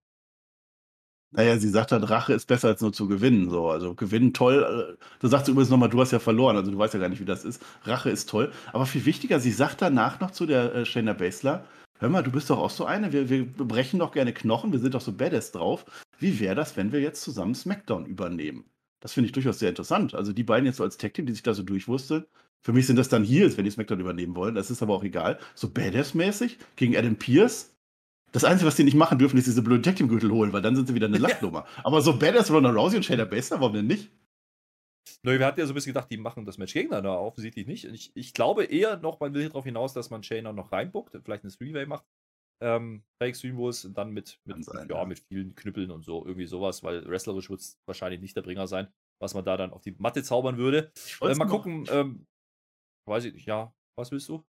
Naja, 1.36 1.58
sie 1.58 1.70
sagt 1.70 1.92
dann, 1.92 2.04
Rache 2.04 2.34
ist 2.34 2.46
besser 2.46 2.68
als 2.68 2.82
nur 2.82 2.94
zu 2.94 3.08
gewinnen. 3.08 3.50
So, 3.50 3.70
also 3.70 3.96
gewinnen 3.96 4.34
toll. 4.34 4.98
Äh, 4.98 5.04
du 5.20 5.28
sagst 5.28 5.48
übrigens 5.50 5.72
nochmal, 5.72 5.90
du 5.90 6.00
hast 6.00 6.12
ja 6.12 6.20
verloren, 6.20 6.56
also 6.56 6.72
du 6.72 6.78
weißt 6.78 6.94
ja 6.94 7.00
gar 7.00 7.10
nicht, 7.10 7.20
wie 7.20 7.26
das 7.26 7.44
ist. 7.44 7.62
Rache 7.84 8.12
ist 8.12 8.30
toll. 8.30 8.54
Aber 8.72 8.86
viel 8.86 9.06
wichtiger, 9.06 9.40
sie 9.40 9.52
sagt 9.52 9.82
danach 9.82 10.20
noch 10.20 10.32
zu 10.32 10.46
der 10.46 10.74
äh, 10.76 10.86
Shayna 10.86 11.14
Baszler, 11.14 11.66
hör 12.00 12.10
mal, 12.10 12.24
du 12.24 12.32
bist 12.32 12.50
doch 12.50 12.60
auch 12.60 12.70
so 12.70 12.86
eine, 12.86 13.14
wir, 13.14 13.30
wir 13.30 13.46
brechen 13.46 14.00
doch 14.00 14.12
gerne 14.12 14.34
Knochen, 14.34 14.72
wir 14.72 14.80
sind 14.80 14.94
doch 14.94 15.02
so 15.02 15.14
badass 15.14 15.52
drauf. 15.52 15.86
Wie 16.20 16.40
wäre 16.40 16.56
das, 16.56 16.78
wenn 16.78 16.92
wir 16.92 17.02
jetzt 17.02 17.22
zusammen 17.22 17.56
SmackDown 17.56 18.06
übernehmen? 18.06 18.66
Das 19.00 19.14
finde 19.14 19.28
ich 19.28 19.34
durchaus 19.34 19.60
sehr 19.60 19.70
interessant. 19.70 20.16
Also 20.16 20.32
die 20.32 20.44
beiden 20.44 20.66
jetzt 20.66 20.78
so 20.78 20.84
als 20.84 20.98
Tech-Team, 20.98 21.26
die 21.26 21.34
sich 21.34 21.44
da 21.44 21.54
so 21.54 21.64
durchwursteln. 21.64 22.26
Für 22.62 22.72
mich 22.72 22.88
sind 22.88 22.96
das 22.96 23.10
dann 23.10 23.26
Heels, 23.26 23.58
wenn 23.58 23.66
die 23.66 23.72
SmackDown 23.72 24.00
übernehmen 24.00 24.36
wollen. 24.36 24.56
Das 24.56 24.72
ist 24.72 24.82
aber 24.82 24.94
auch 24.94 25.04
egal. 25.04 25.38
So 25.56 25.68
Badass-mäßig 25.68 26.58
gegen 26.78 26.96
Adam 26.96 27.18
Pierce. 27.18 27.74
Das 28.32 28.46
Einzige, 28.46 28.68
was 28.68 28.78
die 28.78 28.86
nicht 28.86 28.96
machen 28.96 29.20
dürfen, 29.20 29.38
ist 29.38 29.48
diese 29.48 29.62
blöden 29.62 29.84
Tag-Team-Gürtel 29.84 30.32
holen, 30.32 30.54
weil 30.54 30.62
dann 30.62 30.76
sind 30.76 30.88
sie 30.88 30.96
wieder 30.96 31.08
eine 31.08 31.18
Lachnummer. 31.18 31.66
aber 31.84 32.02
so 32.02 32.18
Badass 32.18 32.50
Ronda 32.50 32.72
Rousey 32.72 32.96
und 32.96 33.04
Shayna 33.04 33.26
Baszler, 33.26 33.60
warum 33.60 33.74
denn 33.74 33.88
nicht? 33.88 34.10
Nö, 35.24 35.38
wir 35.40 35.46
hatten 35.46 35.60
ja 35.60 35.66
so 35.66 35.74
ein 35.74 35.76
bisschen 35.76 35.94
gedacht, 35.94 36.10
die 36.10 36.18
machen 36.18 36.46
das 36.46 36.58
Match 36.58 36.74
gegeneinander, 36.74 37.20
offensichtlich 37.20 37.68
nicht. 37.68 37.86
Ich, 37.86 38.12
ich 38.16 38.34
glaube 38.34 38.66
eher 38.66 38.98
noch, 38.98 39.20
man 39.20 39.34
will 39.34 39.42
hier 39.42 39.50
darauf 39.50 39.66
hinaus, 39.66 39.94
dass 39.94 40.10
man 40.10 40.24
Shayna 40.24 40.54
noch 40.54 40.72
reinbuckt, 40.72 41.18
vielleicht 41.24 41.44
eine 41.44 41.52
Three-Way 41.52 41.86
macht. 41.86 42.06
Ähm, 42.62 43.04
bei 43.20 43.28
Extreme 43.28 43.58
Rules 43.58 43.84
und 43.84 43.98
dann 43.98 44.12
mit, 44.12 44.40
mit, 44.46 44.64
sein, 44.64 44.88
ja, 44.90 44.98
ja, 44.98 45.06
mit 45.06 45.20
vielen 45.20 45.54
Knüppeln 45.56 45.92
und 45.92 46.04
so, 46.06 46.26
irgendwie 46.26 46.46
sowas, 46.46 46.84
weil 46.84 47.06
wrestlerisch 47.06 47.50
wird 47.50 47.60
es 47.60 47.78
wahrscheinlich 47.86 48.22
nicht 48.22 48.38
der 48.38 48.42
Bringer 48.42 48.68
sein, 48.68 48.88
was 49.20 49.34
man 49.34 49.44
da 49.44 49.58
dann 49.58 49.72
auf 49.72 49.82
die 49.82 49.96
Matte 49.98 50.24
zaubern 50.24 50.58
würde. 50.58 50.92
Äh, 51.22 51.36
mal 51.36 51.46
gucken, 51.46 51.86
ähm, 51.90 52.26
weiß 53.06 53.26
ich 53.26 53.34
nicht, 53.34 53.48
ja, 53.48 53.74
was 53.98 54.12
willst 54.12 54.30
du? 54.30 54.46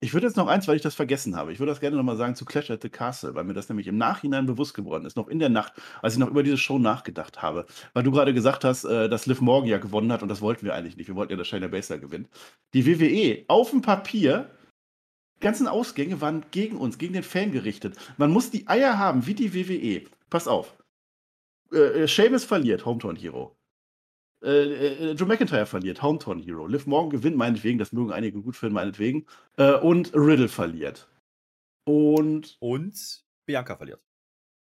Ich 0.00 0.12
würde 0.12 0.26
jetzt 0.26 0.36
noch 0.36 0.48
eins, 0.48 0.68
weil 0.68 0.76
ich 0.76 0.82
das 0.82 0.94
vergessen 0.94 1.34
habe. 1.36 1.52
Ich 1.52 1.60
würde 1.60 1.72
das 1.72 1.80
gerne 1.80 1.96
nochmal 1.96 2.16
sagen 2.16 2.34
zu 2.34 2.44
Clash 2.44 2.70
at 2.70 2.82
the 2.82 2.90
Castle, 2.90 3.34
weil 3.34 3.44
mir 3.44 3.54
das 3.54 3.68
nämlich 3.68 3.86
im 3.86 3.96
Nachhinein 3.96 4.44
bewusst 4.44 4.74
geworden 4.74 5.06
ist, 5.06 5.16
noch 5.16 5.28
in 5.28 5.38
der 5.38 5.48
Nacht, 5.48 5.72
als 6.02 6.14
ich 6.14 6.18
noch 6.18 6.28
über 6.28 6.42
diese 6.42 6.58
Show 6.58 6.78
nachgedacht 6.78 7.40
habe. 7.40 7.64
Weil 7.94 8.02
du 8.02 8.10
gerade 8.10 8.34
gesagt 8.34 8.64
hast, 8.64 8.84
äh, 8.84 9.08
dass 9.08 9.26
Liv 9.26 9.40
Morgan 9.40 9.68
ja 9.68 9.78
gewonnen 9.78 10.12
hat 10.12 10.22
und 10.22 10.28
das 10.28 10.42
wollten 10.42 10.66
wir 10.66 10.74
eigentlich 10.74 10.96
nicht. 10.96 11.08
Wir 11.08 11.14
wollten 11.14 11.32
ja, 11.32 11.38
dass 11.38 11.48
Shayna 11.48 11.68
Baszler 11.68 11.98
gewinnt. 11.98 12.28
Die 12.74 12.86
WWE 12.86 13.44
auf 13.48 13.70
dem 13.70 13.82
Papier, 13.82 14.50
ganzen 15.40 15.68
Ausgänge 15.68 16.20
waren 16.20 16.44
gegen 16.50 16.76
uns, 16.76 16.98
gegen 16.98 17.14
den 17.14 17.22
Fan 17.22 17.52
gerichtet. 17.52 17.96
Man 18.16 18.30
muss 18.30 18.50
die 18.50 18.66
Eier 18.68 18.98
haben, 18.98 19.26
wie 19.26 19.34
die 19.34 19.54
WWE. 19.54 20.06
Pass 20.28 20.48
auf. 20.48 20.76
Äh, 21.72 22.02
äh 22.02 22.08
Seamus 22.08 22.44
verliert, 22.44 22.84
Hometown 22.84 23.16
Hero. 23.16 23.56
Äh, 24.44 25.10
äh, 25.10 25.12
Joe 25.12 25.26
McIntyre 25.26 25.66
verliert, 25.66 26.02
Hometown 26.02 26.38
Hero. 26.38 26.66
Liv 26.66 26.86
Morgan 26.86 27.10
gewinnt, 27.10 27.36
meinetwegen, 27.36 27.78
das 27.78 27.92
mögen 27.92 28.12
einige 28.12 28.40
gut 28.42 28.56
finden, 28.56 28.74
meinetwegen. 28.74 29.26
Äh, 29.56 29.74
und 29.74 30.14
Riddle 30.14 30.48
verliert. 30.48 31.08
Und. 31.84 32.56
Und 32.60 33.24
Bianca 33.46 33.76
verliert. 33.76 34.04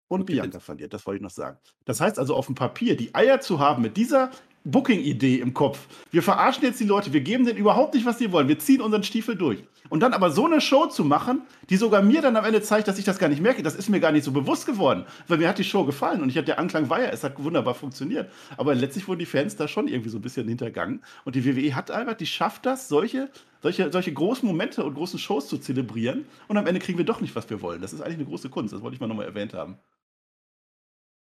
Und, 0.09 0.21
und 0.21 0.27
Bianca 0.27 0.59
verliert, 0.59 0.93
das 0.93 1.07
wollte 1.07 1.19
ich 1.19 1.23
noch 1.23 1.31
sagen. 1.31 1.59
Das 1.85 2.01
heißt 2.01 2.19
also 2.19 2.35
auf 2.35 2.47
dem 2.47 2.57
Papier, 2.57 2.97
die 2.97 3.15
Eier 3.15 3.41
zu 3.41 3.61
haben, 3.61 3.83
mit 3.83 3.97
dieser 3.97 4.31
Booking-Idee 4.65 5.37
im 5.37 5.55
Kopf. 5.55 5.87
Wir 6.11 6.23
verarschen 6.23 6.65
jetzt 6.65 6.81
die 6.81 6.85
Leute, 6.85 7.13
wir 7.13 7.23
geben 7.23 7.47
denen 7.47 7.59
überhaupt 7.59 7.95
nicht, 7.95 8.05
was 8.05 8.19
sie 8.19 8.31
wollen. 8.31 8.49
Wir 8.49 8.59
ziehen 8.59 8.81
unseren 8.81 9.03
Stiefel 9.03 9.37
durch. 9.37 9.65
Und 9.89 10.01
dann 10.01 10.13
aber 10.13 10.31
so 10.31 10.47
eine 10.47 10.61
Show 10.61 10.87
zu 10.87 11.05
machen, 11.05 11.43
die 11.69 11.77
sogar 11.77 12.03
mir 12.03 12.23
dann 12.23 12.37
am 12.37 12.45
Ende 12.45 12.61
zeigt, 12.63 12.87
dass 12.87 12.99
ich 12.99 13.05
das 13.05 13.19
gar 13.19 13.29
nicht 13.29 13.41
merke, 13.41 13.63
das 13.63 13.75
ist 13.75 13.89
mir 13.89 14.01
gar 14.01 14.13
nicht 14.13 14.25
so 14.25 14.33
bewusst 14.33 14.67
geworden. 14.67 15.05
Weil 15.29 15.39
mir 15.39 15.49
hat 15.49 15.59
die 15.59 15.65
Show 15.65 15.85
gefallen 15.85 16.23
und 16.23 16.29
ich 16.29 16.37
hatte 16.37 16.47
der 16.47 16.59
Anklang 16.59 16.91
war 16.91 17.01
ja, 17.03 17.09
es 17.09 17.25
hat 17.25 17.43
wunderbar 17.43 17.75
funktioniert. 17.75 18.31
Aber 18.57 18.75
letztlich 18.75 19.09
wurden 19.09 19.19
die 19.19 19.27
Fans 19.27 19.57
da 19.57 19.67
schon 19.67 19.89
irgendwie 19.89 20.11
so 20.11 20.19
ein 20.19 20.23
bisschen 20.23 20.47
hintergangen. 20.47 21.03
Und 21.25 21.35
die 21.35 21.45
WWE 21.45 21.75
hat 21.75 21.91
einfach, 21.91 22.15
die 22.15 22.27
schafft 22.27 22.67
das, 22.67 22.89
solche, 22.89 23.31
solche, 23.63 23.91
solche 23.91 24.13
großen 24.13 24.47
Momente 24.47 24.85
und 24.85 24.95
großen 24.95 25.19
Shows 25.19 25.49
zu 25.49 25.59
zelebrieren. 25.59 26.27
Und 26.49 26.59
am 26.59 26.67
Ende 26.67 26.81
kriegen 26.81 26.99
wir 26.99 27.07
doch 27.07 27.21
nicht, 27.21 27.35
was 27.35 27.49
wir 27.49 27.63
wollen. 27.63 27.81
Das 27.81 27.93
ist 27.93 28.03
eigentlich 28.03 28.19
eine 28.19 28.27
große 28.27 28.51
Kunst. 28.51 28.75
Das 28.75 28.83
wollte 28.83 28.95
ich 28.95 29.01
mal 29.01 29.07
nochmal 29.07 29.27
erwähnt 29.27 29.55
haben. 29.55 29.79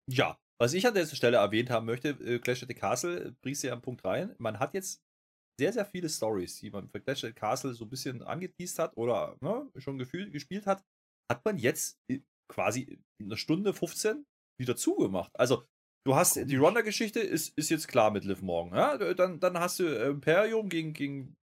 Ja, 0.06 0.36
was 0.60 0.72
ich 0.72 0.86
an 0.86 0.94
dieser 0.94 1.16
Stelle 1.16 1.38
erwähnt 1.38 1.70
haben 1.70 1.86
möchte, 1.86 2.10
äh, 2.10 2.38
Clash 2.38 2.62
at 2.62 2.68
the 2.68 2.74
Castle, 2.74 3.34
bringst 3.42 3.62
du 3.62 3.68
ja 3.68 3.72
am 3.72 3.82
Punkt 3.82 4.04
rein. 4.04 4.34
Man 4.38 4.58
hat 4.58 4.74
jetzt 4.74 5.02
sehr, 5.58 5.72
sehr 5.72 5.86
viele 5.86 6.08
Stories, 6.08 6.58
die 6.60 6.70
man 6.70 6.88
für 6.88 7.00
Clash 7.00 7.24
at 7.24 7.30
the 7.30 7.34
Castle 7.34 7.74
so 7.74 7.84
ein 7.84 7.90
bisschen 7.90 8.22
angeteased 8.22 8.78
hat 8.78 8.96
oder 8.96 9.36
ne, 9.40 9.70
schon 9.76 9.98
gefühl, 9.98 10.30
gespielt 10.30 10.66
hat, 10.66 10.84
hat 11.30 11.44
man 11.44 11.58
jetzt 11.58 11.98
quasi 12.48 12.98
in 13.20 13.26
einer 13.26 13.36
Stunde 13.36 13.72
15 13.72 14.26
wieder 14.60 14.76
zugemacht. 14.76 15.32
Also, 15.34 15.64
du 16.06 16.14
hast 16.14 16.36
die 16.36 16.56
Ronda-Geschichte, 16.56 17.20
ist, 17.20 17.56
ist 17.56 17.70
jetzt 17.70 17.88
klar 17.88 18.10
mit 18.10 18.24
Liv 18.24 18.42
Morgan. 18.42 18.76
Ja? 18.76 19.14
Dann, 19.14 19.40
dann 19.40 19.58
hast 19.58 19.78
du 19.78 19.86
Imperium 19.86 20.68
gegen, 20.68 20.92
gegen, 20.92 21.36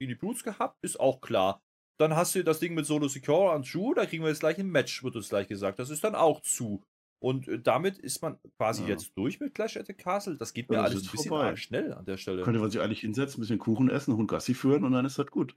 gegen 0.00 0.08
die 0.10 0.14
Brutes 0.14 0.44
gehabt, 0.44 0.78
ist 0.82 1.00
auch 1.00 1.20
klar. 1.20 1.60
Dann 2.00 2.16
hast 2.16 2.34
du 2.34 2.42
das 2.42 2.58
Ding 2.58 2.74
mit 2.74 2.86
Solo 2.86 3.08
Secure 3.08 3.54
und 3.54 3.72
Drew, 3.72 3.94
da 3.94 4.06
kriegen 4.06 4.22
wir 4.22 4.30
jetzt 4.30 4.40
gleich 4.40 4.58
ein 4.58 4.70
Match, 4.70 5.02
wird 5.04 5.16
uns 5.16 5.28
gleich 5.28 5.48
gesagt. 5.48 5.78
Das 5.78 5.90
ist 5.90 6.02
dann 6.02 6.14
auch 6.14 6.40
zu. 6.40 6.82
Und 7.24 7.48
äh, 7.48 7.58
damit 7.58 7.96
ist 7.96 8.20
man 8.20 8.38
quasi 8.58 8.82
ja. 8.82 8.90
jetzt 8.90 9.16
durch 9.16 9.40
mit 9.40 9.54
Clash 9.54 9.78
at 9.78 9.86
the 9.86 9.94
Castle. 9.94 10.36
Das 10.36 10.52
geht 10.52 10.68
mir 10.68 10.76
ja, 10.76 10.82
das 10.82 10.90
alles 10.90 11.04
ein 11.04 11.10
bisschen 11.10 11.28
vorbei. 11.30 11.56
schnell 11.56 11.94
an 11.94 12.04
der 12.04 12.18
Stelle. 12.18 12.42
Könnte 12.42 12.60
man 12.60 12.70
sich 12.70 12.82
eigentlich 12.82 13.00
hinsetzen, 13.00 13.38
ein 13.38 13.40
bisschen 13.40 13.58
Kuchen 13.58 13.88
essen, 13.88 14.14
Hund 14.14 14.30
Gassi 14.30 14.52
führen 14.52 14.84
und 14.84 14.92
dann 14.92 15.06
ist 15.06 15.18
das 15.18 15.28
gut. 15.28 15.56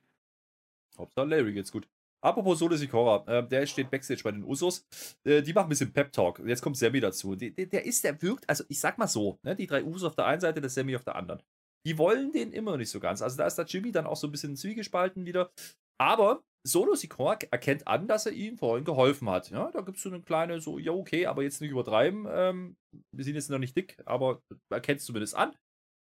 Hauptsache 0.98 1.28
Larry 1.28 1.52
geht's 1.52 1.74
gut. 1.74 1.90
Apropos 2.22 2.60
Solo 2.60 2.78
Sikora, 2.78 3.26
äh, 3.28 3.46
der 3.46 3.66
steht 3.66 3.92
Backstage 3.92 4.22
bei 4.24 4.32
den 4.32 4.46
Usos. 4.46 4.88
Äh, 5.26 5.42
die 5.42 5.52
machen 5.52 5.66
ein 5.66 5.70
bisschen 5.70 5.92
Pep-Talk. 5.92 6.42
Jetzt 6.46 6.62
kommt 6.62 6.78
Sammy 6.78 7.02
dazu. 7.02 7.36
Der, 7.36 7.52
der, 7.52 7.86
ist, 7.86 8.02
der 8.06 8.22
wirkt, 8.22 8.50
also 8.50 8.64
ich 8.70 8.80
sag 8.80 8.98
mal 8.98 9.08
so, 9.08 9.38
ne, 9.44 9.54
die 9.54 9.68
drei 9.68 9.84
Usos 9.84 10.06
auf 10.06 10.16
der 10.16 10.26
einen 10.26 10.40
Seite, 10.40 10.62
der 10.62 10.70
Sammy 10.70 10.96
auf 10.96 11.04
der 11.04 11.18
anderen. 11.18 11.44
Die 11.86 11.98
wollen 11.98 12.32
den 12.32 12.54
immer 12.54 12.78
nicht 12.78 12.92
so 12.92 13.02
ganz. 13.02 13.22
Also 13.22 13.36
da 13.36 13.46
ist 13.46 13.58
der 13.58 13.66
Jimmy 13.66 13.92
dann 13.92 14.08
auch 14.08 14.16
so 14.16 14.28
ein 14.28 14.32
bisschen 14.32 14.56
zwiegespalten 14.56 15.26
wieder. 15.26 15.52
Aber 16.00 16.44
Solo 16.66 16.96
Sikor 16.96 17.38
erkennt 17.52 17.88
an, 17.88 18.08
dass 18.08 18.26
er 18.26 18.34
ihm 18.34 18.58
vorhin 18.58 18.86
geholfen 18.86 19.30
hat. 19.30 19.50
Ja, 19.52 19.72
da 19.72 19.82
gibt 19.82 19.98
es 19.98 20.04
so 20.04 20.10
eine 20.10 20.22
kleine, 20.22 20.60
so, 20.60 20.80
ja, 20.80 20.92
okay, 20.92 21.26
aber 21.26 21.44
jetzt 21.44 21.62
nicht 21.62 21.72
übertreiben. 21.72 22.28
Ähm, 22.30 22.78
wir 23.12 23.24
sind 23.24 23.36
jetzt 23.36 23.50
noch 23.50 23.60
nicht 23.60 23.76
dick, 23.76 23.98
aber 24.06 24.42
erkennt 24.70 25.00
es 25.00 25.06
zumindest 25.06 25.36
an. 25.36 25.56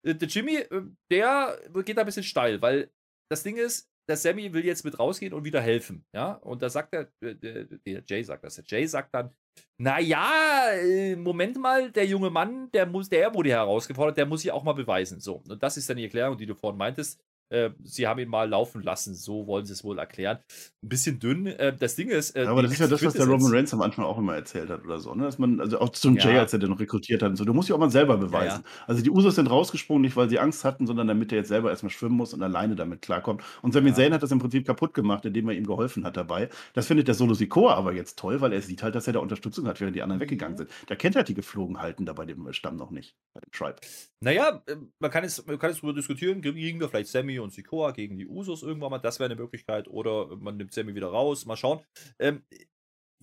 Äh, 0.07 0.15
der 0.15 0.29
Jimmy, 0.29 0.57
äh, 0.57 0.83
der 1.11 1.61
geht 1.85 1.97
da 1.97 2.03
ein 2.03 2.07
bisschen 2.07 2.23
steil, 2.23 2.61
weil 2.63 2.91
das 3.31 3.43
Ding 3.43 3.57
ist, 3.57 3.89
der 4.09 4.17
Sammy 4.17 4.53
will 4.53 4.65
jetzt 4.65 4.85
mit 4.85 4.99
rausgehen 4.99 5.35
und 5.35 5.45
wieder 5.45 5.61
helfen. 5.61 6.05
Ja, 6.15 6.33
und 6.33 6.63
da 6.63 6.71
sagt 6.71 6.95
der, 6.95 7.11
der, 7.21 7.65
der 7.65 8.03
Jay 8.07 8.23
sagt 8.23 8.43
das. 8.43 8.57
Der 8.57 8.65
Jay 8.67 8.87
sagt 8.87 9.15
dann, 9.15 9.35
naja, 9.77 10.71
äh, 10.73 11.15
Moment 11.15 11.59
mal, 11.59 11.93
der 11.93 12.07
junge 12.07 12.31
Mann, 12.31 12.71
der 12.73 12.87
muss, 12.87 13.09
der 13.09 13.35
wurde 13.35 13.51
herausgefordert, 13.51 14.17
der 14.17 14.27
muss 14.27 14.43
sich 14.43 14.51
auch 14.51 14.65
mal 14.65 14.73
beweisen. 14.73 15.21
So, 15.21 15.43
und 15.47 15.63
das 15.63 15.77
ist 15.77 15.91
dann 15.91 15.99
die 15.99 16.05
Erklärung, 16.05 16.39
die 16.39 16.47
du 16.47 16.55
vorhin 16.55 16.79
meintest. 16.79 17.21
Äh, 17.51 17.71
sie 17.83 18.07
haben 18.07 18.21
ihn 18.21 18.29
mal 18.29 18.49
laufen 18.49 18.83
lassen, 18.83 19.15
so 19.15 19.47
wollen 19.47 19.65
sie 19.65 19.73
es 19.73 19.85
wohl 19.85 19.99
erklären. 19.99 20.39
Ein 20.83 20.89
bisschen 20.89 21.19
dünn. 21.19 21.47
Äh, 21.47 21.75
das 21.77 21.97
Ding 21.97 22.09
ist. 22.09 22.37
Äh, 22.37 22.45
ja, 22.45 22.51
aber 22.51 22.63
das 22.63 22.73
ist 22.73 22.79
ja 22.79 22.87
das, 22.87 23.03
was 23.03 23.15
der 23.15 23.27
Roman 23.27 23.53
Reigns 23.53 23.73
am 23.73 23.81
Anfang 23.81 24.05
auch 24.05 24.19
immer 24.19 24.35
erzählt 24.35 24.69
hat 24.69 24.85
oder 24.85 24.99
so. 24.99 25.15
Ne? 25.15 25.25
Dass 25.25 25.39
man, 25.39 25.61
also 25.61 25.81
auch 25.81 25.91
zum 25.91 26.17
ja. 26.17 26.25
Jay, 26.29 26.39
als 26.39 26.53
er 26.53 26.59
den 26.59 26.73
rekrutiert 26.73 27.23
hat 27.23 27.31
und 27.31 27.37
so, 27.37 27.45
du 27.45 27.55
musst 27.55 27.69
dich 27.69 27.75
auch 27.75 27.81
mal 27.81 27.91
selber 27.91 28.19
beweisen. 28.19 28.63
Ja, 28.65 28.85
also 28.87 29.03
die 29.03 29.11
Usos 29.11 29.35
sind 29.35 29.49
rausgesprungen, 29.49 30.03
nicht 30.03 30.17
weil 30.17 30.29
sie 30.29 30.39
Angst 30.39 30.65
hatten, 30.65 30.87
sondern 30.87 31.09
damit 31.09 31.33
er 31.33 31.39
jetzt 31.39 31.49
selber 31.49 31.71
erstmal 31.71 31.91
schwimmen 31.91 32.17
muss 32.17 32.35
und 32.35 32.43
alleine 32.43 32.77
damit 32.77 33.03
klarkommt. 33.03 33.43
Und 33.63 33.73
Sami 33.73 33.95
Zayn 33.95 34.13
hat 34.13 34.23
das 34.23 34.31
im 34.31 34.39
Prinzip 34.39 34.67
kaputt 34.67 34.93
gemacht, 34.95 35.25
indem 35.25 35.49
er 35.49 35.55
ihm 35.55 35.67
geholfen 35.67 36.05
hat 36.05 36.17
dabei. 36.17 36.51
Das 36.75 36.87
findet 36.87 37.09
der 37.09 37.15
Solo 37.15 37.35
Sikoa 37.35 37.75
aber 37.75 37.93
jetzt 37.93 38.19
toll, 38.19 38.41
weil 38.41 38.53
er 38.53 38.61
sieht 38.61 38.83
halt, 38.83 38.95
dass 38.95 39.07
er 39.07 39.15
da 39.15 39.21
Unterstützung 39.21 39.67
hat, 39.67 39.81
während 39.81 39.97
die 39.97 40.03
anderen 40.03 40.21
weggegangen 40.21 40.55
mhm. 40.55 40.59
sind. 40.59 40.71
Der 40.89 40.97
kennt 40.97 41.17
halt 41.17 41.29
die 41.29 41.35
Geflogenheiten 41.35 42.07
da 42.07 42.13
bei 42.13 42.25
dem 42.25 42.53
Stamm 42.53 42.77
noch 42.77 42.91
nicht, 42.91 43.15
bei 43.35 43.41
dem 43.41 43.53
Tribe. 43.53 43.77
Naja, 44.21 44.63
äh, 44.67 44.77
man 44.99 45.11
kann 45.11 45.25
es, 45.25 45.47
man 45.47 45.59
kann 45.59 45.71
es 45.71 45.77
darüber 45.77 45.95
diskutieren, 45.95 46.43
kriegen 46.43 46.81
wir 46.81 46.89
vielleicht 46.89 47.11
Sammy 47.39 47.45
und 47.45 47.53
Sikoa 47.53 47.93
gegen 47.93 48.17
die 48.17 48.27
Usos 48.27 48.63
irgendwann 48.63 48.91
mal. 48.91 48.99
Das 48.99 49.19
wäre 49.19 49.31
eine 49.31 49.41
Möglichkeit. 49.41 49.89
Oder 49.89 50.37
man 50.37 50.57
nimmt 50.57 50.73
Sammy 50.73 50.95
wieder 50.95 51.09
raus. 51.09 51.47
Mal 51.47 51.57
schauen. 51.57 51.81
Ähm, 52.19 52.43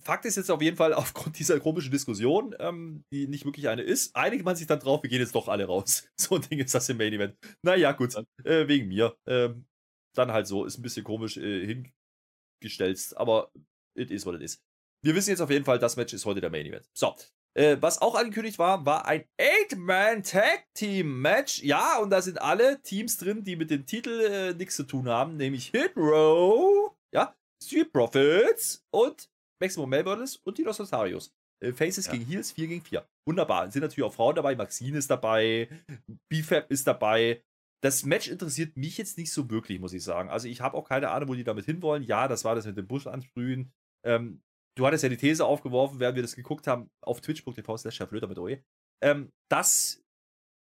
Fakt 0.02 0.24
ist 0.24 0.36
jetzt 0.36 0.50
auf 0.50 0.62
jeden 0.62 0.76
Fall, 0.76 0.92
aufgrund 0.94 1.38
dieser 1.38 1.58
komischen 1.60 1.90
Diskussion, 1.90 2.54
ähm, 2.58 3.04
die 3.12 3.28
nicht 3.28 3.44
wirklich 3.44 3.68
eine 3.68 3.82
ist, 3.82 4.14
einigt 4.14 4.44
man 4.44 4.54
sich 4.54 4.66
dann 4.66 4.78
drauf, 4.78 5.02
wir 5.02 5.10
gehen 5.10 5.20
jetzt 5.20 5.34
doch 5.34 5.48
alle 5.48 5.64
raus. 5.66 6.08
So 6.18 6.36
ein 6.36 6.42
Ding 6.42 6.58
ist 6.58 6.74
das 6.74 6.88
im 6.88 6.98
Main 6.98 7.12
Event. 7.12 7.36
Naja, 7.62 7.92
gut, 7.92 8.14
äh, 8.44 8.68
wegen 8.68 8.88
mir. 8.88 9.16
Ähm, 9.26 9.66
dann 10.14 10.32
halt 10.32 10.46
so, 10.46 10.64
ist 10.64 10.78
ein 10.78 10.82
bisschen 10.82 11.04
komisch 11.04 11.36
äh, 11.36 11.84
hingestellt, 12.62 13.12
aber 13.16 13.50
it 13.94 14.10
is 14.10 14.24
what 14.24 14.34
it 14.34 14.42
is. 14.42 14.62
Wir 15.04 15.14
wissen 15.14 15.30
jetzt 15.30 15.40
auf 15.40 15.50
jeden 15.50 15.64
Fall, 15.64 15.78
das 15.78 15.96
Match 15.96 16.14
ist 16.14 16.24
heute 16.24 16.40
der 16.40 16.50
Main 16.50 16.66
Event. 16.66 16.88
So, 16.94 17.14
äh, 17.56 17.80
was 17.80 18.02
auch 18.02 18.14
angekündigt 18.14 18.58
war, 18.58 18.84
war 18.84 19.06
ein 19.06 19.24
Eight-Man-Tag-Team-Match. 19.38 21.62
Ja, 21.62 21.96
und 21.98 22.10
da 22.10 22.20
sind 22.20 22.38
alle 22.40 22.82
Teams 22.82 23.16
drin, 23.16 23.44
die 23.44 23.56
mit 23.56 23.70
dem 23.70 23.86
Titel 23.86 24.20
äh, 24.20 24.52
nichts 24.52 24.76
zu 24.76 24.82
tun 24.82 25.08
haben, 25.08 25.38
nämlich 25.38 25.70
Hit 25.70 25.96
Row, 25.96 26.92
ja, 27.14 27.34
Street 27.62 27.90
Profits 27.92 28.84
und 28.90 29.30
Maximum 29.58 29.88
Melbournes 29.88 30.36
und 30.36 30.58
die 30.58 30.64
Los 30.64 30.78
Rosarios. 30.78 31.32
Äh, 31.64 31.72
Faces 31.72 32.04
ja. 32.06 32.12
gegen 32.12 32.26
Heels, 32.26 32.52
4 32.52 32.68
gegen 32.68 32.84
4. 32.84 33.08
Wunderbar. 33.26 33.70
Sind 33.70 33.80
natürlich 33.80 34.04
auch 34.04 34.12
Frauen 34.12 34.34
dabei, 34.34 34.54
Maxine 34.54 34.98
ist 34.98 35.10
dabei, 35.10 35.70
BFAB 36.28 36.70
ist 36.70 36.86
dabei. 36.86 37.42
Das 37.82 38.04
Match 38.04 38.28
interessiert 38.28 38.76
mich 38.76 38.98
jetzt 38.98 39.16
nicht 39.16 39.32
so 39.32 39.48
wirklich, 39.48 39.80
muss 39.80 39.94
ich 39.94 40.04
sagen. 40.04 40.28
Also 40.28 40.46
ich 40.48 40.60
habe 40.60 40.76
auch 40.76 40.86
keine 40.86 41.10
Ahnung, 41.10 41.30
wo 41.30 41.34
die 41.34 41.44
damit 41.44 41.64
hinwollen. 41.64 42.02
Ja, 42.02 42.28
das 42.28 42.44
war 42.44 42.54
das 42.54 42.66
mit 42.66 42.76
dem 42.76 42.86
Busch 42.86 43.06
ansprühen. 43.06 43.72
Ähm, 44.04 44.42
du 44.76 44.86
hattest 44.86 45.02
ja 45.02 45.08
die 45.08 45.16
These 45.16 45.44
aufgeworfen, 45.44 45.98
während 45.98 46.14
wir 46.14 46.22
das 46.22 46.36
geguckt 46.36 46.66
haben, 46.66 46.90
auf 47.00 47.20
twitch.tv 47.20 47.76
slash 47.76 48.00
mit 48.00 48.38
OE, 48.38 48.58
ähm, 49.02 49.32
dass 49.48 50.02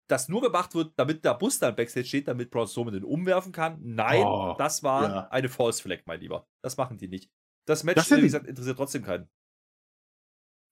das 0.08 0.28
nur 0.28 0.42
gemacht 0.42 0.74
wird, 0.74 0.92
damit 0.96 1.24
der 1.24 1.34
Bus 1.34 1.58
dann 1.58 1.76
Backstage 1.76 2.06
steht, 2.06 2.28
damit 2.28 2.50
Braun 2.50 2.66
Strowman 2.66 2.94
den 2.94 3.04
umwerfen 3.04 3.52
kann. 3.52 3.78
Nein, 3.80 4.24
oh, 4.24 4.54
das 4.58 4.82
war 4.82 5.08
ja. 5.08 5.28
eine 5.28 5.48
False 5.48 5.80
Flag, 5.80 6.00
mein 6.06 6.20
Lieber. 6.20 6.46
Das 6.62 6.76
machen 6.76 6.98
die 6.98 7.08
nicht. 7.08 7.30
Das 7.66 7.84
Match, 7.84 7.96
das 7.96 8.10
wie 8.10 8.22
gesagt, 8.22 8.46
interessiert 8.46 8.76
trotzdem 8.76 9.04
keinen. 9.04 9.28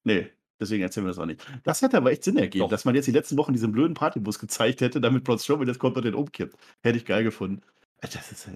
Nee, 0.03 0.29
deswegen 0.59 0.83
erzählen 0.83 1.05
wir 1.05 1.11
das 1.11 1.19
auch 1.19 1.25
nicht. 1.25 1.45
Das 1.63 1.81
hätte 1.81 1.97
aber 1.97 2.11
echt 2.11 2.25
Sinn 2.25 2.37
ergeben, 2.37 2.63
Doch. 2.63 2.69
dass 2.69 2.83
man 2.83 2.95
jetzt 2.95 3.05
die 3.05 3.11
letzten 3.11 3.37
Wochen 3.37 3.53
diesen 3.53 3.71
blöden 3.71 3.93
Partybus 3.93 4.39
gezeigt 4.39 4.81
hätte, 4.81 4.99
damit 4.99 5.23
Braun 5.23 5.39
Strowman 5.39 5.67
das 5.67 5.79
kommt 5.79 5.95
und 5.95 6.03
den 6.03 6.15
umkippt. 6.15 6.57
Hätte 6.81 6.97
ich 6.97 7.05
geil 7.05 7.23
gefunden. 7.23 7.61
Das 8.01 8.31
ist, 8.31 8.49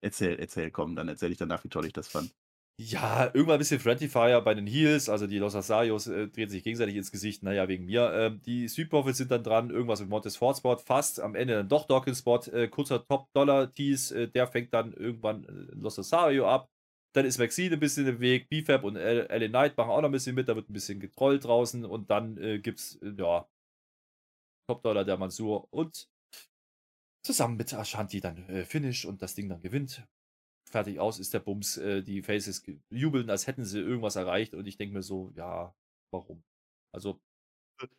erzähl, 0.00 0.38
erzähl, 0.38 0.70
komm, 0.70 0.96
dann 0.96 1.08
erzähle 1.08 1.32
ich 1.32 1.38
danach, 1.38 1.64
wie 1.64 1.68
toll 1.68 1.86
ich 1.86 1.92
das 1.92 2.08
fand. 2.08 2.34
Ja, 2.78 3.30
irgendwann 3.32 3.54
ein 3.54 3.58
bisschen 3.60 3.80
Friendly 3.80 4.06
Fire 4.06 4.42
bei 4.42 4.52
den 4.52 4.66
Heels, 4.66 5.08
also 5.08 5.26
die 5.26 5.38
Los 5.38 5.54
Asarios 5.54 6.08
äh, 6.08 6.28
drehen 6.28 6.50
sich 6.50 6.62
gegenseitig 6.62 6.94
ins 6.96 7.10
Gesicht, 7.10 7.42
naja, 7.42 7.68
wegen 7.68 7.86
mir. 7.86 8.12
Ähm, 8.12 8.42
die 8.44 8.68
Street 8.68 8.90
Profits 8.90 9.16
sind 9.16 9.30
dann 9.30 9.42
dran, 9.42 9.70
irgendwas 9.70 10.00
mit 10.00 10.10
Montes 10.10 10.36
Ford 10.36 10.58
Spot, 10.58 10.76
fast 10.76 11.18
am 11.18 11.34
Ende 11.34 11.54
dann 11.54 11.70
doch 11.70 11.86
Dawkins 11.86 12.18
Spot, 12.18 12.38
äh, 12.52 12.68
kurzer 12.68 13.06
Top-Dollar-Tease, 13.06 14.24
äh, 14.24 14.28
der 14.28 14.46
fängt 14.46 14.74
dann 14.74 14.92
irgendwann 14.92 15.44
äh, 15.44 15.74
Los 15.74 15.98
Asario 15.98 16.46
ab. 16.46 16.68
Dann 17.14 17.24
ist 17.24 17.38
Maxine 17.38 17.76
ein 17.76 17.80
bisschen 17.80 18.06
im 18.06 18.20
Weg, 18.20 18.50
BFAB 18.50 18.84
und 18.84 18.96
Ellen 18.96 19.50
Knight 19.50 19.74
machen 19.78 19.90
auch 19.90 20.02
noch 20.02 20.10
ein 20.10 20.12
bisschen 20.12 20.34
mit, 20.34 20.46
da 20.46 20.54
wird 20.54 20.68
ein 20.68 20.74
bisschen 20.74 21.00
getrollt 21.00 21.44
draußen. 21.46 21.86
Und 21.86 22.10
dann 22.10 22.36
äh, 22.36 22.58
gibt's, 22.58 22.96
äh, 22.96 23.14
ja, 23.16 23.48
Top-Dollar 24.68 25.06
der 25.06 25.16
Mansur. 25.16 25.66
Und 25.72 26.10
zusammen 27.24 27.56
mit 27.56 27.72
Ashanti 27.72 28.20
dann 28.20 28.46
äh, 28.50 28.66
Finish 28.66 29.06
und 29.06 29.22
das 29.22 29.34
Ding 29.34 29.48
dann 29.48 29.62
gewinnt 29.62 30.06
fertig 30.70 30.98
aus 30.98 31.18
ist 31.18 31.34
der 31.34 31.40
Bums. 31.40 31.76
Äh, 31.76 32.02
die 32.02 32.22
Faces 32.22 32.64
jubeln, 32.90 33.30
als 33.30 33.46
hätten 33.46 33.64
sie 33.64 33.80
irgendwas 33.80 34.16
erreicht 34.16 34.54
und 34.54 34.66
ich 34.66 34.76
denke 34.76 34.94
mir 34.94 35.02
so, 35.02 35.32
ja, 35.36 35.74
warum? 36.12 36.42
Also, 36.94 37.20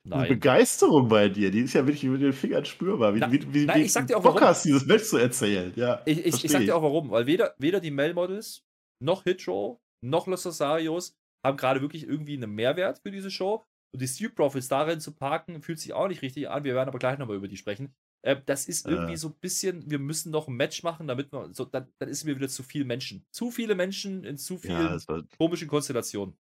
nein. 0.03 0.23
Die 0.23 0.35
Begeisterung 0.35 1.07
bei 1.07 1.29
dir, 1.29 1.51
die 1.51 1.61
ist 1.61 1.73
ja 1.73 1.85
wirklich 1.85 2.03
mit 2.03 2.21
den 2.21 2.33
Fingern 2.33 2.65
spürbar. 2.65 3.15
Wie, 3.15 3.19
Na, 3.19 3.31
wie, 3.31 3.53
wie, 3.53 3.65
nein, 3.65 3.81
ich 3.81 3.93
sag 3.93 4.07
dir 4.07 4.17
auch 4.17 4.23
Bock 4.23 4.35
warum. 4.35 4.47
hast, 4.47 4.65
dieses 4.65 4.85
Match 4.85 5.03
zu 5.03 5.17
erzählen. 5.17 5.71
Ja, 5.75 6.01
ich, 6.05 6.25
ich, 6.25 6.45
ich 6.45 6.51
sag 6.51 6.61
dir 6.61 6.75
auch 6.75 6.83
warum, 6.83 7.11
weil 7.11 7.25
weder, 7.25 7.53
weder 7.57 7.79
die 7.79 7.91
Mel 7.91 8.13
Models 8.13 8.65
noch 8.99 9.23
Hitro 9.23 9.79
noch 10.03 10.27
Los 10.27 10.45
Rosarios 10.45 11.15
haben 11.45 11.57
gerade 11.57 11.81
wirklich 11.81 12.03
irgendwie 12.07 12.35
einen 12.35 12.53
Mehrwert 12.53 12.99
für 12.99 13.11
diese 13.11 13.31
Show. 13.31 13.65
Und 13.93 14.01
die 14.01 14.07
Street 14.07 14.35
Profits 14.35 14.67
darin 14.67 14.99
zu 14.99 15.13
parken, 15.13 15.61
fühlt 15.61 15.79
sich 15.79 15.93
auch 15.93 16.07
nicht 16.07 16.21
richtig 16.21 16.49
an. 16.49 16.63
Wir 16.63 16.75
werden 16.75 16.89
aber 16.89 16.99
gleich 16.99 17.17
nochmal 17.17 17.37
über 17.37 17.47
die 17.47 17.57
sprechen. 17.57 17.95
Äh, 18.27 18.41
das 18.45 18.67
ist 18.67 18.85
irgendwie 18.85 19.13
äh. 19.13 19.17
so 19.17 19.29
ein 19.29 19.35
bisschen, 19.39 19.89
wir 19.89 19.99
müssen 19.99 20.31
noch 20.31 20.49
ein 20.49 20.55
Match 20.55 20.83
machen, 20.83 21.07
damit 21.07 21.31
wir, 21.31 21.49
so, 21.53 21.63
dann, 21.63 21.87
dann 21.97 22.09
ist 22.09 22.25
mir 22.25 22.35
wieder 22.35 22.49
zu 22.49 22.61
viel 22.61 22.83
Menschen. 22.83 23.25
Zu 23.31 23.51
viele 23.51 23.73
Menschen 23.73 24.25
in 24.25 24.37
zu 24.37 24.57
vielen 24.57 24.99
ja, 24.99 25.23
komischen 25.37 25.69
Konstellationen 25.69 26.35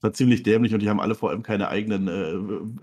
war 0.00 0.12
ziemlich 0.12 0.42
dämlich 0.42 0.72
und 0.72 0.80
die 0.80 0.88
haben 0.88 1.00
alle 1.00 1.14
vor 1.14 1.30
allem 1.30 1.42
keine 1.42 1.68
eigenen 1.68 2.08
äh, 2.08 2.32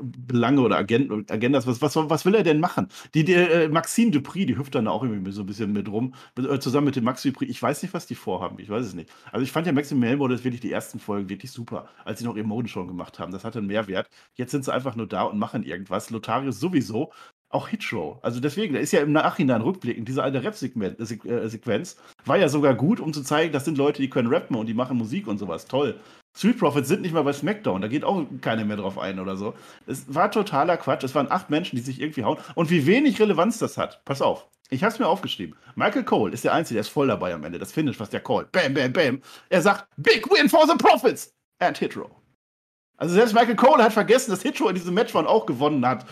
Belange 0.02 0.62
oder 0.62 0.78
Agenten, 0.78 1.26
Agendas. 1.30 1.66
Was, 1.68 1.82
was, 1.82 1.96
was 1.96 2.26
will 2.26 2.36
er 2.36 2.44
denn 2.44 2.60
machen? 2.60 2.88
Die, 3.14 3.24
die 3.24 3.34
äh, 3.34 3.70
Maxine 3.70 4.12
Dupri, 4.12 4.46
die 4.46 4.58
hüpft 4.58 4.76
dann 4.76 4.88
auch 4.88 5.04
irgendwie 5.04 5.32
so 5.32 5.42
ein 5.42 5.46
bisschen 5.46 5.74
mit 5.74 5.90
rum, 5.90 6.14
äh, 6.38 6.60
zusammen 6.60 6.86
mit 6.86 6.96
dem 6.96 7.04
Max 7.04 7.24
Dupri. 7.24 7.46
Ich 7.46 7.62
weiß 7.62 7.82
nicht, 7.82 7.94
was 7.94 8.06
die 8.06 8.16
vorhaben. 8.16 8.60
Ich 8.60 8.70
weiß 8.70 8.86
es 8.86 8.94
nicht. 8.94 9.10
Also 9.32 9.44
ich 9.44 9.52
fand 9.52 9.68
ja 9.68 9.74
Maxime 9.74 10.00
Melmore 10.00 10.44
wirklich 10.44 10.62
die 10.62 10.72
ersten 10.72 11.00
Folgen 11.00 11.30
wirklich 11.30 11.52
super, 11.52 11.88
als 12.06 12.20
sie 12.20 12.26
noch 12.26 12.36
ihr 12.36 12.44
Moden 12.44 12.68
schon 12.68 12.88
gemacht 12.88 13.20
haben. 13.20 13.32
Das 13.32 13.44
hatte 13.44 13.60
einen 13.60 13.68
Mehrwert. 13.68 14.10
Jetzt 14.36 14.52
sind 14.52 14.66
sie 14.66 14.74
einfach 14.74 14.96
nur 14.96 15.08
da 15.08 15.24
und 15.24 15.40
machen 15.40 15.64
irgendwas. 15.64 16.10
Lotharius 16.10 16.60
sowieso. 16.60 17.12
Auch 17.50 17.70
Hitchrow. 17.70 18.18
Also 18.24 18.42
deswegen, 18.42 18.74
da 18.74 18.80
ist 18.80 18.92
ja 18.92 19.00
im 19.00 19.14
Nachhinein 19.14 19.62
rückblickend, 19.62 20.08
diese 20.08 20.22
alte 20.22 20.44
Rap-Sequenz 20.44 21.94
äh, 21.94 22.28
war 22.28 22.38
ja 22.38 22.50
sogar 22.50 22.76
gut, 22.76 23.00
um 23.00 23.14
zu 23.14 23.24
zeigen, 23.24 23.54
das 23.54 23.64
sind 23.64 23.78
Leute, 23.78 24.02
die 24.02 24.10
können 24.10 24.28
rappen 24.28 24.58
und 24.58 24.66
die 24.66 24.74
machen 24.74 24.98
Musik 24.98 25.28
und 25.28 25.38
sowas. 25.38 25.66
Toll. 25.66 25.98
Street 26.38 26.60
Profits 26.60 26.90
sind 26.90 27.02
nicht 27.02 27.14
mal 27.14 27.24
bei 27.24 27.34
SmackDown, 27.34 27.82
da 27.82 27.88
geht 27.88 28.04
auch 28.04 28.24
keiner 28.42 28.66
mehr 28.66 28.78
drauf 28.78 29.00
ein 29.00 29.20
oder 29.20 29.38
so. 29.38 29.56
Es 29.88 30.14
war 30.14 30.30
totaler 30.30 30.78
Quatsch. 30.78 31.04
Es 31.04 31.16
waren 31.16 31.32
acht 31.32 31.50
Menschen, 31.50 31.78
die 31.78 31.82
sich 31.82 32.02
irgendwie 32.02 32.24
hauen. 32.26 32.38
Und 32.54 32.70
wie 32.70 32.86
wenig 32.86 33.20
Relevanz 33.20 33.58
das 33.58 33.78
hat. 33.78 34.04
Pass 34.06 34.22
auf. 34.22 34.48
Ich 34.70 34.84
habe 34.84 34.94
es 34.94 35.00
mir 35.00 35.08
aufgeschrieben. 35.08 35.56
Michael 35.76 36.04
Cole 36.04 36.34
ist 36.34 36.44
der 36.44 36.54
Einzige, 36.54 36.76
der 36.76 36.82
ist 36.82 36.90
voll 36.90 37.08
dabei 37.08 37.34
am 37.34 37.44
Ende. 37.44 37.58
Das 37.58 37.72
Finish, 37.72 38.00
was 38.00 38.10
der 38.10 38.20
callt. 38.20 38.52
Bam, 38.52 38.74
bam, 38.74 38.92
bam. 38.92 39.22
Er 39.50 39.62
sagt, 39.62 39.88
Big 39.96 40.30
Win 40.30 40.50
for 40.50 40.68
the 40.68 40.76
Profits 40.76 41.34
and 41.60 41.78
Hitro. 41.78 42.12
Also 42.98 43.16
selbst 43.16 43.34
Michael 43.34 43.56
Cole 43.56 43.84
hat 43.84 43.94
vergessen, 43.94 44.32
dass 44.32 44.42
Hitro 44.42 44.68
in 44.68 44.76
diesem 44.76 44.94
Match 44.94 45.14
von 45.14 45.26
auch 45.26 45.46
gewonnen 45.46 45.86
hat. 45.88 46.06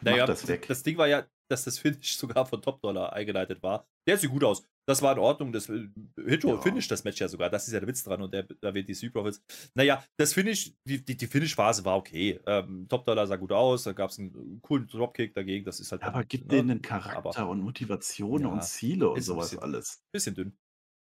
Naja, 0.00 0.26
das, 0.26 0.46
weg. 0.46 0.66
das 0.68 0.82
Ding 0.82 0.96
war 0.96 1.08
ja, 1.08 1.26
dass 1.48 1.64
das 1.64 1.78
Finish 1.78 2.16
sogar 2.18 2.46
von 2.46 2.62
Top 2.62 2.80
Dollar 2.80 3.12
eingeleitet 3.12 3.62
war. 3.62 3.86
Der 4.06 4.16
sieht 4.16 4.30
gut 4.30 4.44
aus. 4.44 4.62
Das 4.88 5.02
war 5.02 5.12
in 5.12 5.18
Ordnung. 5.18 5.52
Das 5.52 5.68
äh, 5.68 5.88
Hitro 6.24 6.54
ja. 6.54 6.60
finisht 6.60 6.90
das 6.90 7.02
Match 7.02 7.20
ja 7.20 7.26
sogar. 7.26 7.50
Das 7.50 7.66
ist 7.66 7.74
ja 7.74 7.80
der 7.80 7.88
Witz 7.88 8.04
dran 8.04 8.22
und 8.22 8.32
der 8.32 8.46
erwähnt 8.60 8.88
die 8.88 8.94
Sea 8.94 9.10
Profits. 9.10 9.42
Naja, 9.74 10.04
das 10.16 10.32
Finish, 10.32 10.72
die, 10.84 11.04
die, 11.04 11.16
die 11.16 11.26
Finish-Phase 11.26 11.84
war 11.84 11.96
okay. 11.96 12.38
Ähm, 12.46 12.86
Top 12.88 13.04
Dollar 13.04 13.26
sah 13.26 13.36
gut 13.36 13.50
aus. 13.50 13.82
Da 13.82 13.92
gab 13.92 14.10
es 14.10 14.18
einen 14.18 14.60
coolen 14.62 14.86
Dropkick 14.86 15.34
dagegen. 15.34 15.64
Das 15.64 15.80
ist 15.80 15.90
halt. 15.90 16.04
Aber 16.04 16.24
gibt 16.24 16.52
ne? 16.52 16.58
denen 16.58 16.82
Charakter 16.82 17.36
Aber, 17.36 17.50
und 17.50 17.60
Motivation 17.60 18.42
ja, 18.42 18.48
und 18.48 18.62
Ziele 18.62 19.10
und 19.10 19.20
sowas 19.20 19.50
bisschen, 19.50 19.62
alles. 19.62 20.04
Bisschen 20.12 20.34
dünn. 20.36 20.56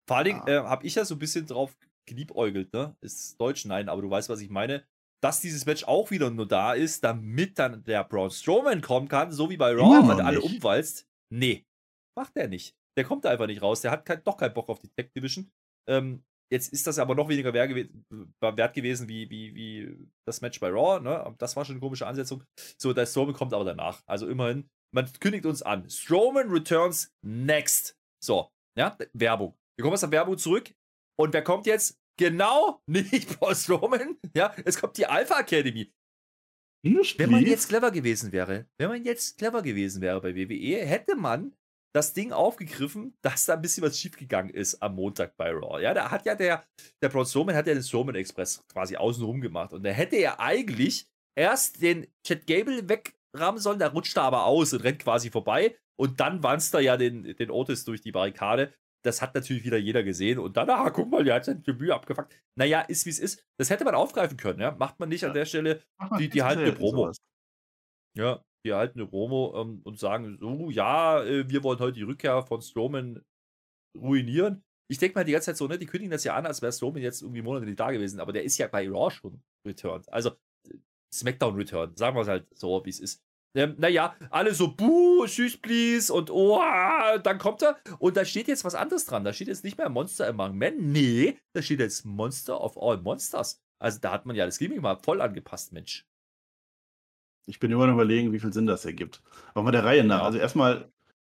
Vor 0.07 0.17
allen 0.17 0.25
Dingen 0.25 0.43
ja. 0.47 0.63
äh, 0.63 0.67
habe 0.67 0.85
ich 0.85 0.95
ja 0.95 1.03
so 1.03 1.15
ein 1.15 1.19
bisschen 1.19 1.45
drauf 1.45 1.75
geliebäugelt, 2.05 2.71
ne? 2.71 2.95
Ist 3.01 3.39
Deutsch, 3.41 3.65
nein, 3.65 3.89
aber 3.89 4.01
du 4.01 4.09
weißt, 4.09 4.29
was 4.29 4.39
ich 4.39 4.49
meine 4.49 4.85
dass 5.23 5.41
dieses 5.41 5.65
Match 5.65 5.83
auch 5.83 6.11
wieder 6.11 6.29
nur 6.29 6.47
da 6.47 6.73
ist, 6.73 7.03
damit 7.03 7.57
dann 7.57 7.83
der 7.83 8.03
Braun 8.03 8.29
Strowman 8.29 8.81
kommen 8.81 9.07
kann, 9.07 9.31
so 9.31 9.49
wie 9.49 9.57
bei 9.57 9.73
Raw, 9.73 10.07
weil 10.07 10.21
alle 10.21 10.41
umwalzt. 10.41 11.07
Nee, 11.33 11.65
macht 12.17 12.35
er 12.35 12.47
nicht. 12.47 12.75
Der 12.97 13.03
kommt 13.03 13.25
da 13.25 13.29
einfach 13.29 13.47
nicht 13.47 13.61
raus. 13.61 13.81
Der 13.81 13.91
hat 13.91 14.05
kein, 14.05 14.23
doch 14.23 14.37
keinen 14.37 14.53
Bock 14.53 14.69
auf 14.69 14.79
die 14.79 14.89
Tech 14.89 15.11
Division. 15.15 15.49
Ähm, 15.89 16.23
jetzt 16.51 16.71
ist 16.73 16.87
das 16.87 16.99
aber 16.99 17.15
noch 17.15 17.29
weniger 17.29 17.53
wert, 17.53 17.69
gew 17.69 17.87
wert 18.41 18.73
gewesen 18.73 19.07
wie, 19.07 19.29
wie, 19.29 19.53
wie 19.55 20.09
das 20.27 20.41
Match 20.41 20.59
bei 20.59 20.69
Raw. 20.69 20.99
Ne? 20.99 21.35
Das 21.37 21.55
war 21.55 21.65
schon 21.65 21.75
eine 21.75 21.81
komische 21.81 22.07
Ansetzung. 22.07 22.43
So, 22.79 22.93
der 22.93 23.05
Strowman 23.05 23.35
kommt 23.35 23.53
aber 23.53 23.65
danach. 23.65 24.01
Also 24.07 24.27
immerhin, 24.27 24.67
man 24.93 25.11
kündigt 25.19 25.45
uns 25.45 25.61
an. 25.61 25.89
Strowman 25.89 26.49
returns 26.49 27.11
next. 27.25 27.95
So, 28.23 28.49
ja, 28.77 28.97
Werbung. 29.13 29.55
Wir 29.77 29.83
kommen 29.83 29.93
aus 29.93 30.01
der 30.01 30.11
Werbung 30.11 30.37
zurück. 30.37 30.73
Und 31.19 31.33
wer 31.33 31.43
kommt 31.43 31.65
jetzt? 31.65 31.96
Genau, 32.17 32.81
nicht 32.87 33.39
Paul 33.39 33.55
Strowman. 33.55 34.17
Ja, 34.35 34.53
es 34.65 34.79
kommt 34.79 34.97
die 34.97 35.05
Alpha 35.05 35.39
Academy. 35.39 35.93
Wenn 36.83 37.31
man 37.31 37.45
jetzt 37.45 37.69
clever 37.69 37.91
gewesen 37.91 38.31
wäre, 38.31 38.67
wenn 38.77 38.89
man 38.89 39.03
jetzt 39.03 39.37
clever 39.37 39.61
gewesen 39.61 40.01
wäre 40.01 40.21
bei 40.21 40.35
WWE, 40.35 40.85
hätte 40.85 41.15
man 41.15 41.55
das 41.93 42.13
Ding 42.13 42.31
aufgegriffen, 42.31 43.17
dass 43.21 43.45
da 43.45 43.53
ein 43.53 43.61
bisschen 43.61 43.83
was 43.83 43.99
schiefgegangen 43.99 44.53
ist 44.53 44.81
am 44.81 44.95
Montag 44.95 45.35
bei 45.37 45.51
Raw. 45.51 45.81
Ja, 45.81 45.93
da 45.93 46.11
hat 46.11 46.25
ja 46.25 46.35
der, 46.35 46.63
der 47.01 47.09
Braun 47.09 47.25
Strowman 47.25 47.55
hat 47.55 47.67
ja 47.67 47.73
den 47.73 47.83
Strowman 47.83 48.15
Express 48.15 48.63
quasi 48.67 48.95
außenrum 48.95 49.41
gemacht 49.41 49.73
und 49.73 49.83
da 49.83 49.89
hätte 49.89 50.15
er 50.17 50.39
eigentlich 50.39 51.07
erst 51.35 51.81
den 51.81 52.07
Chad 52.25 52.47
Gable 52.47 52.87
wegrammen 52.87 53.59
sollen, 53.61 53.79
der 53.79 53.89
rutscht 53.89 54.17
da 54.17 54.23
aber 54.23 54.45
aus 54.45 54.73
und 54.73 54.83
rennt 54.83 54.99
quasi 54.99 55.29
vorbei 55.29 55.75
und 55.99 56.19
dann 56.19 56.43
wanzt 56.43 56.73
er 56.73 56.81
ja 56.81 56.97
den, 56.97 57.23
den 57.23 57.51
Otis 57.51 57.85
durch 57.85 58.01
die 58.01 58.11
Barrikade 58.11 58.73
das 59.07 59.21
hat 59.21 59.33
natürlich 59.33 59.63
wieder 59.63 59.77
jeder 59.77 60.03
gesehen 60.03 60.37
und 60.37 60.57
dann, 60.57 60.69
ah, 60.69 60.89
guck 60.89 61.09
mal, 61.09 61.23
der 61.23 61.35
hat 61.35 61.45
sein 61.45 61.63
Debüt 61.63 61.91
abgefuckt. 61.91 62.39
Naja, 62.55 62.81
ist 62.81 63.05
wie 63.05 63.09
es 63.09 63.19
ist. 63.19 63.43
Das 63.57 63.69
hätte 63.69 63.85
man 63.85 63.95
aufgreifen 63.95 64.37
können, 64.37 64.59
ja. 64.59 64.71
Macht 64.71 64.99
man 64.99 65.09
nicht 65.09 65.21
ja. 65.21 65.29
an 65.29 65.33
der 65.33 65.45
Stelle. 65.45 65.81
Die, 66.19 66.29
die 66.29 66.43
halten 66.43 66.61
eine 66.61 66.73
Promo. 66.73 67.03
Sowas. 67.03 67.17
Ja, 68.15 68.43
die 68.65 68.73
halten 68.73 68.99
eine 68.99 69.07
Promo 69.07 69.59
ähm, 69.61 69.81
und 69.83 69.97
sagen, 69.97 70.37
so, 70.39 70.69
ja, 70.69 71.23
äh, 71.23 71.49
wir 71.49 71.63
wollen 71.63 71.79
heute 71.79 71.93
die 71.93 72.03
Rückkehr 72.03 72.43
von 72.43 72.61
Strowman 72.61 73.23
ruinieren. 73.97 74.63
Ich 74.89 74.97
denke 74.97 75.17
mal 75.17 75.23
die 75.23 75.31
ganze 75.31 75.47
Zeit 75.47 75.57
so, 75.57 75.67
ne, 75.67 75.77
die 75.77 75.85
kündigen 75.85 76.11
das 76.11 76.23
ja 76.23 76.35
an, 76.35 76.45
als 76.45 76.61
wäre 76.61 76.73
Strowman 76.73 77.01
jetzt 77.01 77.21
irgendwie 77.21 77.41
Monate 77.41 77.65
nicht 77.65 77.79
da 77.79 77.91
gewesen, 77.91 78.19
aber 78.19 78.33
der 78.33 78.43
ist 78.43 78.57
ja 78.57 78.67
bei 78.67 78.87
Raw 78.89 79.09
schon 79.09 79.41
returned. 79.65 80.11
Also, 80.11 80.31
äh, 80.69 80.77
SmackDown 81.13 81.55
Return, 81.55 81.95
sagen 81.95 82.15
wir 82.15 82.21
es 82.21 82.27
halt 82.27 82.47
so, 82.57 82.83
wie 82.85 82.89
es 82.89 82.99
ist. 82.99 83.23
Ähm, 83.55 83.75
naja, 83.77 84.15
alle 84.29 84.53
so, 84.53 84.75
buh, 84.75 85.25
süß, 85.25 85.57
please, 85.57 86.13
und 86.13 86.29
oh, 86.29 86.59
dann 87.23 87.39
kommt 87.39 87.63
er. 87.63 87.77
Und 87.99 88.17
da 88.17 88.25
steht 88.25 88.47
jetzt 88.47 88.63
was 88.63 88.75
anderes 88.75 89.05
dran. 89.05 89.23
Da 89.23 89.33
steht 89.33 89.47
jetzt 89.47 89.63
nicht 89.63 89.77
mehr 89.77 89.89
Monster 89.89 90.27
Among 90.27 90.55
Men. 90.55 90.91
Nee, 90.91 91.39
da 91.53 91.61
steht 91.61 91.79
jetzt 91.79 92.05
Monster 92.05 92.61
of 92.61 92.77
All 92.77 92.97
Monsters. 92.97 93.61
Also 93.79 93.99
da 93.99 94.11
hat 94.11 94.25
man 94.25 94.35
ja 94.35 94.45
das 94.45 94.59
Gimmick 94.59 94.81
mal 94.81 94.97
voll 94.97 95.21
angepasst, 95.21 95.73
Mensch. 95.73 96.05
Ich 97.45 97.59
bin 97.59 97.71
immer 97.71 97.87
noch 97.87 97.93
überlegen, 97.93 98.33
wie 98.33 98.39
viel 98.39 98.51
Sinn 98.51 98.67
das 98.67 98.85
ergibt. 98.85 99.23
Aber 99.53 99.63
mal 99.63 99.71
der 99.71 99.85
Reihe 99.85 100.03
nach. 100.03 100.19
Ja. 100.19 100.25
Also 100.25 100.37
erstmal, 100.37 100.91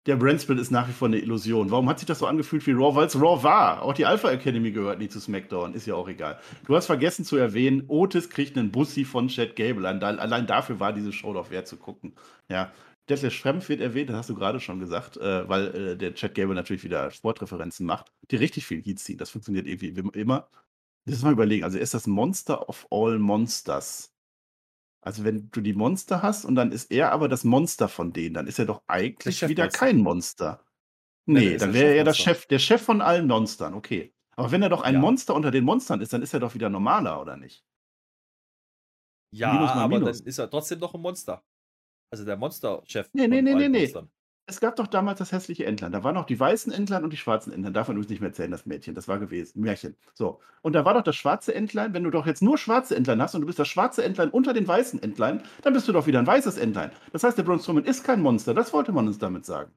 der 0.05 0.15
Brandsplit 0.15 0.59
ist 0.59 0.71
nach 0.71 0.87
wie 0.87 0.93
vor 0.93 1.07
eine 1.07 1.19
Illusion. 1.19 1.71
Warum 1.71 1.89
hat 1.89 1.99
sich 1.99 2.07
das 2.07 2.19
so 2.19 2.25
angefühlt 2.25 2.65
wie 2.65 2.71
Raw? 2.71 2.95
Weil 2.95 3.07
es 3.07 3.15
Raw 3.15 3.43
war. 3.43 3.81
Auch 3.81 3.93
die 3.93 4.05
Alpha 4.05 4.31
Academy 4.31 4.71
gehört 4.71 4.99
nicht 4.99 5.11
zu 5.11 5.19
SmackDown. 5.19 5.73
Ist 5.73 5.85
ja 5.87 5.95
auch 5.95 6.07
egal. 6.07 6.39
Du 6.65 6.75
hast 6.75 6.85
vergessen 6.85 7.25
zu 7.25 7.35
erwähnen, 7.35 7.83
Otis 7.87 8.29
kriegt 8.29 8.57
einen 8.57 8.71
Bussi 8.71 9.03
von 9.03 9.27
Chad 9.27 9.55
Gable. 9.55 9.87
Allein 9.87 10.47
dafür 10.47 10.79
war 10.79 10.93
diese 10.93 11.11
Show 11.11 11.33
doch 11.33 11.51
wert 11.51 11.67
zu 11.67 11.77
gucken. 11.77 12.13
Ja. 12.49 12.71
Detlef 13.09 13.33
Schrempf 13.33 13.69
wird 13.69 13.81
erwähnt, 13.81 14.09
das 14.09 14.17
hast 14.17 14.29
du 14.29 14.35
gerade 14.35 14.59
schon 14.59 14.79
gesagt, 14.79 15.17
äh, 15.17 15.49
weil 15.49 15.75
äh, 15.75 15.97
der 15.97 16.13
Chad 16.13 16.35
Gable 16.35 16.53
natürlich 16.53 16.83
wieder 16.83 17.09
Sportreferenzen 17.09 17.85
macht, 17.85 18.11
die 18.29 18.35
richtig 18.35 18.67
viel 18.67 18.83
Heat 18.83 18.99
ziehen. 18.99 19.17
Das 19.17 19.31
funktioniert 19.31 19.65
irgendwie 19.65 19.87
immer. 20.19 20.47
Das 21.05 21.15
ist 21.15 21.23
mal 21.23 21.33
überlegen. 21.33 21.63
Also 21.63 21.79
ist 21.79 21.95
das 21.95 22.05
Monster 22.05 22.69
of 22.69 22.87
All 22.91 23.17
Monsters. 23.17 24.13
Also, 25.01 25.23
wenn 25.23 25.49
du 25.51 25.61
die 25.61 25.73
Monster 25.73 26.21
hast 26.21 26.45
und 26.45 26.55
dann 26.55 26.71
ist 26.71 26.91
er 26.91 27.11
aber 27.11 27.29
das 27.29 27.43
Monster 27.43 27.87
von 27.87 28.11
denen, 28.11 28.33
dann 28.33 28.47
ist 28.47 28.59
er 28.59 28.65
doch 28.65 28.83
eigentlich 28.87 29.47
wieder 29.47 29.69
kein 29.69 29.97
Monster. 29.99 30.65
Nee, 31.25 31.57
dann 31.57 31.73
wäre 31.73 31.95
er 31.95 32.03
der 32.03 32.13
Chef, 32.13 32.47
der 32.47 32.59
Chef 32.59 32.81
von 32.81 33.01
allen 33.01 33.27
Monstern, 33.27 33.73
okay. 33.73 34.13
Aber 34.35 34.51
wenn 34.51 34.63
er 34.63 34.69
doch 34.69 34.81
ein 34.81 34.95
ja. 34.95 34.99
Monster 34.99 35.35
unter 35.35 35.51
den 35.51 35.63
Monstern 35.63 36.01
ist, 36.01 36.11
dann 36.11 36.21
ist 36.21 36.33
er 36.33 36.39
doch 36.39 36.53
wieder 36.53 36.69
normaler, 36.69 37.21
oder 37.21 37.37
nicht? 37.37 37.65
Ja, 39.31 39.51
aber 39.51 39.99
dann 39.99 40.09
ist 40.09 40.37
er 40.37 40.49
trotzdem 40.49 40.79
doch 40.79 40.93
ein 40.93 41.01
Monster. 41.01 41.43
Also 42.11 42.25
der 42.25 42.37
Monster-Chef. 42.37 43.09
Nee, 43.13 43.27
nee, 43.27 43.41
nee, 43.41 43.53
nee, 43.53 43.69
nee 43.69 43.93
es 44.49 44.59
gab 44.59 44.75
doch 44.75 44.87
damals 44.87 45.19
das 45.19 45.31
hässliche 45.31 45.65
Entlein. 45.65 45.91
Da 45.91 46.03
waren 46.03 46.15
noch 46.15 46.25
die 46.25 46.39
weißen 46.39 46.73
Entlein 46.73 47.03
und 47.03 47.13
die 47.13 47.17
schwarzen 47.17 47.53
Entlein. 47.53 47.73
Davon 47.73 47.95
übrigens 47.95 48.09
nicht 48.09 48.19
mehr 48.19 48.29
erzählen, 48.29 48.51
das 48.51 48.65
Mädchen. 48.65 48.95
Das 48.95 49.07
war 49.07 49.19
gewesen. 49.19 49.61
Märchen. 49.61 49.95
So. 50.13 50.39
Und 50.61 50.73
da 50.73 50.83
war 50.85 50.95
doch 50.95 51.03
das 51.03 51.15
schwarze 51.15 51.53
Entlein. 51.53 51.93
Wenn 51.93 52.03
du 52.03 52.09
doch 52.09 52.25
jetzt 52.25 52.41
nur 52.41 52.57
schwarze 52.57 52.95
Entlein 52.95 53.21
hast 53.21 53.35
und 53.35 53.41
du 53.41 53.47
bist 53.47 53.59
das 53.59 53.67
schwarze 53.67 54.03
Entlein 54.03 54.29
unter 54.29 54.53
den 54.53 54.67
weißen 54.67 55.01
Entlein, 55.01 55.43
dann 55.61 55.73
bist 55.73 55.87
du 55.87 55.91
doch 55.91 56.07
wieder 56.07 56.19
ein 56.19 56.27
weißes 56.27 56.57
Entlein. 56.57 56.91
Das 57.13 57.23
heißt, 57.23 57.37
der 57.37 57.43
Braun 57.43 57.59
Strowman 57.59 57.85
ist 57.85 58.03
kein 58.03 58.21
Monster. 58.21 58.53
Das 58.53 58.73
wollte 58.73 58.91
man 58.91 59.07
uns 59.07 59.19
damit 59.19 59.45
sagen. 59.45 59.71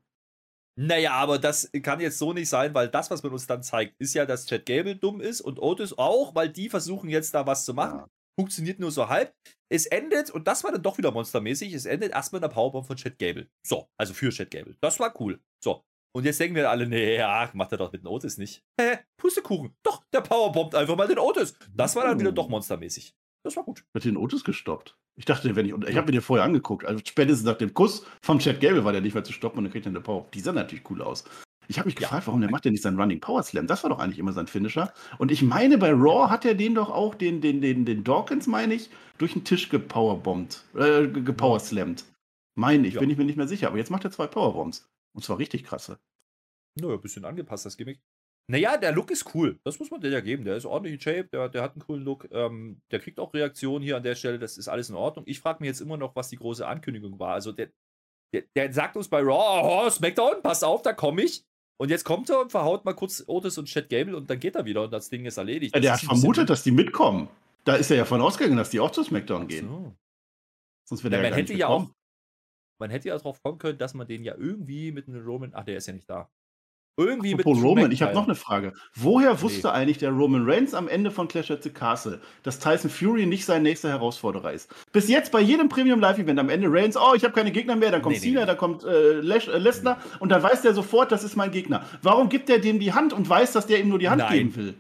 Naja, 0.75 1.13
aber 1.13 1.39
das 1.39 1.71
kann 1.83 2.01
jetzt 2.01 2.19
so 2.19 2.33
nicht 2.33 2.49
sein, 2.49 2.75
weil 2.75 2.89
das, 2.89 3.11
was 3.11 3.23
man 3.23 3.33
uns 3.33 3.47
dann 3.47 3.63
zeigt, 3.63 4.01
ist 4.01 4.15
ja, 4.15 4.25
dass 4.25 4.47
Chad 4.47 4.65
Gable 4.65 4.97
dumm 4.97 5.21
ist 5.21 5.43
und 5.43 5.61
Otis 5.61 5.99
auch, 5.99 6.35
weil 6.35 6.49
die 6.49 6.71
versuchen 6.71 7.11
jetzt 7.11 7.35
da 7.35 7.47
was 7.47 7.67
zu 7.67 7.75
machen. 7.75 7.99
Ja 7.99 8.09
funktioniert 8.38 8.79
nur 8.79 8.90
so 8.90 9.09
halb. 9.09 9.35
Es 9.71 9.87
endet, 9.87 10.31
und 10.31 10.47
das 10.47 10.64
war 10.64 10.73
dann 10.73 10.83
doch 10.83 10.99
wieder 10.99 11.12
monstermäßig, 11.12 11.73
es 11.73 11.87
endet 11.87 12.12
erstmal 12.12 12.38
in 12.38 12.49
der 12.49 12.55
Powerbomb 12.55 12.87
von 12.87 12.97
Chad 12.97 13.18
Gable. 13.18 13.49
So, 13.66 13.88
also 13.99 14.12
für 14.14 14.31
Chad 14.31 14.51
Gable. 14.51 14.77
Das 14.81 15.01
war 15.01 15.18
cool. 15.21 15.40
So. 15.62 15.85
Und 16.14 16.25
jetzt 16.25 16.38
denken 16.40 16.57
wir 16.57 16.68
alle, 16.68 16.87
nee, 16.87 17.16
ja, 17.16 17.51
macht 17.55 17.73
er 17.73 17.79
doch 17.79 17.90
mit 17.90 18.03
dem 18.03 18.09
Otis 18.09 18.37
nicht. 18.37 18.62
Hä? 18.79 18.99
Pustekuchen. 19.16 19.75
Doch, 19.83 20.05
der 20.12 20.21
Powerbombt 20.21 20.75
einfach 20.75 20.97
mal 20.97 21.09
den 21.09 21.18
Otis. 21.18 21.55
Das 21.75 21.97
war 21.97 22.05
dann 22.05 22.21
wieder 22.21 22.33
doch 22.33 22.49
monstermäßig. 22.49 23.14
Das 23.45 23.57
war 23.57 23.64
gut. 23.64 23.85
Hat 23.95 24.05
den 24.05 24.18
Otis 24.18 24.45
gestoppt? 24.45 24.97
Ich 25.18 25.25
dachte, 25.25 25.57
wenn 25.57 25.66
ich, 25.66 25.73
ich 25.88 25.97
habe 25.97 26.07
mir 26.07 26.12
den 26.12 26.21
vorher 26.21 26.45
angeguckt. 26.45 26.85
Also 26.85 27.03
spätestens 27.05 27.47
nach 27.47 27.57
dem 27.57 27.73
Kuss 27.73 28.07
vom 28.23 28.38
Chad 28.38 28.61
Gable 28.61 28.85
war 28.85 28.92
der 28.92 29.01
nicht 29.01 29.14
mehr 29.14 29.25
zu 29.25 29.33
stoppen 29.33 29.59
und 29.59 29.64
dann 29.64 29.73
kriegt 29.73 29.87
er 29.87 29.90
eine 29.90 30.01
Power. 30.01 30.29
Die 30.35 30.40
sah 30.40 30.53
natürlich 30.53 30.88
cool 30.90 31.03
aus. 31.03 31.25
Ich 31.73 31.79
habe 31.79 31.87
mich 31.89 31.97
gefragt, 31.97 32.27
warum 32.27 32.43
der 32.43 32.51
macht 32.51 32.67
denn 32.67 32.73
nicht 32.73 32.83
seinen 32.83 33.01
Running 33.01 33.19
Power 33.19 33.43
Slam? 33.43 33.67
Das 33.67 33.83
war 33.83 33.89
doch 33.89 33.99
eigentlich 33.99 34.19
immer 34.19 34.35
sein 34.35 34.47
Finisher. 34.47 34.93
Und 35.17 35.31
ich 35.31 35.41
meine, 35.41 35.79
bei 35.79 35.91
Raw 35.91 36.29
hat 36.29 36.45
er 36.45 36.55
den 36.55 36.75
doch 36.75 36.91
auch, 36.91 37.15
den, 37.15 37.41
den, 37.41 37.63
den, 37.63 37.87
den 37.87 38.05
Dawkins, 38.05 38.47
meine 38.47 38.75
ich, 38.75 38.91
durch 39.17 39.33
den 39.33 39.45
Tisch 39.45 39.71
gepowerbombt, 39.71 40.67
äh, 40.75 41.09
gepowerslammt. 41.09 42.05
Meine 42.57 42.87
ich, 42.87 42.95
ja. 42.95 43.01
bin 43.01 43.09
ich 43.09 43.17
mir 43.17 43.25
nicht 43.25 43.39
mehr 43.39 43.49
sicher. 43.49 43.69
Aber 43.69 43.79
jetzt 43.79 43.91
macht 43.91 44.05
er 44.05 44.11
zwei 44.11 44.27
Powerbombs. 44.27 44.87
Und 45.15 45.25
zwar 45.25 45.39
richtig 45.39 45.65
krasse. 45.65 45.99
Naja, 46.79 46.93
ein 46.93 47.01
bisschen 47.01 47.25
angepasst, 47.25 47.65
das 47.65 47.79
Gimmick. 47.79 48.03
Naja, 48.51 48.77
der 48.77 48.93
Look 48.93 49.11
ist 49.11 49.35
cool. 49.35 49.59
Das 49.65 49.79
muss 49.79 49.91
man 49.91 50.03
dir 50.03 50.11
ja 50.11 50.21
geben. 50.21 50.45
Der 50.45 50.57
ist 50.57 50.67
ordentlich 50.67 50.93
in 50.93 51.01
Shape, 51.01 51.29
der, 51.33 51.49
der 51.49 51.63
hat 51.63 51.73
einen 51.73 51.87
coolen 51.87 52.05
Look. 52.05 52.29
Ähm, 52.33 52.83
der 52.91 53.01
kriegt 53.01 53.19
auch 53.19 53.33
Reaktionen 53.33 53.83
hier 53.83 53.97
an 53.97 54.03
der 54.03 54.15
Stelle. 54.15 54.39
Das 54.39 54.59
ist 54.59 54.69
alles 54.69 54.91
in 54.91 54.97
Ordnung. 54.97 55.25
Ich 55.27 55.41
frage 55.41 55.61
mich 55.61 55.69
jetzt 55.69 55.81
immer 55.81 55.97
noch, 55.97 56.15
was 56.17 56.29
die 56.29 56.37
große 56.37 56.67
Ankündigung 56.67 57.19
war. 57.19 57.33
Also, 57.33 57.53
der, 57.53 57.71
der, 58.35 58.43
der 58.55 58.71
sagt 58.75 58.99
uns 58.99 59.09
bei 59.09 59.21
Raw, 59.21 59.87
oh, 59.87 59.89
SmackDown, 59.89 60.43
pass 60.43 60.62
auf, 60.62 60.83
da 60.83 60.93
komme 60.93 61.23
ich. 61.23 61.47
Und 61.83 61.89
jetzt 61.89 62.05
kommt 62.05 62.30
er 62.30 62.39
und 62.39 62.53
verhaut 62.53 62.85
mal 62.85 62.93
kurz 62.93 63.24
Otis 63.26 63.59
und 63.59 63.66
Chad 63.66 63.89
Gable 63.89 64.16
und 64.16 64.30
dann 64.30 64.39
geht 64.39 64.55
er 64.55 64.64
wieder 64.64 64.85
und 64.85 64.93
das 64.93 65.11
Ding 65.11 65.24
ist 65.24 65.37
erledigt. 65.37 65.74
Ja, 65.74 65.80
der 65.80 65.95
hat 65.95 66.01
vermutet, 66.03 66.49
dass 66.49 66.62
die 66.62 66.70
mitkommen. 66.70 67.28
Da 67.64 67.74
ist 67.74 67.91
er 67.91 67.97
ja 67.97 68.05
von 68.05 68.20
ausgegangen, 68.20 68.57
dass 68.57 68.70
die 68.70 68.78
auch 68.78 68.93
zu 68.93 69.03
SmackDown 69.03 69.49
gehen. 69.49 69.68
So. 69.68 69.93
Sonst 70.85 71.03
wäre 71.03 71.16
ja, 71.16 71.22
der 71.22 71.30
man 71.30 71.37
ja 71.37 71.43
hätte 71.43 71.55
ja 71.55 71.66
auch, 71.66 71.91
Man 72.78 72.91
hätte 72.91 73.09
ja 73.09 73.16
darauf 73.18 73.43
kommen 73.43 73.59
können, 73.59 73.78
dass 73.78 73.95
man 73.95 74.07
den 74.07 74.22
ja 74.22 74.37
irgendwie 74.37 74.93
mit 74.93 75.09
einem 75.09 75.24
Roman. 75.26 75.51
Ach, 75.55 75.64
der 75.64 75.78
ist 75.78 75.89
ja 75.89 75.93
nicht 75.93 76.09
da. 76.09 76.30
Irgendwie 76.97 77.34
Apropos 77.34 77.57
mit 77.57 77.64
Roman, 77.64 77.90
ich 77.90 78.03
habe 78.03 78.14
noch 78.14 78.24
eine 78.26 78.34
Frage. 78.34 78.72
Woher 78.95 79.34
Nee. 79.34 79.40
wusste 79.43 79.72
eigentlich 79.72 79.99
der 79.99 80.11
Roman 80.11 80.45
Reigns 80.49 80.74
am 80.74 80.88
Ende 80.88 81.11
von 81.11 81.26
Clash 81.28 81.51
at 81.51 81.62
the 81.62 81.70
Castle, 81.70 82.20
dass 82.43 82.59
Tyson 82.59 82.90
Fury 82.90 83.26
nicht 83.26 83.45
sein 83.47 83.62
nächster 83.62 83.88
Herausforderer 83.88 84.53
ist? 84.53 84.70
Bis 84.93 85.09
jetzt 85.09 85.32
bei 85.32 85.40
jedem 85.40 85.68
Premium 85.68 86.01
Live 86.01 86.18
Event 86.18 86.38
am 86.38 86.51
Ende 86.51 86.68
Reigns, 86.70 86.97
oh, 86.97 87.14
ich 87.14 87.24
habe 87.24 87.32
keine 87.34 87.51
Gegner 87.51 87.76
mehr, 87.76 87.90
dann 87.90 88.03
kommt 88.03 88.16
Nee, 88.16 88.20
nee, 88.20 88.26
Cena, 88.28 88.40
nee. 88.40 88.47
dann 88.47 88.57
kommt 88.59 88.84
äh, 88.84 89.20
Les 89.20 89.49
äh, 89.49 89.59
Lesnar 89.59 89.99
und 90.20 90.28
dann 90.30 90.43
weiß 90.43 90.62
der 90.62 90.74
sofort, 90.74 91.11
das 91.12 91.24
ist 91.24 91.36
mein 91.36 91.51
Gegner. 91.51 91.84
Warum 92.03 92.28
gibt 92.28 92.51
er 92.51 92.59
dem 92.59 92.78
die 92.78 92.93
Hand 92.93 93.12
und 93.12 93.28
weiß, 93.28 93.53
dass 93.53 93.66
der 93.66 93.80
ihm 93.80 93.88
nur 93.88 93.99
die 93.99 94.09
Hand 94.11 94.18
Nein. 94.20 94.32
geben 94.32 94.57
will? 94.57 94.74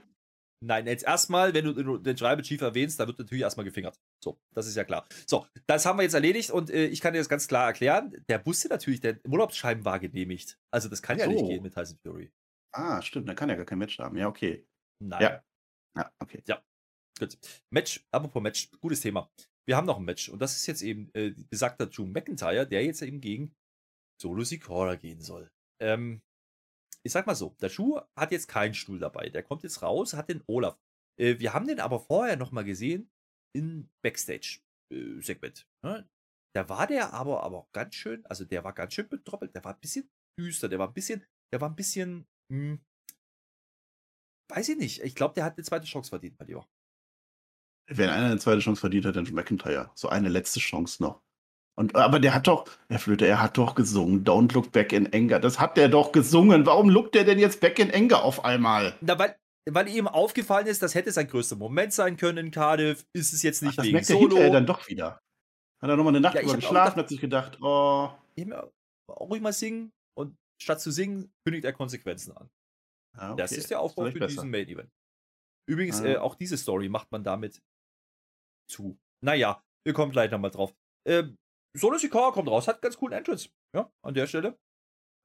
Nein, 0.64 0.86
jetzt 0.86 1.04
erstmal, 1.04 1.52
wenn 1.54 1.64
du 1.64 1.98
den 1.98 2.16
Tribal 2.16 2.42
Chief 2.42 2.60
erwähnst, 2.60 3.00
da 3.00 3.06
wird 3.06 3.18
natürlich 3.18 3.42
erstmal 3.42 3.64
gefingert. 3.64 3.98
So, 4.22 4.38
das 4.54 4.66
ist 4.66 4.76
ja 4.76 4.84
klar. 4.84 5.06
So, 5.26 5.46
das 5.66 5.84
haben 5.86 5.98
wir 5.98 6.04
jetzt 6.04 6.14
erledigt 6.14 6.50
und 6.50 6.70
äh, 6.70 6.86
ich 6.86 7.00
kann 7.00 7.12
dir 7.12 7.18
das 7.18 7.28
ganz 7.28 7.48
klar 7.48 7.66
erklären. 7.66 8.14
Der 8.28 8.44
wusste 8.46 8.68
natürlich, 8.68 9.00
der 9.00 9.18
Urlaubsschein 9.26 9.84
war 9.84 9.98
genehmigt. 9.98 10.58
Also, 10.70 10.88
das 10.88 11.02
kann 11.02 11.18
ja 11.18 11.26
nicht 11.26 11.40
So. 11.40 11.48
gehen 11.48 11.62
mit 11.62 11.74
Tyson 11.74 11.98
Fury. 11.98 12.32
Ah, 12.72 13.02
stimmt, 13.02 13.28
dann 13.28 13.36
kann 13.36 13.50
er 13.50 13.56
gar 13.56 13.66
kein 13.66 13.78
Match 13.78 13.98
haben. 13.98 14.16
Ja, 14.16 14.28
okay. 14.28 14.66
Nein. 15.00 15.22
Ja. 15.22 15.42
Ja, 15.96 16.10
okay. 16.20 16.42
Gut. 17.18 17.38
Match, 17.70 18.06
apropos 18.10 18.42
Match, 18.42 18.70
gutes 18.80 19.00
Thema. 19.00 19.30
Wir 19.66 19.76
haben 19.76 19.86
noch 19.86 19.98
ein 19.98 20.04
Match 20.04 20.28
und 20.28 20.40
das 20.40 20.56
ist 20.56 20.66
jetzt 20.66 20.82
eben 20.82 21.10
äh, 21.14 21.34
besagter 21.50 21.86
Drew 21.86 22.06
McIntyre, 22.06 22.66
der 22.66 22.84
jetzt 22.84 23.02
eben 23.02 23.20
gegen 23.20 23.54
Solo 24.20 24.44
Sikoa 24.44 24.94
gehen 24.96 25.20
soll. 25.20 25.50
Ähm, 25.80 26.22
ich 27.04 27.12
sag 27.12 27.26
mal 27.26 27.34
so, 27.34 27.56
der 27.60 27.68
Schuh 27.68 28.00
hat 28.16 28.32
jetzt 28.32 28.48
keinen 28.48 28.74
Stuhl 28.74 28.98
dabei. 28.98 29.28
Der 29.28 29.42
kommt 29.42 29.62
jetzt 29.62 29.82
raus, 29.82 30.14
hat 30.14 30.28
den 30.28 30.42
Olaf. 30.46 30.78
Äh, 31.18 31.38
wir 31.38 31.52
haben 31.52 31.66
den 31.66 31.80
aber 31.80 32.00
vorher 32.00 32.36
nochmal 32.36 32.64
gesehen 32.64 33.10
in 33.54 33.90
Backstage-Segment. 34.02 35.66
ne? 35.84 36.08
Da 36.54 36.68
war 36.68 36.86
der 36.86 37.14
aber, 37.14 37.42
aber 37.42 37.58
auch 37.58 37.72
ganz 37.72 37.94
schön, 37.94 38.24
also 38.26 38.44
der 38.44 38.62
war 38.62 38.74
ganz 38.74 38.94
schön 38.94 39.08
betroppelt. 39.08 39.54
Der 39.54 39.64
war 39.64 39.74
ein 39.74 39.80
bisschen 39.80 40.10
düster, 40.38 40.68
der 40.68 40.78
war 40.78 40.88
ein 40.88 40.94
bisschen, 40.94 41.24
der 41.52 41.60
war 41.60 41.70
ein 41.70 41.76
bisschen, 41.76 42.26
hm, 42.50 42.80
weiß 44.50 44.68
ich 44.70 44.76
nicht. 44.76 45.02
Ich 45.02 45.14
glaube, 45.14 45.34
der 45.34 45.44
hat 45.44 45.56
eine 45.56 45.64
zweite 45.64 45.86
Chance 45.86 46.10
verdient 46.10 46.36
bei 46.36 46.44
dir. 46.44 46.66
Wenn 47.88 48.10
einer 48.10 48.26
eine 48.26 48.38
zweite 48.38 48.60
Chance 48.60 48.80
verdient 48.80 49.06
hat, 49.06 49.16
dann 49.16 49.32
McIntyre. 49.32 49.90
So 49.94 50.08
eine 50.08 50.28
letzte 50.28 50.60
Chance 50.60 51.02
noch. 51.02 51.22
Und, 51.74 51.96
aber 51.96 52.20
der 52.20 52.34
hat 52.34 52.46
doch, 52.46 52.66
Herr 52.88 52.98
Flöte, 52.98 53.26
er 53.26 53.40
hat 53.40 53.56
doch 53.56 53.74
gesungen, 53.74 54.24
Don't 54.24 54.52
look 54.52 54.72
back 54.72 54.92
in 54.92 55.12
anger. 55.12 55.40
Das 55.40 55.58
hat 55.58 55.76
der 55.76 55.88
doch 55.88 56.12
gesungen. 56.12 56.66
Warum 56.66 56.90
lookt 56.90 57.14
der 57.14 57.24
denn 57.24 57.38
jetzt 57.38 57.60
back 57.60 57.78
in 57.78 57.90
anger 57.92 58.22
auf 58.22 58.44
einmal? 58.44 58.94
Na, 59.00 59.18
weil, 59.18 59.36
weil 59.70 59.88
ihm 59.88 60.06
aufgefallen 60.06 60.66
ist, 60.66 60.82
das 60.82 60.94
hätte 60.94 61.10
sein 61.12 61.28
größter 61.28 61.56
Moment 61.56 61.92
sein 61.94 62.16
können 62.18 62.38
in 62.46 62.50
Cardiff, 62.50 63.06
ist 63.14 63.32
es 63.32 63.42
jetzt 63.42 63.62
Ach, 63.62 63.66
nicht 63.66 63.78
das 63.78 63.84
wegen 63.86 63.94
merkt 63.94 64.10
er 64.10 64.16
Solo. 64.16 64.28
hinterher 64.28 64.50
dann 64.52 64.66
doch 64.66 64.86
wieder. 64.88 65.20
Hat 65.80 65.88
er 65.90 65.96
nochmal 65.96 66.12
eine 66.12 66.20
Nacht 66.20 66.34
Ja, 66.34 66.42
auch 66.42 66.54
geschlafen, 66.54 66.98
hat 67.00 67.08
sich 67.08 67.20
gedacht, 67.20 67.58
oh. 67.62 68.10
Ich 68.34 68.48
hab 68.50 68.70
auch 69.08 69.28
ruhig 69.30 69.40
mal 69.40 69.52
singen 69.52 69.92
und 70.16 70.36
statt 70.62 70.80
zu 70.80 70.90
singen, 70.90 71.32
kündigt 71.44 71.64
er 71.64 71.72
Konsequenzen 71.72 72.36
an. 72.36 72.48
Ja, 73.16 73.32
okay. 73.32 73.42
Das 73.42 73.52
ist 73.52 73.70
der 73.70 73.80
Aufbau 73.80 74.04
für 74.06 74.12
besser. 74.12 74.26
diesen 74.28 74.50
Main 74.50 74.68
Event. 74.68 74.90
Übrigens, 75.68 76.00
Ah. 76.02 76.06
äh, 76.06 76.16
auch 76.18 76.34
diese 76.34 76.56
Story 76.58 76.88
macht 76.88 77.10
man 77.12 77.24
damit 77.24 77.60
zu. 78.70 78.98
Naja, 79.24 79.62
wir 79.86 79.94
kommen 79.94 80.12
gleich 80.12 80.30
nochmal 80.30 80.50
drauf. 80.50 80.72
Ähm, 81.06 81.36
Solo 81.74 81.98
Sikoa 81.98 82.32
kommt 82.32 82.48
raus, 82.48 82.68
hat 82.68 82.82
ganz 82.82 82.96
coolen 82.96 83.16
Entrance. 83.16 83.48
Ja, 83.74 83.90
an 84.02 84.14
der 84.14 84.26
Stelle. 84.26 84.58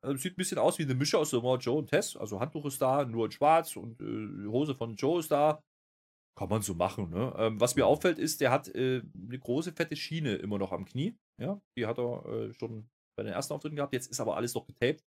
Ähm, 0.05 0.17
sieht 0.17 0.33
ein 0.33 0.37
bisschen 0.37 0.59
aus 0.59 0.77
wie 0.77 0.83
eine 0.83 0.95
Mische 0.95 1.17
aus 1.17 1.31
Samoa 1.31 1.57
Joe 1.57 1.77
und 1.77 1.89
Tess. 1.89 2.15
Also 2.15 2.39
Handtuch 2.39 2.65
ist 2.65 2.81
da, 2.81 3.03
nur 3.05 3.25
in 3.25 3.31
schwarz 3.31 3.75
und 3.75 3.99
äh, 4.01 4.05
die 4.05 4.47
Hose 4.47 4.75
von 4.75 4.95
Joe 4.95 5.19
ist 5.19 5.31
da. 5.31 5.63
Kann 6.37 6.49
man 6.49 6.61
so 6.61 6.75
machen, 6.75 7.09
ne? 7.09 7.33
Ähm, 7.37 7.59
was 7.59 7.75
mir 7.75 7.87
auffällt, 7.87 8.19
ist, 8.19 8.41
der 8.41 8.51
hat 8.51 8.67
äh, 8.69 9.01
eine 9.15 9.39
große, 9.39 9.71
fette 9.73 9.95
Schiene 9.95 10.35
immer 10.35 10.59
noch 10.59 10.71
am 10.71 10.85
Knie. 10.85 11.17
Ja, 11.41 11.59
die 11.75 11.87
hat 11.87 11.97
er 11.97 12.25
äh, 12.25 12.53
schon 12.53 12.89
bei 13.17 13.23
den 13.23 13.33
ersten 13.33 13.53
Auftritten 13.53 13.75
gehabt. 13.75 13.93
Jetzt 13.93 14.11
ist 14.11 14.19
aber 14.19 14.37
alles 14.37 14.53
noch 14.53 14.67
getaped. 14.67 15.03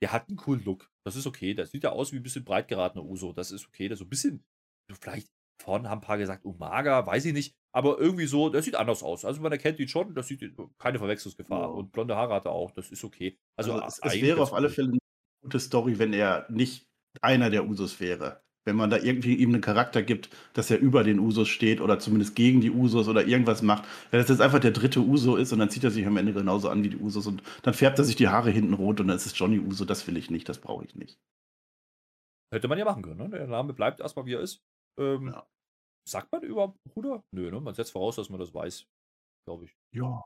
Der 0.00 0.12
hat 0.12 0.28
einen 0.28 0.36
coolen 0.36 0.64
Look. 0.64 0.88
Das 1.04 1.16
ist 1.16 1.26
okay. 1.26 1.54
Das 1.54 1.72
sieht 1.72 1.82
ja 1.82 1.90
aus 1.90 2.12
wie 2.12 2.16
ein 2.16 2.22
bisschen 2.22 2.44
breit 2.44 2.68
geratener 2.68 3.04
Uso. 3.04 3.32
Das 3.32 3.50
ist 3.50 3.66
okay. 3.66 3.88
Das 3.88 3.96
ist 3.96 4.00
so 4.00 4.04
ein 4.06 4.10
bisschen, 4.10 4.44
vielleicht 4.92 5.28
vorne 5.60 5.90
haben 5.90 5.98
ein 5.98 6.06
paar 6.06 6.18
gesagt, 6.18 6.44
oh, 6.44 6.52
mager, 6.52 7.04
weiß 7.04 7.24
ich 7.26 7.32
nicht. 7.32 7.56
Aber 7.72 7.98
irgendwie 8.00 8.26
so, 8.26 8.48
das 8.48 8.64
sieht 8.64 8.74
anders 8.74 9.02
aus. 9.02 9.24
Also 9.24 9.40
man 9.40 9.52
erkennt 9.52 9.78
ihn 9.78 9.88
schon, 9.88 10.14
das 10.14 10.26
sieht 10.26 10.42
keine 10.78 10.98
Verwechslungsgefahr. 10.98 11.62
Ja. 11.62 11.66
Und 11.66 11.92
blonde 11.92 12.16
Haare 12.16 12.34
hat 12.34 12.46
er 12.46 12.52
auch, 12.52 12.72
das 12.72 12.90
ist 12.90 13.04
okay. 13.04 13.38
Also, 13.56 13.74
Also, 13.74 14.00
es, 14.02 14.14
es 14.14 14.22
wäre 14.22 14.40
auf 14.40 14.52
alle. 14.52 14.70
Fälle 14.70 14.88
eine 14.88 14.98
gute 15.42 15.60
Story, 15.60 15.98
wenn 15.98 16.12
er 16.12 16.46
nicht 16.50 16.88
einer 17.22 17.50
der 17.50 17.66
Usos 17.66 18.00
wäre. 18.00 18.42
Wenn 18.66 18.76
man 18.76 18.90
da 18.90 18.98
irgendwie 18.98 19.36
ihm 19.36 19.50
einen 19.50 19.62
Charakter 19.62 20.02
gibt, 20.02 20.28
dass 20.52 20.70
er 20.70 20.78
über 20.78 21.02
den 21.02 21.18
Usos 21.18 21.48
steht 21.48 21.80
oder 21.80 21.98
zumindest 21.98 22.36
gegen 22.36 22.60
die 22.60 22.70
Usos 22.70 23.08
oder 23.08 23.26
irgendwas 23.26 23.62
macht. 23.62 23.84
Wenn 24.10 24.20
das 24.20 24.28
jetzt 24.28 24.42
einfach 24.42 24.58
der 24.58 24.72
dritte 24.72 25.00
Uso 25.00 25.36
ist 25.36 25.52
und 25.52 25.60
dann 25.60 25.70
zieht 25.70 25.82
er 25.84 25.90
sich 25.90 26.06
am 26.06 26.16
Ende 26.18 26.34
genauso 26.34 26.68
an 26.68 26.82
wie 26.84 26.90
die 26.90 26.98
Usos 26.98 27.26
und 27.26 27.42
dann 27.62 27.72
färbt 27.72 27.98
er 27.98 28.04
sich 28.04 28.16
die 28.16 28.28
Haare 28.28 28.50
hinten 28.50 28.74
rot 28.74 29.00
und 29.00 29.08
dann 29.08 29.16
ist 29.16 29.26
es 29.26 29.38
Johnny 29.38 29.58
Uso. 29.58 29.86
Das 29.86 30.06
will 30.06 30.16
ich 30.16 30.30
nicht, 30.30 30.48
das 30.48 30.58
brauche 30.58 30.84
ich 30.84 30.94
nicht. 30.94 31.18
Hätte 32.52 32.68
man 32.68 32.78
ja 32.78 32.84
machen 32.84 33.02
können, 33.02 33.16
ne? 33.16 33.30
Der 33.30 33.46
Name 33.46 33.72
bleibt 33.72 34.00
erstmal, 34.00 34.26
wie 34.26 34.34
er 34.34 34.40
ist. 34.40 34.62
Ähm, 34.98 35.28
Ja. 35.28 35.46
Sagt 36.08 36.30
man 36.32 36.42
überhaupt 36.42 36.78
Bruder? 36.84 37.22
Nö, 37.32 37.50
ne? 37.50 37.60
Man 37.60 37.74
setzt 37.74 37.92
voraus, 37.92 38.16
dass 38.16 38.30
man 38.30 38.40
das 38.40 38.52
weiß. 38.52 38.86
Glaube 39.46 39.64
ich. 39.66 39.76
Ja. 39.94 40.24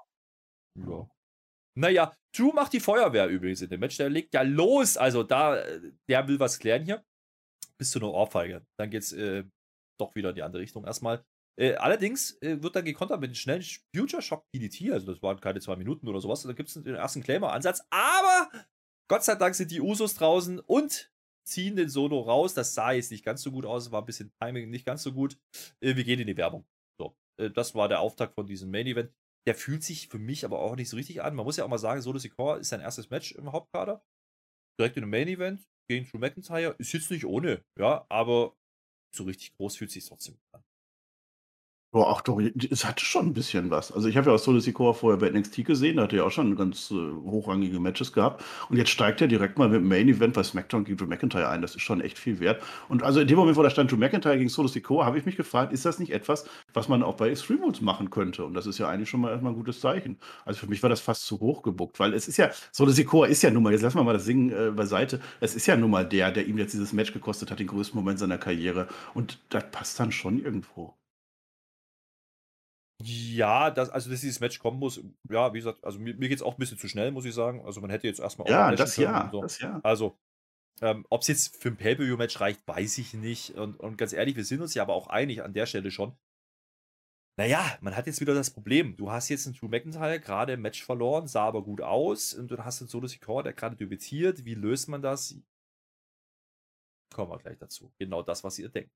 Ja. 0.79 1.09
Naja, 1.77 2.15
Drew 2.35 2.53
macht 2.53 2.73
die 2.73 2.81
Feuerwehr 2.81 3.29
übrigens 3.29 3.63
in 3.63 3.71
dem 3.71 3.81
Match. 3.81 3.97
Der 3.97 4.09
legt 4.09 4.35
ja 4.35 4.43
los. 4.43 4.97
Also 4.97 5.23
da, 5.23 5.57
äh, 5.57 5.93
der 6.09 6.29
will 6.29 6.39
was 6.39 6.59
klären 6.59 6.85
hier. 6.85 7.05
Bis 7.79 7.91
zu 7.91 7.99
einer 7.99 8.13
Ohrfeige. 8.13 8.65
Dann 8.79 8.91
geht's 8.91 9.13
äh, 9.13 9.45
doch 9.99 10.15
wieder 10.15 10.31
in 10.31 10.37
die 10.37 10.43
andere 10.43 10.63
Richtung 10.63 10.85
erstmal. 10.85 11.25
Äh, 11.59 11.75
allerdings 11.75 12.41
äh, 12.43 12.63
wird 12.63 12.77
dann 12.77 12.85
gekontert 12.85 13.21
mit 13.21 13.29
einem 13.29 13.35
schnellen 13.35 13.65
Future 13.95 14.23
Shock 14.23 14.45
DDT. 14.55 14.93
Also 14.93 15.07
das 15.13 15.23
waren 15.23 15.41
keine 15.41 15.61
zwei 15.61 15.77
Minuten 15.77 16.09
oder 16.09 16.21
sowas. 16.21 16.43
Da 16.43 16.53
gibt 16.53 16.69
es 16.69 16.75
den 16.75 16.95
ersten 16.95 17.23
Claimer-Ansatz. 17.23 17.85
Aber 17.91 18.51
Gott 19.09 19.25
sei 19.25 19.35
Dank 19.35 19.55
sind 19.55 19.71
die 19.71 19.81
Usos 19.81 20.15
draußen 20.15 20.61
und 20.61 21.13
ziehen 21.45 21.77
den 21.77 21.89
Solo 21.89 22.21
raus. 22.21 22.55
Das 22.55 22.75
sah 22.75 22.93
jetzt 22.93 23.11
nicht 23.11 23.25
ganz 23.25 23.43
so 23.43 23.51
gut 23.51 23.67
aus. 23.67 23.91
War 23.91 24.03
ein 24.03 24.07
bisschen 24.07 24.33
Timing 24.41 24.71
nicht 24.71 24.87
ganz 24.87 25.03
so 25.03 25.13
gut. 25.13 25.39
Äh, 25.81 25.97
wir 25.97 26.05
gehen 26.05 26.21
in 26.21 26.27
die 26.27 26.37
Werbung. 26.37 26.67
So, 26.99 27.17
äh, 27.39 27.51
das 27.51 27.75
war 27.75 27.89
der 27.89 28.01
Auftakt 28.01 28.35
von 28.35 28.47
diesem 28.47 28.71
Main 28.71 28.87
Event. 28.87 29.13
Der 29.47 29.55
fühlt 29.55 29.83
sich 29.85 30.09
für 30.09 30.19
mich 30.19 30.45
aber 30.45 30.59
auch 30.61 30.77
nicht 30.77 30.89
so 30.89 30.97
richtig 30.97 31.23
an. 31.23 31.35
Man 31.35 31.45
muss 31.45 31.57
ja 31.57 31.65
auch 31.65 31.69
mal 31.69 31.79
sagen, 31.79 32.01
Solo 32.01 32.19
Sikoa 32.19 32.57
ist 32.57 32.71
sein 32.71 32.81
erstes 32.81 33.11
Match 33.11 33.33
im 33.33 33.53
Hauptkader. 33.53 34.03
Direkt 34.79 34.97
in 34.97 35.05
einem 35.05 35.11
Main 35.11 35.29
Event 35.29 35.69
gegen 35.89 36.07
Drew 36.07 36.19
McIntyre. 36.19 36.75
Ist 36.79 36.93
jetzt 36.93 37.11
nicht 37.11 37.27
ohne, 37.27 37.63
ja, 37.79 38.07
aber 38.09 38.57
so 39.15 39.25
richtig 39.25 39.55
groß 39.57 39.77
fühlt 39.77 39.91
sich 39.91 40.07
trotzdem 40.07 40.39
an. 40.53 40.65
Boah, 41.95 42.09
auch 42.09 42.23
doch, 42.23 42.41
es 42.71 42.85
hatte 42.85 43.05
schon 43.05 43.27
ein 43.27 43.35
bisschen 43.35 43.71
was. 43.71 43.93
Also 43.93 44.09
ich 44.09 44.17
habe 44.17 44.29
ja 44.29 44.35
auch 44.35 44.39
Solo 44.41 44.59
Sikoa 44.59 44.95
vorher 44.95 45.17
bei 45.17 45.31
NXT 45.31 45.65
gesehen, 45.65 45.99
da 45.99 46.03
hat 46.03 46.13
er 46.13 46.19
ja 46.19 46.25
auch 46.25 46.33
schon 46.33 46.57
ganz 46.57 46.91
äh, 46.91 46.95
hochrangige 46.95 47.79
Matches 47.79 48.13
gehabt. 48.13 48.43
Und 48.69 48.79
jetzt 48.79 48.91
steigt 48.91 49.21
er 49.21 49.29
direkt 49.29 49.59
mal 49.59 49.69
mit 49.69 49.81
dem 49.81 49.87
Main 49.87 50.09
Event 50.09 50.35
bei 50.35 50.43
SmackDown 50.43 50.83
gegen 50.83 50.97
Drew 50.97 51.07
McIntyre 51.07 51.49
ein. 51.49 51.63
Das 51.63 51.77
ist 51.77 51.83
schon 51.83 52.01
echt 52.01 52.19
viel 52.19 52.41
wert. 52.41 52.61
Und 52.89 53.05
also 53.05 53.21
in 53.21 53.29
dem 53.29 53.37
Moment, 53.37 53.57
wo 53.57 53.63
da 53.63 53.71
stand 53.71 53.93
Drew 53.93 53.97
McIntyre 53.97 54.37
gegen 54.37 54.49
Solo 54.49 54.67
Sikoa, 54.67 55.07
habe 55.07 55.19
ich 55.19 55.25
mich 55.25 55.37
gefragt, 55.37 55.73
ist 55.73 55.85
das 55.85 56.01
nicht 56.01 56.11
etwas, 56.11 56.47
was 56.73 56.89
man 56.89 57.05
auch 57.05 57.15
bei 57.15 57.31
Extreme 57.31 57.63
Rules 57.63 57.81
machen 57.81 58.11
könnte? 58.11 58.45
Und 58.45 58.55
das 58.55 58.67
ist 58.67 58.79
ja 58.79 58.89
eigentlich 58.89 59.09
schon 59.09 59.21
mal 59.21 59.31
erstmal 59.31 59.53
ein 59.53 59.57
gutes 59.57 59.79
Zeichen. 59.79 60.19
Also 60.45 60.59
für 60.59 60.67
mich 60.67 60.83
war 60.83 60.91
das 60.91 61.01
fast 61.01 61.25
zu 61.25 61.39
hoch 61.39 61.63
gebuckt, 61.63 62.01
weil 62.01 62.13
es 62.13 62.27
ist 62.27 62.39
ja, 62.39 62.51
Solo 62.73 62.91
Sikoa 62.91 63.29
ist 63.29 63.43
ja 63.43 63.53
nun 63.53 63.63
mal, 63.63 63.73
jetzt 63.73 63.83
lassen 63.83 63.99
wir 63.99 64.03
mal 64.03 64.15
das 64.15 64.25
Singen 64.25 64.51
äh, 64.51 64.73
beiseite, 64.73 65.21
es 65.39 65.55
ist 65.55 65.67
ja 65.67 65.77
nun 65.77 65.93
mal 65.93 66.05
der, 66.05 66.33
der 66.33 66.45
ihm 66.45 66.59
jetzt 66.59 66.75
dieses 66.75 66.93
Match 66.93 67.13
gekostet 67.13 67.53
hat, 67.53 67.61
den 67.61 67.69
größten 67.69 67.97
Moment 67.97 68.19
seiner 68.19 68.39
Karriere. 68.39 68.89
Und 69.15 69.39
das 69.51 69.71
passt 69.71 70.01
dann 70.01 70.11
schon 70.11 70.45
irgendwo. 70.45 70.93
Ja, 73.07 73.71
das, 73.71 73.91
also 73.91 74.09
dass 74.11 74.23
dieses 74.23 74.41
Match 74.41 74.59
kommen 74.59 74.79
muss, 74.79 74.99
ja, 75.29 75.53
wie 75.53 75.59
gesagt, 75.59 75.85
also 75.85 75.99
mir, 75.99 76.15
mir 76.15 76.29
geht 76.29 76.39
es 76.39 76.43
auch 76.43 76.55
ein 76.55 76.59
bisschen 76.59 76.79
zu 76.79 76.89
schnell, 76.89 77.11
muss 77.11 77.27
ich 77.27 77.35
sagen. 77.35 77.63
Also 77.65 77.81
man 77.83 77.91
hätte 77.91 78.07
jetzt 78.07 78.21
erstmal 78.21 78.49
Ja, 78.49 78.71
outlashen 78.71 78.77
das 78.79 78.97
ja, 78.97 79.21
und 79.25 79.31
so. 79.31 79.43
das 79.43 79.59
ja. 79.61 79.81
Also, 79.83 80.19
ähm, 80.81 81.07
ob 81.11 81.21
es 81.23 81.29
jetzt 81.29 81.57
für 81.63 81.69
ein 81.69 81.77
Pay-Per-View-Match 81.77 82.41
reicht, 82.41 82.67
weiß 82.67 82.99
ich 82.99 83.13
nicht. 83.15 83.51
Und, 83.57 83.79
und 83.79 83.99
ganz 83.99 84.13
ehrlich, 84.13 84.37
wir 84.37 84.45
sind 84.45 84.63
uns 84.63 84.75
ja 84.75 84.83
aber 84.83 84.95
auch 84.95 85.09
einig 85.09 85.43
an 85.43 85.53
der 85.53 85.67
Stelle 85.67 85.91
schon. 85.91 86.17
Naja, 87.37 87.77
man 87.81 87.97
hat 87.97 88.07
jetzt 88.07 88.21
wieder 88.21 88.35
das 88.35 88.51
Problem. 88.51 88.97
Du 88.97 89.11
hast 89.11 89.29
jetzt 89.29 89.47
einen 89.47 89.57
Drew 89.57 89.69
McIntyre 89.69 90.21
gerade 90.21 90.53
im 90.55 90.63
Match 90.63 90.85
verloren, 90.85 91.27
sah 91.27 91.45
aber 91.47 91.63
gut 91.63 91.81
aus. 91.81 92.33
Und 92.33 92.49
du 92.51 92.65
hast 92.65 92.81
einen 92.81 92.89
Solo 92.89 93.07
Sikoa, 93.09 93.43
der 93.43 93.53
gerade 93.53 93.77
debütiert. 93.77 94.45
Wie 94.45 94.55
löst 94.55 94.89
man 94.89 95.03
das? 95.03 95.37
Kommen 97.13 97.31
wir 97.33 97.39
gleich 97.39 97.59
dazu. 97.59 97.93
Genau 97.99 98.23
das, 98.23 98.45
was 98.45 98.59
ihr 98.59 98.69
denkt. 98.69 98.93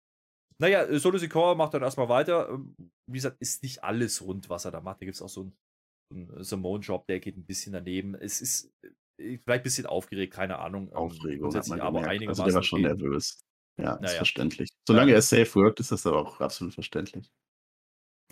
Naja, 0.61 0.85
äh, 0.85 0.99
Solo 0.99 1.19
Sikoa 1.19 1.55
macht 1.55 1.75
dann 1.75 1.83
erstmal 1.83 2.09
weiter. 2.09 2.49
Ähm, 2.49 2.75
Wie 3.11 3.19
gesagt, 3.19 3.37
ist 3.41 3.63
nicht 3.63 3.85
alles 3.85 4.23
rund, 4.23 4.49
was 4.49 4.65
er 4.65 4.71
da 4.71 4.81
macht. 4.81 5.01
Da 5.01 5.07
gibt 5.07 5.15
es 5.15 5.23
auch 5.23 5.29
so 5.29 5.43
einen, 5.43 6.31
einen 6.31 6.45
Simone-Job, 6.45 7.07
der 7.07 7.21
geht 7.21 7.37
ein 7.37 7.47
bisschen 7.47 7.73
daneben. 7.73 8.15
Es 8.15 8.41
ist 8.41 8.71
äh, 8.85 9.39
vielleicht 9.45 9.61
ein 9.61 9.63
bisschen 9.63 9.87
aufgeregt, 9.87 10.35
keine 10.35 10.59
Ahnung. 10.59 10.89
Ähm, 10.89 10.97
Aufregung 10.97 11.55
hat 11.55 11.69
man 11.69 11.81
aber 11.81 12.01
einigermaßen 12.05 12.43
Also 12.43 12.45
der 12.45 12.55
war 12.55 12.63
schon 12.63 12.85
okay. 12.85 12.95
nervös. 12.95 13.41
Ja, 13.81 13.95
ist 13.95 14.01
Naja. 14.01 14.17
verständlich. 14.17 14.69
Solange 14.89 15.13
er 15.13 15.23
safe 15.23 15.55
worked, 15.55 15.79
ist 15.79 15.93
das 15.93 16.05
aber 16.05 16.21
auch 16.21 16.41
absolut 16.41 16.75
verständlich. 16.75 17.31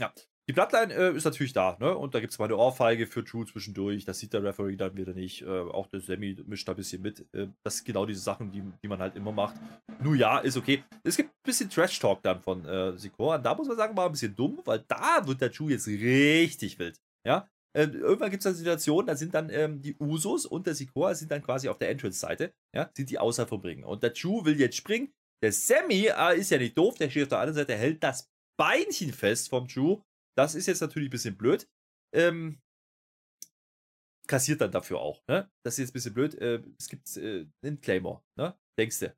Ja, 0.01 0.13
die 0.49 0.53
Bloodline 0.53 0.95
äh, 0.95 1.17
ist 1.17 1.25
natürlich 1.25 1.53
da, 1.53 1.77
ne? 1.81 1.97
Und 1.97 2.15
da 2.15 2.21
gibt 2.21 2.33
es 2.33 2.39
mal 2.39 2.45
eine 2.47 2.57
Ohrfeige 2.57 3.07
für 3.07 3.23
Drew 3.23 3.45
zwischendurch. 3.45 4.05
Das 4.05 4.19
sieht 4.19 4.33
der 4.33 4.43
Referee 4.43 4.77
dann 4.77 4.97
wieder 4.97 5.13
nicht. 5.13 5.43
Äh, 5.43 5.49
auch 5.49 5.87
der 5.89 6.01
Sammy 6.01 6.37
mischt 6.47 6.69
da 6.69 6.73
ein 6.73 6.77
bisschen 6.77 7.03
mit. 7.03 7.27
Äh, 7.35 7.49
das 7.65 7.79
sind 7.79 7.87
genau 7.87 8.07
diese 8.07 8.21
Sachen, 8.21 8.51
die, 8.53 8.63
die 8.83 8.89
man 8.89 9.01
halt 9.01 9.17
immer 9.17 9.33
macht. 9.33 9.57
Nur 10.03 10.15
ja, 10.15 10.39
ist 10.39 10.57
okay. 10.57 10.85
Es 11.03 11.17
gibt 11.17 11.31
ein 11.31 11.43
bisschen 11.45 11.71
Trash-Talk 11.71 12.23
dann 12.23 12.41
von 12.41 12.65
äh, 12.65 12.97
Sikora. 12.97 13.39
Da 13.39 13.55
muss 13.55 13.69
man 13.69 13.77
sagen, 13.77 13.97
war 13.97 14.07
ein 14.07 14.13
bisschen 14.13 14.37
dumm, 14.37 14.61
weil 14.65 14.85
da 14.87 15.27
wird 15.27 15.41
der 15.41 15.49
Drew 15.49 15.69
jetzt 15.69 15.89
richtig 15.89 16.79
wild. 16.79 17.01
Ja? 17.27 17.49
äh, 17.77 17.85
irgendwann 17.85 18.31
gibt 18.31 18.41
es 18.41 18.47
eine 18.47 18.57
Situation, 18.57 19.05
da 19.05 19.15
sind 19.15 19.35
dann 19.35 19.51
ähm, 19.51 19.83
die 19.83 19.97
Usos 19.99 20.47
und 20.47 20.67
der 20.67 20.75
Sikoa 20.75 21.15
sind 21.15 21.31
dann 21.31 21.43
quasi 21.43 21.69
auf 21.69 21.77
der 21.77 21.91
Entrance-Seite, 21.91 22.55
ja, 22.75 22.91
sind 22.97 23.11
die 23.11 23.19
außer 23.19 23.47
vom 23.47 23.61
Ring. 23.61 23.85
Und 23.85 24.03
der 24.03 24.11
Drew 24.11 24.45
will 24.47 24.59
jetzt 24.59 24.77
springen. 24.77 25.13
Der 25.43 25.53
Sammy 25.53 26.07
äh, 26.07 26.39
ist 26.39 26.51
ja 26.51 26.57
nicht 26.57 26.79
doof, 26.79 26.97
der 26.97 27.11
steht 27.11 27.25
auf 27.25 27.29
der 27.29 27.41
anderen 27.41 27.57
Seite, 27.57 27.77
hält 27.77 28.03
das 28.03 28.31
Beinchen 28.59 29.13
fest 29.13 29.51
vom 29.51 29.69
Drew. 29.69 30.01
Das 30.37 30.55
ist 30.55 30.67
jetzt 30.67 30.81
natürlich 30.81 31.09
ein 31.09 31.11
bisschen 31.11 31.37
blöd. 31.37 31.69
Ähm, 32.15 32.61
kassiert 34.27 34.61
dann 34.61 34.71
dafür 34.73 35.01
auch, 35.01 35.23
ne? 35.29 35.51
Das 35.65 35.75
ist 35.75 35.79
jetzt 35.79 35.91
ein 35.91 35.93
bisschen 35.95 36.15
blöd. 36.15 36.35
Äh, 36.35 36.63
es 36.79 36.89
gibt 36.89 37.17
äh, 37.17 37.47
einen 37.63 37.81
Claymore, 37.81 38.23
ne? 38.37 38.59
Denkst 38.79 39.01
du? 39.01 39.17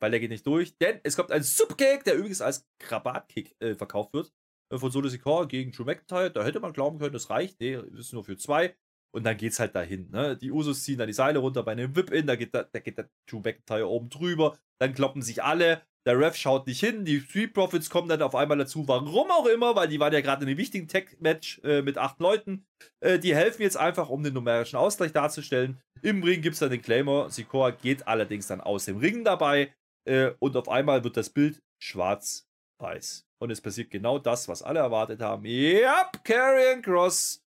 Weil 0.00 0.10
der 0.12 0.20
geht 0.20 0.30
nicht 0.30 0.46
durch, 0.46 0.76
denn 0.78 1.00
es 1.02 1.16
kommt 1.16 1.32
ein 1.32 1.42
Superkick, 1.42 2.04
der 2.04 2.16
übrigens 2.16 2.40
als 2.40 2.68
Krabatkick 2.78 3.56
äh, 3.60 3.74
verkauft 3.74 4.12
wird. 4.12 4.32
Äh, 4.72 4.78
von 4.78 4.90
Solo 4.90 5.08
Sikoa 5.08 5.46
gegen 5.46 5.72
Drew 5.72 5.84
McIntyre. 5.84 6.30
Da 6.30 6.44
hätte 6.44 6.60
man 6.60 6.72
glauben 6.72 6.98
können, 6.98 7.12
das 7.12 7.30
reicht. 7.30 7.60
Nee, 7.60 7.76
das 7.76 8.00
ist 8.00 8.12
nur 8.12 8.24
für 8.24 8.36
zwei. 8.36 8.76
Und 9.14 9.24
dann 9.24 9.36
geht's 9.36 9.58
halt 9.58 9.74
dahin. 9.74 10.10
Ne? 10.10 10.36
Die 10.36 10.50
Usos 10.50 10.84
ziehen 10.84 10.98
dann 10.98 11.06
die 11.06 11.14
Seile 11.14 11.38
runter 11.38 11.62
bei 11.62 11.72
einem 11.72 11.96
Whip-In, 11.96 12.26
da 12.26 12.36
geht, 12.36 12.54
da, 12.54 12.64
da 12.64 12.78
geht 12.78 12.98
der 12.98 13.10
Drew 13.26 13.40
McIntyre 13.40 13.88
oben 13.88 14.10
drüber. 14.10 14.58
Dann 14.80 14.94
kloppen 14.94 15.22
sich 15.22 15.42
alle. 15.42 15.82
Der 16.06 16.18
Ref 16.18 16.36
schaut 16.36 16.66
nicht 16.66 16.80
hin. 16.80 17.04
Die 17.04 17.20
Street 17.20 17.52
Profits 17.52 17.90
kommen 17.90 18.08
dann 18.08 18.22
auf 18.22 18.34
einmal 18.34 18.58
dazu. 18.58 18.86
Warum 18.88 19.30
auch 19.30 19.46
immer, 19.46 19.76
weil 19.76 19.88
die 19.88 20.00
waren 20.00 20.12
ja 20.12 20.20
gerade 20.20 20.42
in 20.42 20.48
einem 20.48 20.58
wichtigen 20.58 20.88
Tech-Match 20.88 21.60
äh, 21.64 21.82
mit 21.82 21.98
acht 21.98 22.20
Leuten. 22.20 22.66
Äh, 23.00 23.18
die 23.18 23.34
helfen 23.34 23.62
jetzt 23.62 23.76
einfach, 23.76 24.08
um 24.08 24.22
den 24.22 24.34
numerischen 24.34 24.78
Ausgleich 24.78 25.12
darzustellen. 25.12 25.80
Im 26.02 26.22
Ring 26.22 26.40
gibt 26.40 26.54
es 26.54 26.60
dann 26.60 26.70
den 26.70 26.82
Claimer. 26.82 27.28
Sikoa 27.30 27.70
geht 27.70 28.06
allerdings 28.06 28.46
dann 28.46 28.60
aus 28.60 28.86
dem 28.86 28.98
Ring 28.98 29.24
dabei. 29.24 29.74
Äh, 30.06 30.32
und 30.38 30.56
auf 30.56 30.68
einmal 30.68 31.04
wird 31.04 31.16
das 31.16 31.30
Bild 31.30 31.60
schwarz-weiß. 31.82 33.26
Und 33.40 33.50
es 33.50 33.60
passiert 33.60 33.90
genau 33.90 34.18
das, 34.18 34.48
was 34.48 34.62
alle 34.62 34.80
erwartet 34.80 35.20
haben. 35.20 35.44
Yep, 35.44 36.24
Carrion 36.24 36.82
Cross 36.82 37.42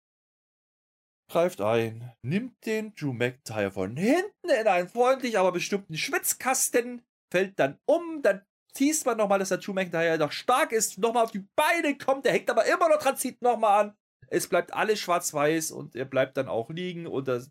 greift 1.28 1.61
ein, 1.61 2.12
nimmt 2.22 2.64
den 2.66 2.94
Drew 2.94 3.12
McIntyre 3.12 3.70
von 3.70 3.97
hinten 3.97 4.49
in 4.49 4.66
einen 4.66 4.88
freundlich, 4.88 5.38
aber 5.38 5.53
bestimmten 5.53 5.97
Schwitzkasten, 5.97 7.03
fällt 7.33 7.59
dann 7.59 7.79
um, 7.87 8.22
dann 8.22 8.45
teast 8.74 9.07
man 9.07 9.16
nochmal, 9.16 9.39
dass 9.39 9.49
der 9.49 9.59
Drew 9.59 9.72
McIntyre 9.72 10.18
noch 10.18 10.33
stark 10.33 10.72
ist, 10.72 10.99
nochmal 10.99 11.24
auf 11.24 11.31
die 11.33 11.47
Beine 11.57 11.97
kommt, 11.97 12.24
der 12.24 12.33
hängt 12.33 12.51
aber 12.51 12.66
immer 12.66 12.89
noch 12.89 12.99
dran, 12.99 13.16
zieht 13.16 13.41
nochmal 13.43 13.87
an. 13.87 13.97
Es 14.29 14.49
bleibt 14.49 14.74
alles 14.74 14.99
schwarz-weiß 14.99 15.70
und 15.70 15.95
er 15.95 16.05
bleibt 16.05 16.37
dann 16.37 16.49
auch 16.49 16.68
liegen 16.70 17.07
und 17.07 17.29
der 17.29 17.45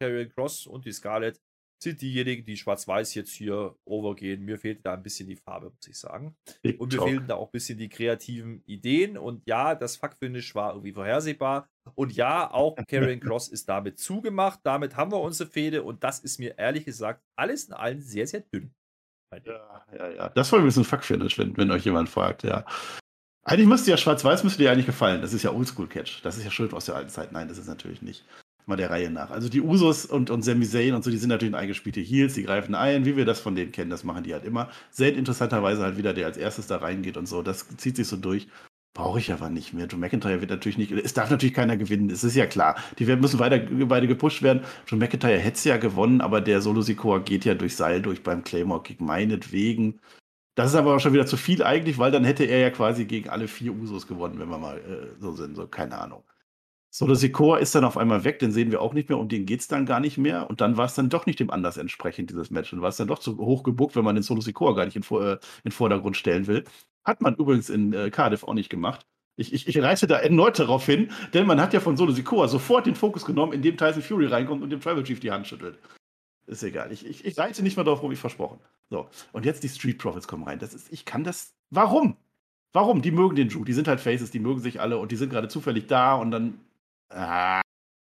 Carrion 0.00 0.28
Cross 0.28 0.66
und 0.66 0.84
die 0.84 0.92
Scarlett 0.92 1.40
sind 1.82 2.00
diejenigen, 2.00 2.44
die 2.44 2.56
schwarz-weiß 2.56 3.14
jetzt 3.14 3.32
hier 3.32 3.76
overgehen. 3.84 4.44
Mir 4.44 4.58
fehlt 4.58 4.84
da 4.84 4.94
ein 4.94 5.02
bisschen 5.02 5.28
die 5.28 5.36
Farbe, 5.36 5.70
muss 5.70 5.86
ich 5.86 5.98
sagen. 5.98 6.36
Big 6.62 6.80
und 6.80 6.92
mir 6.92 6.98
Talk. 6.98 7.08
fehlen 7.08 7.26
da 7.26 7.34
auch 7.36 7.48
ein 7.48 7.52
bisschen 7.52 7.78
die 7.78 7.88
kreativen 7.88 8.62
Ideen. 8.64 9.16
Und 9.18 9.46
ja, 9.46 9.74
das 9.74 9.96
Fuck-Finish 9.96 10.54
war 10.54 10.72
irgendwie 10.72 10.92
vorhersehbar. 10.92 11.68
Und 11.94 12.12
ja, 12.12 12.50
auch 12.50 12.76
Karrion 12.88 13.20
Cross 13.20 13.48
ist 13.48 13.68
damit 13.68 13.98
zugemacht. 13.98 14.60
Damit 14.64 14.96
haben 14.96 15.12
wir 15.12 15.20
unsere 15.20 15.48
Fehde. 15.48 15.82
Und 15.82 16.02
das 16.02 16.20
ist 16.20 16.38
mir 16.38 16.58
ehrlich 16.58 16.84
gesagt 16.84 17.22
alles 17.36 17.66
in 17.66 17.74
allem 17.74 18.00
sehr, 18.00 18.26
sehr 18.26 18.40
dünn. 18.40 18.74
Ja, 19.44 19.84
ja, 19.96 20.10
ja. 20.10 20.28
Das 20.30 20.50
war 20.52 20.58
übrigens 20.58 20.76
ein 20.76 20.84
Fuck-Finish, 20.84 21.38
wenn, 21.38 21.56
wenn 21.56 21.70
euch 21.70 21.84
jemand 21.84 22.08
fragt, 22.08 22.42
ja. 22.42 22.64
Eigentlich 23.44 23.68
müsste 23.68 23.90
ja 23.90 23.96
Schwarz-Weiß 23.96 24.42
müsste 24.42 24.62
dir 24.62 24.70
eigentlich 24.70 24.86
gefallen. 24.86 25.20
Das 25.20 25.34
ist 25.34 25.42
ja 25.42 25.52
Oldschool-Catch. 25.52 26.22
Das 26.22 26.38
ist 26.38 26.44
ja 26.44 26.50
Schuld 26.50 26.72
aus 26.72 26.86
der 26.86 26.96
alten 26.96 27.10
Zeit. 27.10 27.32
Nein, 27.32 27.48
das 27.48 27.58
ist 27.58 27.68
natürlich 27.68 28.00
nicht. 28.00 28.24
Mal 28.66 28.76
der 28.76 28.88
Reihe 28.88 29.10
nach. 29.10 29.30
Also 29.30 29.50
die 29.50 29.60
Usos 29.60 30.06
und, 30.06 30.30
und 30.30 30.42
Sami 30.42 30.66
Zayn 30.66 30.94
und 30.94 31.04
so, 31.04 31.10
die 31.10 31.18
sind 31.18 31.28
natürlich 31.28 31.54
eingespielte 31.54 32.00
Heels, 32.00 32.32
die 32.32 32.44
greifen 32.44 32.74
ein, 32.74 33.04
wie 33.04 33.14
wir 33.14 33.26
das 33.26 33.40
von 33.40 33.54
denen 33.54 33.72
kennen, 33.72 33.90
das 33.90 34.04
machen 34.04 34.24
die 34.24 34.32
halt 34.32 34.46
immer. 34.46 34.70
Zayn 34.90 35.16
interessanterweise 35.16 35.82
halt 35.82 35.98
wieder, 35.98 36.14
der 36.14 36.24
als 36.24 36.38
erstes 36.38 36.66
da 36.66 36.78
reingeht 36.78 37.18
und 37.18 37.26
so, 37.26 37.42
das 37.42 37.68
zieht 37.76 37.96
sich 37.96 38.08
so 38.08 38.16
durch. 38.16 38.48
Brauche 38.94 39.18
ich 39.18 39.32
aber 39.32 39.50
nicht 39.50 39.72
mehr. 39.74 39.86
Joe 39.86 39.98
McIntyre 39.98 40.40
wird 40.40 40.50
natürlich 40.50 40.78
nicht, 40.78 40.92
es 40.92 41.14
darf 41.14 41.28
natürlich 41.28 41.52
keiner 41.52 41.76
gewinnen, 41.76 42.10
es 42.10 42.22
ist 42.22 42.36
ja 42.36 42.46
klar. 42.46 42.76
Die 43.00 43.04
müssen 43.16 43.40
weiter, 43.40 43.58
beide 43.86 44.06
gepusht 44.06 44.40
werden. 44.42 44.62
Joe 44.86 44.98
McIntyre 45.00 45.38
hätte 45.38 45.56
es 45.56 45.64
ja 45.64 45.78
gewonnen, 45.78 46.20
aber 46.20 46.40
der 46.40 46.60
Solo 46.60 46.80
Sikoa 46.80 47.18
geht 47.18 47.44
ja 47.44 47.54
durch 47.54 47.74
Seil 47.74 48.00
durch 48.02 48.22
beim 48.22 48.44
Claymore 48.44 48.84
Kick, 48.84 49.00
meinetwegen. 49.00 50.00
Das 50.54 50.70
ist 50.70 50.76
aber 50.76 50.94
auch 50.94 51.00
schon 51.00 51.12
wieder 51.12 51.26
zu 51.26 51.36
viel 51.36 51.64
eigentlich, 51.64 51.98
weil 51.98 52.12
dann 52.12 52.24
hätte 52.24 52.44
er 52.44 52.60
ja 52.60 52.70
quasi 52.70 53.04
gegen 53.04 53.28
alle 53.30 53.48
vier 53.48 53.72
Usos 53.74 54.06
gewonnen, 54.06 54.38
wenn 54.38 54.48
wir 54.48 54.58
mal 54.58 54.78
äh, 54.78 55.20
so 55.20 55.32
sind, 55.32 55.56
so 55.56 55.66
keine 55.66 55.98
Ahnung. 55.98 56.22
Solo 56.90 57.16
Sikoa 57.16 57.58
ist 57.58 57.74
dann 57.74 57.84
auf 57.84 57.96
einmal 57.96 58.22
weg, 58.22 58.38
den 58.38 58.52
sehen 58.52 58.70
wir 58.70 58.80
auch 58.80 58.94
nicht 58.94 59.08
mehr, 59.08 59.18
um 59.18 59.28
den 59.28 59.46
geht 59.46 59.58
es 59.60 59.66
dann 59.66 59.86
gar 59.86 59.98
nicht 59.98 60.16
mehr. 60.18 60.48
Und 60.48 60.60
dann 60.60 60.76
war 60.76 60.86
es 60.86 60.94
dann 60.94 61.08
doch 61.08 61.26
nicht 61.26 61.40
dem 61.40 61.50
Anlass 61.50 61.76
entsprechend, 61.76 62.30
dieses 62.30 62.52
Match. 62.52 62.72
Und 62.72 62.82
war 62.82 62.90
es 62.90 62.96
dann 62.96 63.08
doch 63.08 63.18
zu 63.18 63.36
hoch 63.38 63.64
gebuckt, 63.64 63.96
wenn 63.96 64.04
man 64.04 64.14
den 64.14 64.22
Solo 64.22 64.40
Sikoa 64.40 64.74
gar 64.74 64.84
nicht 64.84 64.94
in, 64.94 65.02
äh, 65.20 65.38
in 65.64 65.72
Vordergrund 65.72 66.16
stellen 66.16 66.46
will. 66.46 66.62
Hat 67.04 67.20
man 67.20 67.34
übrigens 67.36 67.70
in 67.70 67.92
äh, 67.92 68.10
Cardiff 68.10 68.44
auch 68.44 68.54
nicht 68.54 68.70
gemacht. 68.70 69.06
Ich, 69.36 69.52
ich, 69.52 69.66
ich 69.66 69.82
reiße 69.82 70.06
da 70.06 70.18
erneut 70.18 70.58
darauf 70.58 70.86
hin, 70.86 71.10
denn 71.32 71.46
man 71.46 71.60
hat 71.60 71.72
ja 71.72 71.80
von 71.80 71.96
Solo 71.96 72.12
Sikoa 72.12 72.46
sofort 72.46 72.86
den 72.86 72.94
Fokus 72.94 73.24
genommen, 73.24 73.52
indem 73.52 73.76
Tyson 73.76 74.02
Fury 74.02 74.26
reinkommt 74.26 74.62
und 74.62 74.70
dem 74.70 74.80
Tribal 74.80 75.02
Chief 75.02 75.18
die 75.18 75.32
Hand 75.32 75.46
schüttelt. 75.46 75.78
Ist 76.46 76.62
egal. 76.62 76.92
Ich, 76.92 77.04
ich, 77.04 77.24
ich 77.24 77.38
reite 77.38 77.62
nicht 77.62 77.76
mehr 77.76 77.84
darauf 77.84 78.02
rum, 78.02 78.12
ich 78.12 78.18
versprochen. 78.18 78.58
So. 78.90 79.08
Und 79.32 79.44
jetzt 79.44 79.62
die 79.64 79.68
Street 79.68 79.98
Profits 79.98 80.28
kommen 80.28 80.44
rein. 80.44 80.58
Das 80.58 80.74
ist, 80.74 80.92
ich 80.92 81.04
kann 81.04 81.24
das. 81.24 81.54
Warum? 81.70 82.16
Warum? 82.72 83.02
Die 83.02 83.10
mögen 83.10 83.34
den 83.34 83.48
Drew. 83.48 83.64
Die 83.64 83.72
sind 83.72 83.88
halt 83.88 84.00
Faces, 84.00 84.30
die 84.30 84.40
mögen 84.40 84.60
sich 84.60 84.80
alle 84.80 84.98
und 84.98 85.10
die 85.10 85.16
sind 85.16 85.30
gerade 85.30 85.48
zufällig 85.48 85.86
da 85.86 86.14
und 86.14 86.30
dann 86.30 86.60
Ah. 87.14 87.60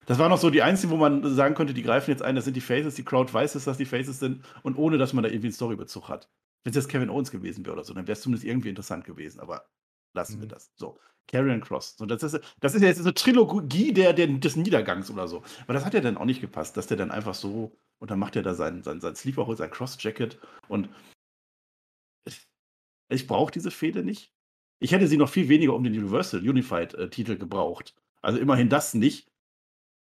Das 0.07 0.19
war 0.19 0.29
noch 0.29 0.37
so 0.37 0.49
die 0.49 0.61
einzige, 0.61 0.91
wo 0.91 0.97
man 0.97 1.35
sagen 1.35 1.55
könnte, 1.55 1.73
die 1.73 1.81
greifen 1.81 2.11
jetzt 2.11 2.21
ein, 2.21 2.35
das 2.35 2.45
sind 2.45 2.55
die 2.55 2.61
Faces, 2.61 2.95
die 2.95 3.03
Crowd 3.03 3.33
weiß 3.33 3.55
es, 3.55 3.65
dass 3.65 3.77
die 3.77 3.85
Faces 3.85 4.19
sind 4.19 4.43
und 4.61 4.77
ohne, 4.77 4.97
dass 4.97 5.13
man 5.13 5.23
da 5.23 5.29
irgendwie 5.29 5.47
einen 5.47 5.53
Storybezug 5.53 6.09
hat. 6.09 6.29
Wenn 6.65 6.71
es 6.71 6.75
jetzt 6.75 6.89
Kevin 6.89 7.11
Owens 7.11 7.29
gewesen 7.29 7.63
wäre 7.63 7.73
oder 7.73 7.83
so, 7.83 7.93
dann 7.93 8.07
wäre 8.07 8.13
es 8.13 8.21
zumindest 8.21 8.45
irgendwie 8.45 8.69
interessant 8.69 9.05
gewesen, 9.05 9.39
aber 9.39 9.69
lassen 10.13 10.37
mhm. 10.37 10.41
wir 10.41 10.47
das. 10.47 10.71
So, 10.75 10.99
Carrion 11.27 11.61
Cross. 11.61 11.95
So, 11.95 12.07
das, 12.07 12.23
ist, 12.23 12.39
das 12.59 12.73
ist 12.73 12.81
ja 12.81 12.87
jetzt 12.87 13.01
eine 13.01 13.13
Trilogie 13.13 13.93
der, 13.93 14.13
der, 14.13 14.27
des 14.27 14.55
Niedergangs 14.55 15.11
oder 15.11 15.27
so. 15.27 15.43
Aber 15.63 15.73
das 15.73 15.85
hat 15.85 15.93
ja 15.93 16.01
dann 16.01 16.17
auch 16.17 16.25
nicht 16.25 16.41
gepasst, 16.41 16.75
dass 16.75 16.87
der 16.87 16.97
dann 16.97 17.11
einfach 17.11 17.35
so, 17.35 17.77
und 17.99 18.09
dann 18.09 18.17
macht 18.17 18.35
er 18.35 18.41
da 18.41 18.55
sein, 18.55 18.81
sein, 18.81 18.99
sein 18.99 19.15
Sleeper, 19.15 19.55
sein 19.55 19.69
Cross-Jacket 19.69 20.39
und 20.67 20.89
ich, 22.25 22.47
ich 23.09 23.27
brauche 23.27 23.51
diese 23.51 23.69
Fehde 23.69 24.03
nicht. 24.03 24.33
Ich 24.79 24.91
hätte 24.91 25.07
sie 25.07 25.17
noch 25.17 25.29
viel 25.29 25.49
weniger 25.49 25.75
um 25.75 25.83
den 25.83 25.93
Universal 25.93 26.41
Unified-Titel 26.41 27.33
äh, 27.33 27.37
gebraucht. 27.37 27.95
Also 28.23 28.39
immerhin 28.39 28.69
das 28.69 28.95
nicht. 28.95 29.31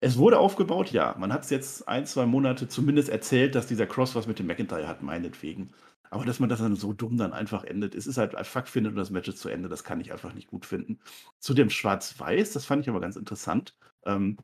Es 0.00 0.18
wurde 0.18 0.38
aufgebaut, 0.38 0.92
ja. 0.92 1.16
Man 1.18 1.32
hat 1.32 1.44
es 1.44 1.50
jetzt 1.50 1.88
ein, 1.88 2.06
zwei 2.06 2.26
Monate 2.26 2.68
zumindest 2.68 3.08
erzählt, 3.08 3.54
dass 3.54 3.66
dieser 3.66 3.86
Cross 3.86 4.14
was 4.14 4.26
mit 4.26 4.38
dem 4.38 4.46
McIntyre 4.46 4.86
hat, 4.86 5.02
meinetwegen. 5.02 5.72
Aber 6.10 6.24
dass 6.24 6.40
man 6.40 6.48
das 6.48 6.60
dann 6.60 6.76
so 6.76 6.92
dumm 6.92 7.16
dann 7.16 7.32
einfach 7.32 7.64
endet, 7.64 7.94
es 7.94 8.06
ist 8.06 8.18
halt 8.18 8.34
ein 8.34 8.44
Fuck 8.44 8.68
findet 8.68 8.92
und 8.92 8.98
das 8.98 9.10
Match 9.10 9.28
ist 9.28 9.38
zu 9.38 9.48
Ende, 9.48 9.68
das 9.68 9.84
kann 9.84 10.00
ich 10.00 10.12
einfach 10.12 10.32
nicht 10.32 10.48
gut 10.48 10.66
finden. 10.66 11.00
Zu 11.38 11.54
dem 11.54 11.70
Schwarz-Weiß, 11.70 12.52
das 12.52 12.66
fand 12.66 12.82
ich 12.82 12.88
aber 12.88 13.00
ganz 13.00 13.16
interessant, 13.16 13.76
ähm, 14.04 14.38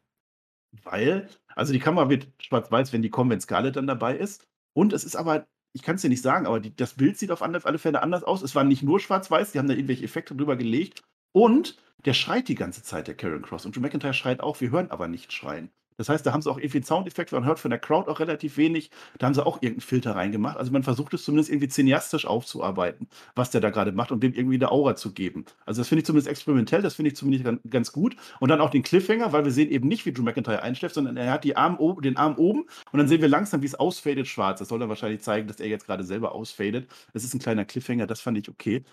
weil, 0.82 1.28
also 1.54 1.72
die 1.72 1.78
Kamera 1.78 2.08
wird 2.08 2.28
schwarz-weiß, 2.40 2.92
wenn 2.92 3.02
die 3.02 3.11
kommen, 3.11 3.30
wenn 3.30 3.40
Scarlett 3.40 3.76
dann 3.76 3.86
dabei 3.86 4.16
ist. 4.16 4.48
Und 4.72 4.92
es 4.92 5.04
ist 5.04 5.16
aber, 5.16 5.46
ich 5.72 5.82
kann 5.82 5.96
es 5.96 6.02
dir 6.02 6.08
nicht 6.08 6.22
sagen, 6.22 6.46
aber 6.46 6.61
die, 6.61 6.74
das 6.74 6.94
Bild 6.94 7.18
sieht 7.18 7.30
auf 7.30 7.42
alle 7.42 7.78
Fälle 7.78 8.02
anders 8.02 8.24
aus. 8.24 8.42
Es 8.42 8.54
war 8.54 8.64
nicht 8.64 8.82
nur 8.82 9.00
schwarz-weiß, 9.00 9.52
die 9.52 9.58
haben 9.58 9.68
da 9.68 9.74
irgendwelche 9.74 10.04
Effekte 10.04 10.34
drüber 10.34 10.56
gelegt. 10.56 11.02
Und 11.32 11.76
der 12.04 12.14
schreit 12.14 12.48
die 12.48 12.54
ganze 12.54 12.82
Zeit, 12.82 13.06
der 13.08 13.16
Karen 13.16 13.42
Cross. 13.42 13.66
Und 13.66 13.76
Drew 13.76 13.80
McIntyre 13.80 14.14
schreit 14.14 14.40
auch, 14.40 14.61
wir 14.61 14.70
hören 14.70 14.90
aber 14.90 15.08
nicht 15.08 15.32
schreien. 15.32 15.70
Das 16.01 16.09
heißt, 16.09 16.24
da 16.24 16.32
haben 16.32 16.40
sie 16.40 16.51
auch 16.51 16.57
irgendwie 16.57 16.78
einen 16.78 16.86
Soundeffekt, 16.86 17.30
man 17.32 17.44
hört 17.44 17.59
von 17.59 17.70
der 17.70 17.78
Crowd 17.78 18.11
auch 18.11 18.20
relativ 18.20 18.57
wenig. 18.57 18.90
Da 19.18 19.26
haben 19.26 19.34
sie 19.34 19.44
auch 19.44 19.57
irgendeinen 19.57 19.82
Filter 19.82 20.16
reingemacht. 20.16 20.57
Also 20.57 20.72
man 20.72 20.82
versucht 20.82 21.12
es 21.12 21.24
zumindest 21.24 21.51
irgendwie 21.51 21.68
cineastisch 21.68 22.24
aufzuarbeiten, 22.24 23.07
was 23.34 23.51
der 23.51 23.61
da 23.61 23.68
gerade 23.68 23.92
macht 23.92 24.11
und 24.11 24.22
dem 24.22 24.32
irgendwie 24.32 24.55
eine 24.55 24.72
Aura 24.72 24.96
zu 24.96 25.12
geben. 25.12 25.44
Also 25.66 25.82
das 25.82 25.88
finde 25.88 26.01
ich 26.01 26.07
zumindest 26.07 26.28
experimentell, 26.30 26.80
das 26.80 26.94
finde 26.94 27.11
ich 27.11 27.16
zumindest 27.16 27.61
ganz, 27.68 27.92
gut. 27.92 28.16
Und 28.38 28.48
dann 28.48 28.62
auch 28.62 28.70
den 28.70 28.82
Cliffhanger, 28.82 29.34
weil 29.34 29.44
wir 29.44 29.53
sehen 29.53 29.68
eben 29.68 29.88
nicht, 29.88 30.07
wie 30.07 30.12
Drew 30.14 30.22
McIntyre 30.22 30.62
einschläft, 30.62 30.94
sondern 30.94 31.18
er 31.18 31.32
hat 31.32 31.44
die 31.44 31.59
Arm 31.59 31.76
oben, 31.76 32.01
den 32.01 32.16
Arm 32.16 32.36
oben 32.38 32.61
und 32.92 32.98
dann 32.98 33.07
sehen 33.07 33.20
wir 33.20 33.28
langsam, 33.28 33.61
wie 33.61 33.66
es 33.66 33.74
ausfadet 33.74 34.26
schwarz. 34.26 34.61
Das 34.61 34.68
soll 34.68 34.78
dann 34.78 34.88
wahrscheinlich 34.88 35.20
zeigen, 35.20 35.48
dass 35.48 35.61
er 35.61 35.68
jetzt 35.68 35.84
gerade 35.84 36.05
selber 36.05 36.32
ausfadet. 36.32 36.88
Das 37.12 37.24
ist 37.24 37.34
ein 37.34 37.40
kleiner 37.40 37.66
Cliffhanger, 37.66 38.07
das 38.07 38.22
fand 38.22 38.38
ich 38.38 38.48
okay. 38.48 38.84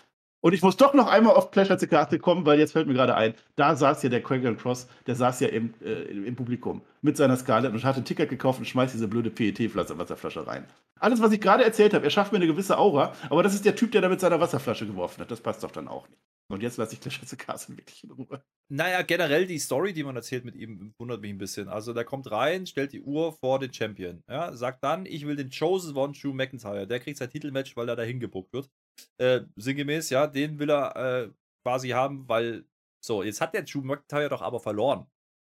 Und 0.41 0.53
ich 0.53 0.61
muss 0.61 0.77
doch 0.77 0.93
noch 0.93 1.07
einmal 1.07 1.35
auf 1.35 1.51
Pleasure 1.51 1.77
to 1.77 1.87
Karte 1.87 2.19
kommen, 2.19 2.45
weil 2.45 2.59
jetzt 2.59 2.73
fällt 2.73 2.87
mir 2.87 2.93
gerade 2.93 3.15
ein, 3.15 3.33
da 3.55 3.75
saß 3.75 4.03
ja 4.03 4.09
der 4.09 4.21
Craig 4.21 4.43
Cross, 4.57 4.87
der 5.07 5.15
saß 5.15 5.39
ja 5.39 5.47
im, 5.47 5.73
äh, 5.83 6.03
im 6.03 6.35
Publikum 6.35 6.81
mit 7.01 7.17
seiner 7.17 7.37
Scarlett 7.37 7.73
und 7.73 7.83
hat 7.83 7.97
ein 7.97 8.05
Ticket 8.05 8.29
gekauft 8.29 8.59
und 8.59 8.65
schmeißt 8.65 8.93
diese 8.93 9.07
blöde 9.07 9.31
PET-Wasserflasche 9.31 10.45
rein. 10.45 10.65
Alles, 10.99 11.21
was 11.21 11.31
ich 11.31 11.41
gerade 11.41 11.63
erzählt 11.63 11.93
habe, 11.93 12.05
er 12.05 12.11
schafft 12.11 12.31
mir 12.31 12.37
eine 12.37 12.47
gewisse 12.47 12.77
Aura, 12.77 13.13
aber 13.29 13.43
das 13.43 13.53
ist 13.53 13.65
der 13.65 13.75
Typ, 13.75 13.91
der 13.91 14.01
da 14.01 14.09
mit 14.09 14.19
seiner 14.19 14.39
Wasserflasche 14.39 14.85
geworfen 14.85 15.21
hat. 15.21 15.31
Das 15.31 15.41
passt 15.41 15.63
doch 15.63 15.71
dann 15.71 15.87
auch 15.87 16.07
nicht. 16.09 16.21
Und 16.49 16.63
jetzt 16.63 16.77
lasse 16.77 16.93
ich 16.93 17.01
Clash 17.01 17.21
of 17.21 17.29
the 17.29 17.77
wirklich 17.77 18.03
in 18.05 18.11
Ruhe. 18.11 18.41
Naja, 18.69 19.01
generell 19.01 19.45
die 19.47 19.59
Story, 19.59 19.91
die 19.91 20.03
man 20.03 20.15
erzählt 20.15 20.45
mit 20.45 20.55
ihm, 20.55 20.93
wundert 20.97 21.21
mich 21.21 21.31
ein 21.31 21.37
bisschen. 21.37 21.67
Also, 21.67 21.93
der 21.93 22.05
kommt 22.05 22.31
rein, 22.31 22.65
stellt 22.65 22.93
die 22.93 23.01
Uhr 23.01 23.33
vor 23.33 23.59
den 23.59 23.73
Champion. 23.73 24.23
Ja, 24.29 24.55
sagt 24.55 24.83
dann, 24.83 25.05
ich 25.05 25.27
will 25.27 25.35
den 25.35 25.51
Chosen 25.51 25.95
One 25.95 26.13
Drew 26.13 26.33
McIntyre. 26.33 26.87
Der 26.87 27.01
kriegt 27.01 27.17
sein 27.17 27.29
Titelmatch, 27.29 27.75
weil 27.75 27.89
er 27.89 27.97
da 27.97 28.03
hingebuckt 28.03 28.53
wird. 28.53 28.69
Äh, 29.17 29.41
sinngemäß, 29.55 30.09
ja, 30.09 30.27
den 30.27 30.59
will 30.59 30.69
er 30.69 30.95
äh, 30.95 31.29
quasi 31.63 31.89
haben, 31.89 32.27
weil. 32.27 32.65
So, 32.99 33.23
jetzt 33.23 33.41
hat 33.41 33.53
der 33.53 33.61
Drew 33.63 33.81
McIntyre 33.81 34.29
doch 34.29 34.41
aber 34.41 34.59
verloren. 34.59 35.07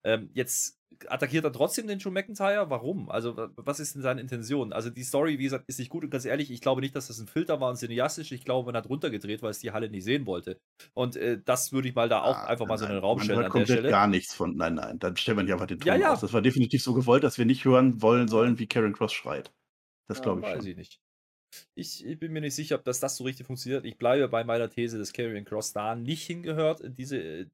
Ähm, 0.04 0.30
jetzt 0.34 0.80
attackiert 1.08 1.44
er 1.44 1.52
trotzdem 1.52 1.88
den 1.88 2.00
Drew 2.00 2.12
McIntyre. 2.12 2.70
Warum? 2.70 3.10
Also, 3.10 3.50
was 3.56 3.80
ist 3.80 3.96
denn 3.96 4.02
seine 4.02 4.22
Intention? 4.22 4.74
Also, 4.74 4.90
die 4.90 5.04
Story, 5.04 5.38
wie 5.38 5.44
gesagt, 5.44 5.66
ist 5.68 5.80
nicht 5.80 5.90
gut 5.90 6.04
und 6.04 6.10
ganz 6.10 6.26
ehrlich, 6.26 6.52
ich 6.52 6.62
glaube 6.62 6.82
nicht, 6.82 6.96
dass 6.96 7.08
das 7.08 7.20
ein 7.20 7.28
Filter 7.28 7.60
war 7.60 7.70
und 7.70 7.78
cineastisch. 7.78 8.32
Ich 8.32 8.46
glaube, 8.46 8.68
man 8.68 8.76
hat 8.76 8.90
runtergedreht, 8.90 9.42
weil 9.42 9.52
es 9.52 9.60
die 9.60 9.72
Halle 9.72 9.90
nicht 9.90 10.04
sehen 10.04 10.26
wollte. 10.26 10.60
Und 10.94 11.16
äh, 11.16 11.40
das 11.44 11.72
würde 11.72 11.88
ich 11.90 11.96
mal 11.96 12.10
da 12.10 12.22
auch 12.24 12.38
ah, 12.38 12.46
einfach 12.46 12.68
mal 12.68 12.78
so 12.78 12.86
in 12.86 12.92
den 12.92 13.00
Raum 13.00 13.20
stellen. 13.20 13.38
Man 13.40 13.46
hört 13.46 13.56
an 13.56 13.66
komplett 13.66 13.90
gar 13.90 14.08
nichts 14.08 14.34
von. 14.34 14.56
Nein, 14.56 14.76
nein, 14.76 15.00
dann 15.00 15.16
stellen 15.18 15.38
wir 15.38 15.44
nicht 15.44 15.54
einfach 15.54 15.68
den 15.68 15.80
Ton 15.80 15.88
ja, 15.88 15.96
ja. 15.96 16.14
aus. 16.14 16.22
Das 16.22 16.34
war 16.34 16.42
definitiv 16.42 16.82
so 16.82 16.94
gewollt, 16.94 17.24
dass 17.24 17.38
wir 17.38 17.46
nicht 17.46 17.66
hören 17.66 18.02
wollen 18.02 18.28
sollen, 18.28 18.60
wie 18.60 18.68
Karen 18.68 18.94
Cross 18.94 19.14
schreit. 19.14 19.54
Das 20.08 20.22
glaube 20.22 20.42
ich. 20.42 20.48
Weiß 20.48 20.58
schon. 20.58 20.68
ich 20.68 20.78
nicht. 20.78 21.02
Ich, 21.76 22.06
ich, 22.06 22.20
bin 22.20 22.34
mir 22.34 22.42
nicht 22.42 22.56
sicher, 22.56 22.76
ob 22.76 22.84
das, 22.84 23.00
das 23.00 23.18
so 23.18 23.24
richtig 23.24 23.46
funktioniert. 23.48 23.86
Ich 23.86 23.98
bleibe 23.98 24.28
bei 24.28 24.44
meiner 24.44 24.70
These, 24.70 24.98
dass 24.98 25.14
Karrion 25.14 25.46
Cross 25.46 25.74
da 25.74 25.96
nicht 25.96 26.26
hingehört 26.26 26.82
in 26.82 26.96
diese, 26.96 27.18
äh, 27.18 27.48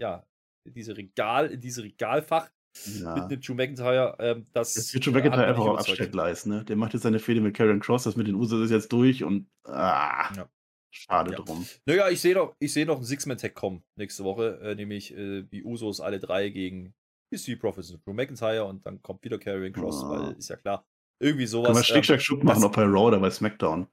ja, 0.00 0.26
in 0.64 0.74
diese 0.74 0.96
Regal, 0.96 1.50
in 1.50 1.60
diese 1.60 1.82
Regalfach 1.82 2.50
ja. 2.86 3.14
mit 3.14 3.24
einem 3.24 3.40
Drew 3.40 3.54
McIntyre. 3.54 4.16
Ähm, 4.18 4.46
das 4.52 4.74
jetzt 4.76 4.94
wird 4.94 5.06
Drew 5.06 5.12
McIntyre 5.12 5.46
einfach 5.46 5.64
auf 5.64 5.78
Abstellgleis, 5.78 6.46
ne? 6.46 6.64
Der 6.64 6.76
macht 6.76 6.94
jetzt 6.94 7.02
seine 7.02 7.18
Fehde 7.18 7.40
mit 7.40 7.54
Karrion 7.54 7.80
Cross, 7.80 8.04
das 8.04 8.16
mit 8.16 8.26
den 8.26 8.34
Usos 8.34 8.64
ist 8.64 8.70
jetzt 8.70 8.92
durch 8.92 9.24
und 9.24 9.48
ah, 9.64 10.32
ja. 10.34 10.48
schade 10.90 11.32
ja. 11.32 11.36
drum. 11.36 11.66
Naja, 11.86 12.08
ich 12.08 12.20
sehe 12.20 12.34
noch, 12.34 12.56
seh 12.60 12.84
noch 12.84 12.96
einen 12.96 13.04
Six-Man-Tag 13.04 13.54
kommen 13.54 13.82
nächste 13.96 14.24
Woche, 14.24 14.60
äh, 14.62 14.74
nämlich 14.74 15.14
äh, 15.16 15.42
die 15.42 15.64
Usos 15.64 16.00
alle 16.00 16.20
drei 16.20 16.48
gegen 16.50 16.94
Street 17.34 17.60
Profits 17.60 17.90
und 17.90 18.06
Drew 18.06 18.14
McIntyre 18.14 18.64
und 18.64 18.86
dann 18.86 19.02
kommt 19.02 19.22
wieder 19.24 19.38
Karrion 19.38 19.72
Cross, 19.72 20.02
ah. 20.04 20.10
weil 20.10 20.36
ist 20.36 20.48
ja 20.48 20.56
klar, 20.56 20.86
irgendwie 21.20 21.46
sowas. 21.46 21.68
Können 21.68 21.78
wir 21.78 21.84
Schnick, 21.84 22.04
Schnack, 22.04 22.22
Schnuck 22.22 22.44
machen, 22.44 22.64
ob 22.64 22.76
bei 22.76 22.82
Raw 22.82 23.06
oder 23.06 23.20
bei 23.20 23.30
SmackDown. 23.30 23.88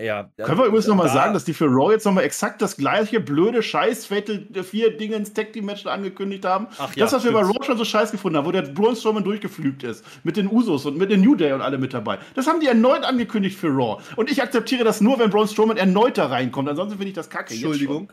Ja, 0.00 0.28
Können 0.38 0.58
wir 0.58 0.66
übrigens 0.66 0.88
nochmal 0.88 1.08
sagen, 1.08 1.34
dass 1.34 1.44
die 1.44 1.54
für 1.54 1.66
Raw 1.66 1.92
jetzt 1.92 2.04
nochmal 2.04 2.24
exakt 2.24 2.60
das 2.60 2.76
gleiche 2.76 3.20
blöde 3.20 3.62
Scheiß 3.62 4.06
Fatal 4.06 4.44
4 4.52 4.96
Dinge 4.96 5.14
ins 5.14 5.32
Tag 5.32 5.52
Team 5.52 5.66
Match 5.66 5.86
angekündigt 5.86 6.44
haben? 6.44 6.66
Ach, 6.78 6.88
das, 6.88 6.96
ja, 6.96 7.04
was 7.04 7.10
stimmt. 7.22 7.36
wir 7.36 7.42
bei 7.42 7.46
Raw 7.46 7.64
schon 7.64 7.78
so 7.78 7.84
scheiß 7.84 8.10
gefunden 8.10 8.36
haben, 8.36 8.44
wo 8.44 8.50
der 8.50 8.62
Braun 8.62 8.96
Strowman 8.96 9.22
durchgeflügt 9.22 9.84
ist. 9.84 10.04
Mit 10.24 10.36
den 10.36 10.50
Usos 10.50 10.84
und 10.86 10.98
mit 10.98 11.12
den 11.12 11.20
New 11.20 11.36
Day 11.36 11.52
und 11.52 11.60
alle 11.60 11.78
mit 11.78 11.94
dabei. 11.94 12.18
Das 12.34 12.48
haben 12.48 12.58
die 12.58 12.66
erneut 12.66 13.04
angekündigt 13.04 13.56
für 13.56 13.68
Raw. 13.68 14.02
Und 14.16 14.32
ich 14.32 14.42
akzeptiere 14.42 14.82
das 14.82 15.00
nur, 15.00 15.20
wenn 15.20 15.30
Braun 15.30 15.46
Strowman 15.46 15.76
erneut 15.76 16.18
da 16.18 16.26
reinkommt. 16.26 16.68
Ansonsten 16.68 16.98
finde 16.98 17.10
ich 17.10 17.14
das 17.14 17.30
kacke. 17.30 17.54
Entschuldigung. 17.54 18.12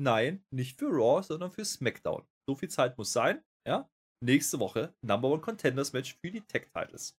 Nein, 0.00 0.44
nicht 0.52 0.78
für 0.78 0.86
Raw, 0.86 1.20
sondern 1.22 1.50
für 1.50 1.64
SmackDown. 1.64 2.22
So 2.48 2.54
viel 2.54 2.68
Zeit 2.68 2.96
muss 2.96 3.12
sein, 3.12 3.42
ja? 3.66 3.88
Nächste 4.24 4.60
Woche 4.60 4.94
Number 5.04 5.30
One 5.30 5.40
Contenders 5.40 5.92
Match 5.92 6.16
für 6.20 6.30
die 6.30 6.42
Tag 6.42 6.72
Titles. 6.72 7.16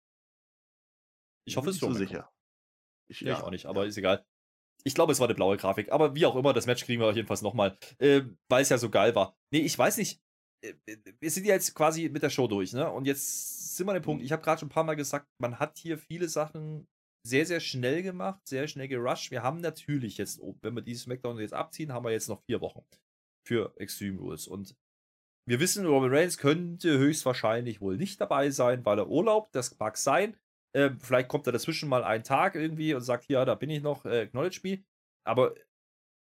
Ich 1.46 1.58
hoffe, 1.58 1.70
es 1.70 1.76
ist 1.76 1.82
so 1.82 1.94
sicher. 1.94 2.32
Ich, 3.10 3.22
ja, 3.22 3.38
ich 3.38 3.44
auch 3.44 3.52
nicht, 3.52 3.66
aber 3.66 3.86
ist 3.86 3.98
egal. 3.98 4.26
Ich 4.84 4.96
glaube, 4.96 5.12
es 5.12 5.20
war 5.20 5.28
eine 5.28 5.36
blaue 5.36 5.58
Grafik. 5.58 5.92
Aber 5.92 6.16
wie 6.16 6.26
auch 6.26 6.36
immer, 6.36 6.54
das 6.54 6.66
Match 6.66 6.86
kriegen 6.86 7.02
wir 7.02 7.14
jedenfalls 7.14 7.42
nochmal, 7.42 7.78
äh, 8.00 8.22
weil 8.50 8.64
es 8.64 8.70
ja 8.70 8.78
so 8.78 8.90
geil 8.90 9.16
war. 9.16 9.38
Nee, 9.52 9.60
ich 9.60 9.78
weiß 9.78 9.98
nicht. 9.98 10.22
Äh, 10.64 10.74
wir 11.20 11.32
sind 11.32 11.46
ja 11.46 11.54
jetzt 11.54 11.74
quasi 11.74 12.10
mit 12.10 12.24
der 12.24 12.30
Show 12.30 12.48
durch, 12.48 12.74
ne? 12.74 12.90
Und 12.90 13.06
jetzt 13.06 13.76
sind 13.76 13.88
wir 13.88 13.92
an 13.92 14.00
dem 14.00 14.04
Punkt. 14.04 14.22
Mhm. 14.22 14.26
Ich 14.26 14.32
habe 14.32 14.42
gerade 14.42 14.60
schon 14.60 14.68
ein 14.68 14.74
paar 14.74 14.84
Mal 14.84 14.96
gesagt, 14.96 15.28
man 15.40 15.60
hat 15.60 15.78
hier 15.78 15.98
viele 15.98 16.28
Sachen 16.28 16.88
sehr, 17.26 17.46
sehr 17.46 17.60
schnell 17.60 18.04
gemacht, 18.04 18.42
sehr 18.48 18.68
schnell 18.68 18.88
gerusht. 18.88 19.32
Wir 19.32 19.44
haben 19.44 19.62
natürlich 19.62 20.18
jetzt, 20.18 20.42
oh, 20.42 20.58
wenn 20.62 20.76
wir 20.76 20.82
dieses 20.82 21.04
Smackdown 21.04 21.40
jetzt 21.40 21.54
abziehen, 21.54 21.94
haben 21.94 22.04
wir 22.04 22.12
jetzt 22.12 22.28
noch 22.28 22.42
vier 22.44 22.60
Wochen 22.60 22.84
für 23.48 23.74
Extreme 23.78 24.20
Rules. 24.20 24.48
Und 24.48 24.76
wir 25.48 25.60
wissen, 25.60 25.86
Roman 25.86 26.14
Reigns 26.14 26.38
könnte 26.38 26.98
höchstwahrscheinlich 26.98 27.82
wohl 27.82 27.98
nicht 27.98 28.20
dabei 28.20 28.50
sein, 28.50 28.86
weil 28.86 29.00
er 29.00 29.10
Urlaub, 29.10 29.52
das 29.52 29.78
mag 29.80 29.98
sein. 29.98 30.38
Äh, 30.76 30.92
vielleicht 31.00 31.30
kommt 31.30 31.48
er 31.48 31.54
dazwischen 31.54 31.90
mal 31.90 32.04
einen 32.04 32.24
Tag 32.24 32.56
irgendwie 32.56 32.94
und 32.94 33.02
sagt, 33.02 33.28
ja, 33.30 33.46
da 33.46 33.56
bin 33.56 33.70
ich 33.70 33.82
noch, 33.82 34.06
äh, 34.06 34.22
acknowledge 34.22 34.62
me. 34.64 34.84
Aber 35.26 35.56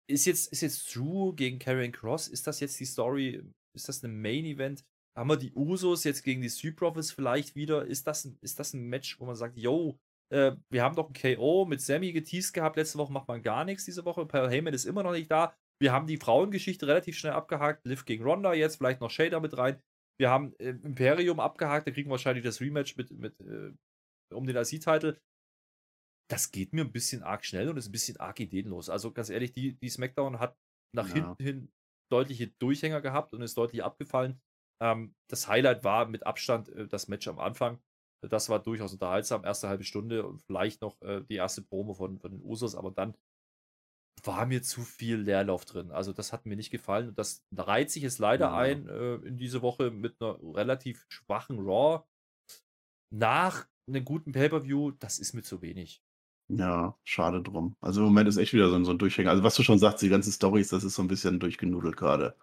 ist 0.09 0.27
jetzt, 0.27 0.53
ist 0.53 0.61
jetzt 0.61 0.95
Drew 0.95 1.33
gegen 1.33 1.59
Karrion 1.59 1.93
Cross, 1.93 2.29
ist 2.29 2.47
das 2.47 2.61
jetzt 2.61 2.79
die 2.81 2.85
Story, 2.85 3.43
ist 3.75 3.89
das 3.89 4.03
ein 4.03 4.21
Main 4.21 4.45
Event? 4.45 4.85
Haben 5.17 5.31
wir 5.31 5.37
die 5.37 5.53
Usos 5.55 6.05
jetzt 6.05 6.25
gegen 6.25 6.43
die 6.43 6.51
Street 6.51 6.77
Profits 6.77 7.13
vielleicht 7.13 7.55
wieder? 7.55 7.87
Ist 7.87 8.07
das, 8.07 8.25
ein, 8.25 8.37
ist 8.41 8.59
das 8.59 8.75
ein 8.75 8.89
Match, 8.89 9.21
wo 9.21 9.27
man 9.27 9.37
sagt, 9.37 9.57
yo, 9.57 9.99
äh, 10.33 10.57
wir 10.71 10.83
haben 10.83 10.97
doch 10.97 11.09
ein 11.09 11.15
KO 11.15 11.65
mit 11.65 11.81
Sammy 11.81 12.13
geteased 12.13 12.53
gehabt, 12.53 12.77
letzte 12.77 12.99
Woche 12.99 13.13
macht 13.13 13.29
man 13.29 13.43
gar 13.43 13.65
nichts 13.65 13.85
diese 13.85 14.05
Woche, 14.05 14.27
Paul 14.27 14.51
Heyman 14.51 14.75
ist 14.75 14.85
immer 14.85 15.03
noch 15.03 15.13
nicht 15.13 15.31
da. 15.31 15.55
Wir 15.81 15.93
haben 15.93 16.07
die 16.07 16.17
Frauengeschichte 16.17 16.87
relativ 16.87 17.17
schnell 17.17 17.33
abgehakt, 17.33 17.85
Liv 17.87 18.05
gegen 18.05 18.25
Ronda 18.25 18.55
jetzt, 18.55 18.77
vielleicht 18.77 19.01
noch 19.01 19.11
Shader 19.11 19.41
mit 19.41 19.57
rein. 19.57 19.81
Wir 20.19 20.31
haben 20.31 20.55
äh, 20.59 20.71
Imperium 20.71 21.41
abgehakt, 21.41 21.87
da 21.87 21.93
kriegen 21.93 22.09
wir 22.09 22.13
wahrscheinlich 22.13 22.45
das 22.45 22.61
Rematch 22.61 22.97
mit, 22.97 23.11
mit 23.13 23.41
äh, 23.41 23.73
um 24.33 24.47
den 24.47 24.57
IC-Title. 24.57 25.21
Das 26.31 26.51
geht 26.51 26.73
mir 26.73 26.83
ein 26.83 26.93
bisschen 26.93 27.23
arg 27.23 27.45
schnell 27.45 27.69
und 27.69 27.77
ist 27.77 27.89
ein 27.89 27.93
bisschen 27.93 28.19
arg 28.19 28.41
ideenlos. 28.41 28.89
Also 28.89 29.13
ganz 29.13 29.31
ehrlich, 29.31 29.53
die, 29.53 29.79
die 29.79 29.89
SmackDown 29.89 30.39
hat 30.39 30.59
nach 30.95 31.09
ja. 31.09 31.15
hinten 31.15 31.43
hin 31.43 31.73
deutliche 32.11 32.49
Durchhänger 32.49 33.01
gehabt 33.01 33.35
und 33.35 33.43
ist 33.43 33.59
deutlich 33.59 33.83
abgefallen. 33.83 34.41
Ähm, 34.81 35.15
das 35.29 35.49
Highlight 35.49 35.85
war 35.85 36.07
mit 36.07 36.27
Abstand 36.27 36.69
äh, 36.71 36.87
das 36.89 37.09
Match 37.09 37.29
am 37.29 37.39
Anfang. 37.39 37.81
Das 38.23 38.49
war 38.49 38.63
durchaus 38.63 38.93
unterhaltsam, 38.93 39.45
erste 39.45 39.69
halbe 39.69 39.85
Stunde 39.85 40.27
und 40.27 40.41
vielleicht 40.43 40.81
noch 40.81 41.01
äh, 41.03 41.23
die 41.25 41.37
erste 41.37 41.63
Promo 41.63 41.93
von, 41.93 42.19
von 42.19 42.31
den 42.31 42.43
Usos, 42.43 42.75
aber 42.75 42.91
dann 42.91 43.17
war 44.23 44.47
mir 44.47 44.63
zu 44.63 44.83
viel 44.83 45.17
Leerlauf 45.17 45.65
drin. 45.65 45.91
Also 45.91 46.13
das 46.13 46.33
hat 46.33 46.47
mir 46.47 46.57
nicht 46.57 46.71
gefallen 46.71 47.09
und 47.09 47.19
das 47.19 47.45
reiht 47.55 47.91
sich 47.91 48.03
jetzt 48.03 48.19
leider 48.19 48.47
ja. 48.47 48.57
ein 48.57 48.89
äh, 48.89 49.17
in 49.17 49.37
diese 49.37 49.61
Woche 49.61 49.91
mit 49.91 50.21
einer 50.21 50.39
relativ 50.55 51.05
schwachen 51.09 51.59
Raw. 51.59 52.05
Nach 53.11 53.67
einen 53.87 54.05
guten 54.05 54.33
Pay-Per-View, 54.33 54.93
das 54.99 55.19
ist 55.19 55.35
mir 55.35 55.43
zu 55.43 55.63
wenig. 55.63 56.03
Ja, 56.49 56.95
schade 57.05 57.43
drum. 57.43 57.75
Also 57.81 58.01
im 58.01 58.07
Moment 58.07 58.29
ist 58.29 58.37
echt 58.37 58.53
wieder 58.53 58.69
so 58.69 58.77
ein, 58.77 58.85
so 58.85 58.91
ein 58.91 58.99
Durchhänger. 58.99 59.31
Also 59.31 59.43
was 59.43 59.55
du 59.55 59.63
schon 59.63 59.79
sagst, 59.79 60.03
die 60.03 60.09
ganzen 60.11 60.33
Stories, 60.33 60.69
das 60.69 60.85
ist 60.85 60.95
so 60.95 61.03
ein 61.03 61.09
bisschen 61.09 61.41
durchgenudelt 61.41 61.97
gerade. 61.97 62.37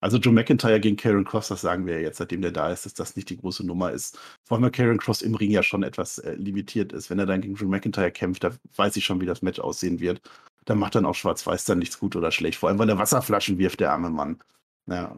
Also 0.00 0.18
Joe 0.18 0.32
McIntyre 0.34 0.80
gegen 0.80 0.96
Karen 0.96 1.24
Cross, 1.24 1.48
das 1.48 1.60
sagen 1.60 1.86
wir 1.86 1.94
ja 1.94 2.00
jetzt, 2.00 2.18
seitdem 2.18 2.42
der 2.42 2.50
da 2.50 2.70
ist, 2.72 2.86
dass 2.86 2.94
das 2.94 3.14
nicht 3.14 3.30
die 3.30 3.36
große 3.36 3.64
Nummer 3.64 3.92
ist. 3.92 4.18
Vor 4.44 4.56
allem, 4.56 4.64
weil 4.64 4.72
Karen 4.72 4.98
Cross 4.98 5.22
im 5.22 5.34
Ring 5.36 5.50
ja 5.52 5.62
schon 5.62 5.84
etwas 5.84 6.18
äh, 6.18 6.34
limitiert 6.34 6.92
ist. 6.92 7.08
Wenn 7.08 7.20
er 7.20 7.26
dann 7.26 7.40
gegen 7.40 7.54
Joe 7.54 7.68
McIntyre 7.68 8.10
kämpft, 8.10 8.42
da 8.44 8.50
weiß 8.76 8.96
ich 8.96 9.04
schon, 9.04 9.20
wie 9.20 9.26
das 9.26 9.42
Match 9.42 9.60
aussehen 9.60 10.00
wird. 10.00 10.20
Da 10.64 10.74
macht 10.74 10.96
dann 10.96 11.06
auch 11.06 11.14
Schwarz-Weiß 11.14 11.64
dann 11.66 11.78
nichts 11.78 11.98
gut 12.00 12.16
oder 12.16 12.32
schlecht. 12.32 12.58
Vor 12.58 12.68
allem, 12.68 12.78
weil 12.78 12.88
er 12.88 12.98
Wasserflaschen 12.98 13.58
wirft, 13.58 13.80
der 13.80 13.92
arme 13.92 14.10
Mann. 14.10 14.40
Ja, 14.86 15.16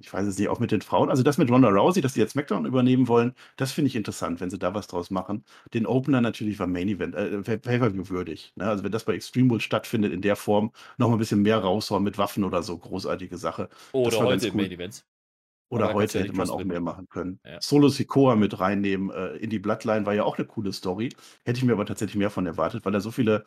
ich 0.00 0.12
weiß 0.12 0.26
es 0.26 0.38
nicht, 0.38 0.48
auch 0.48 0.58
mit 0.58 0.70
den 0.70 0.80
Frauen. 0.80 1.10
Also 1.10 1.22
das 1.22 1.38
mit 1.38 1.50
Ronda 1.50 1.68
Rousey, 1.68 2.00
dass 2.00 2.14
sie 2.14 2.20
jetzt 2.20 2.32
SmackDown 2.32 2.66
übernehmen 2.66 3.08
wollen, 3.08 3.34
das 3.56 3.72
finde 3.72 3.88
ich 3.88 3.96
interessant, 3.96 4.40
wenn 4.40 4.50
sie 4.50 4.58
da 4.58 4.74
was 4.74 4.86
draus 4.86 5.10
machen. 5.10 5.44
Den 5.74 5.86
Opener 5.86 6.20
natürlich 6.20 6.58
war 6.58 6.66
Main 6.66 6.88
Event, 6.88 7.14
äh, 7.14 7.42
Pay-Per-View 7.42 8.08
würdig. 8.08 8.52
Ne? 8.56 8.64
Also 8.64 8.84
wenn 8.84 8.92
das 8.92 9.04
bei 9.04 9.14
Extreme 9.14 9.50
Rules 9.50 9.62
stattfindet 9.62 10.12
in 10.12 10.22
der 10.22 10.36
Form, 10.36 10.72
noch 10.98 11.08
mal 11.08 11.16
ein 11.16 11.18
bisschen 11.18 11.42
mehr 11.42 11.58
raushauen 11.58 12.02
mit 12.02 12.18
Waffen 12.18 12.44
oder 12.44 12.62
so, 12.62 12.76
großartige 12.78 13.38
Sache. 13.38 13.68
Oder 13.92 14.18
heute 14.18 14.48
cool. 14.48 14.56
Main 14.56 14.72
Events. 14.72 15.06
Oder 15.68 15.94
heute 15.94 16.20
hätte 16.20 16.32
man 16.32 16.48
auch 16.48 16.62
mehr 16.62 16.80
machen 16.80 17.08
können. 17.08 17.40
Ja. 17.44 17.60
Solo 17.60 17.88
Sikoa 17.88 18.36
mit 18.36 18.60
reinnehmen 18.60 19.10
äh, 19.10 19.36
in 19.36 19.50
die 19.50 19.58
Bloodline 19.58 20.06
war 20.06 20.14
ja 20.14 20.22
auch 20.22 20.38
eine 20.38 20.46
coole 20.46 20.72
Story. 20.72 21.08
Hätte 21.44 21.58
ich 21.58 21.64
mir 21.64 21.72
aber 21.72 21.86
tatsächlich 21.86 22.16
mehr 22.16 22.30
von 22.30 22.46
erwartet, 22.46 22.84
weil 22.84 22.94
er 22.94 23.00
so 23.00 23.10
viele 23.10 23.44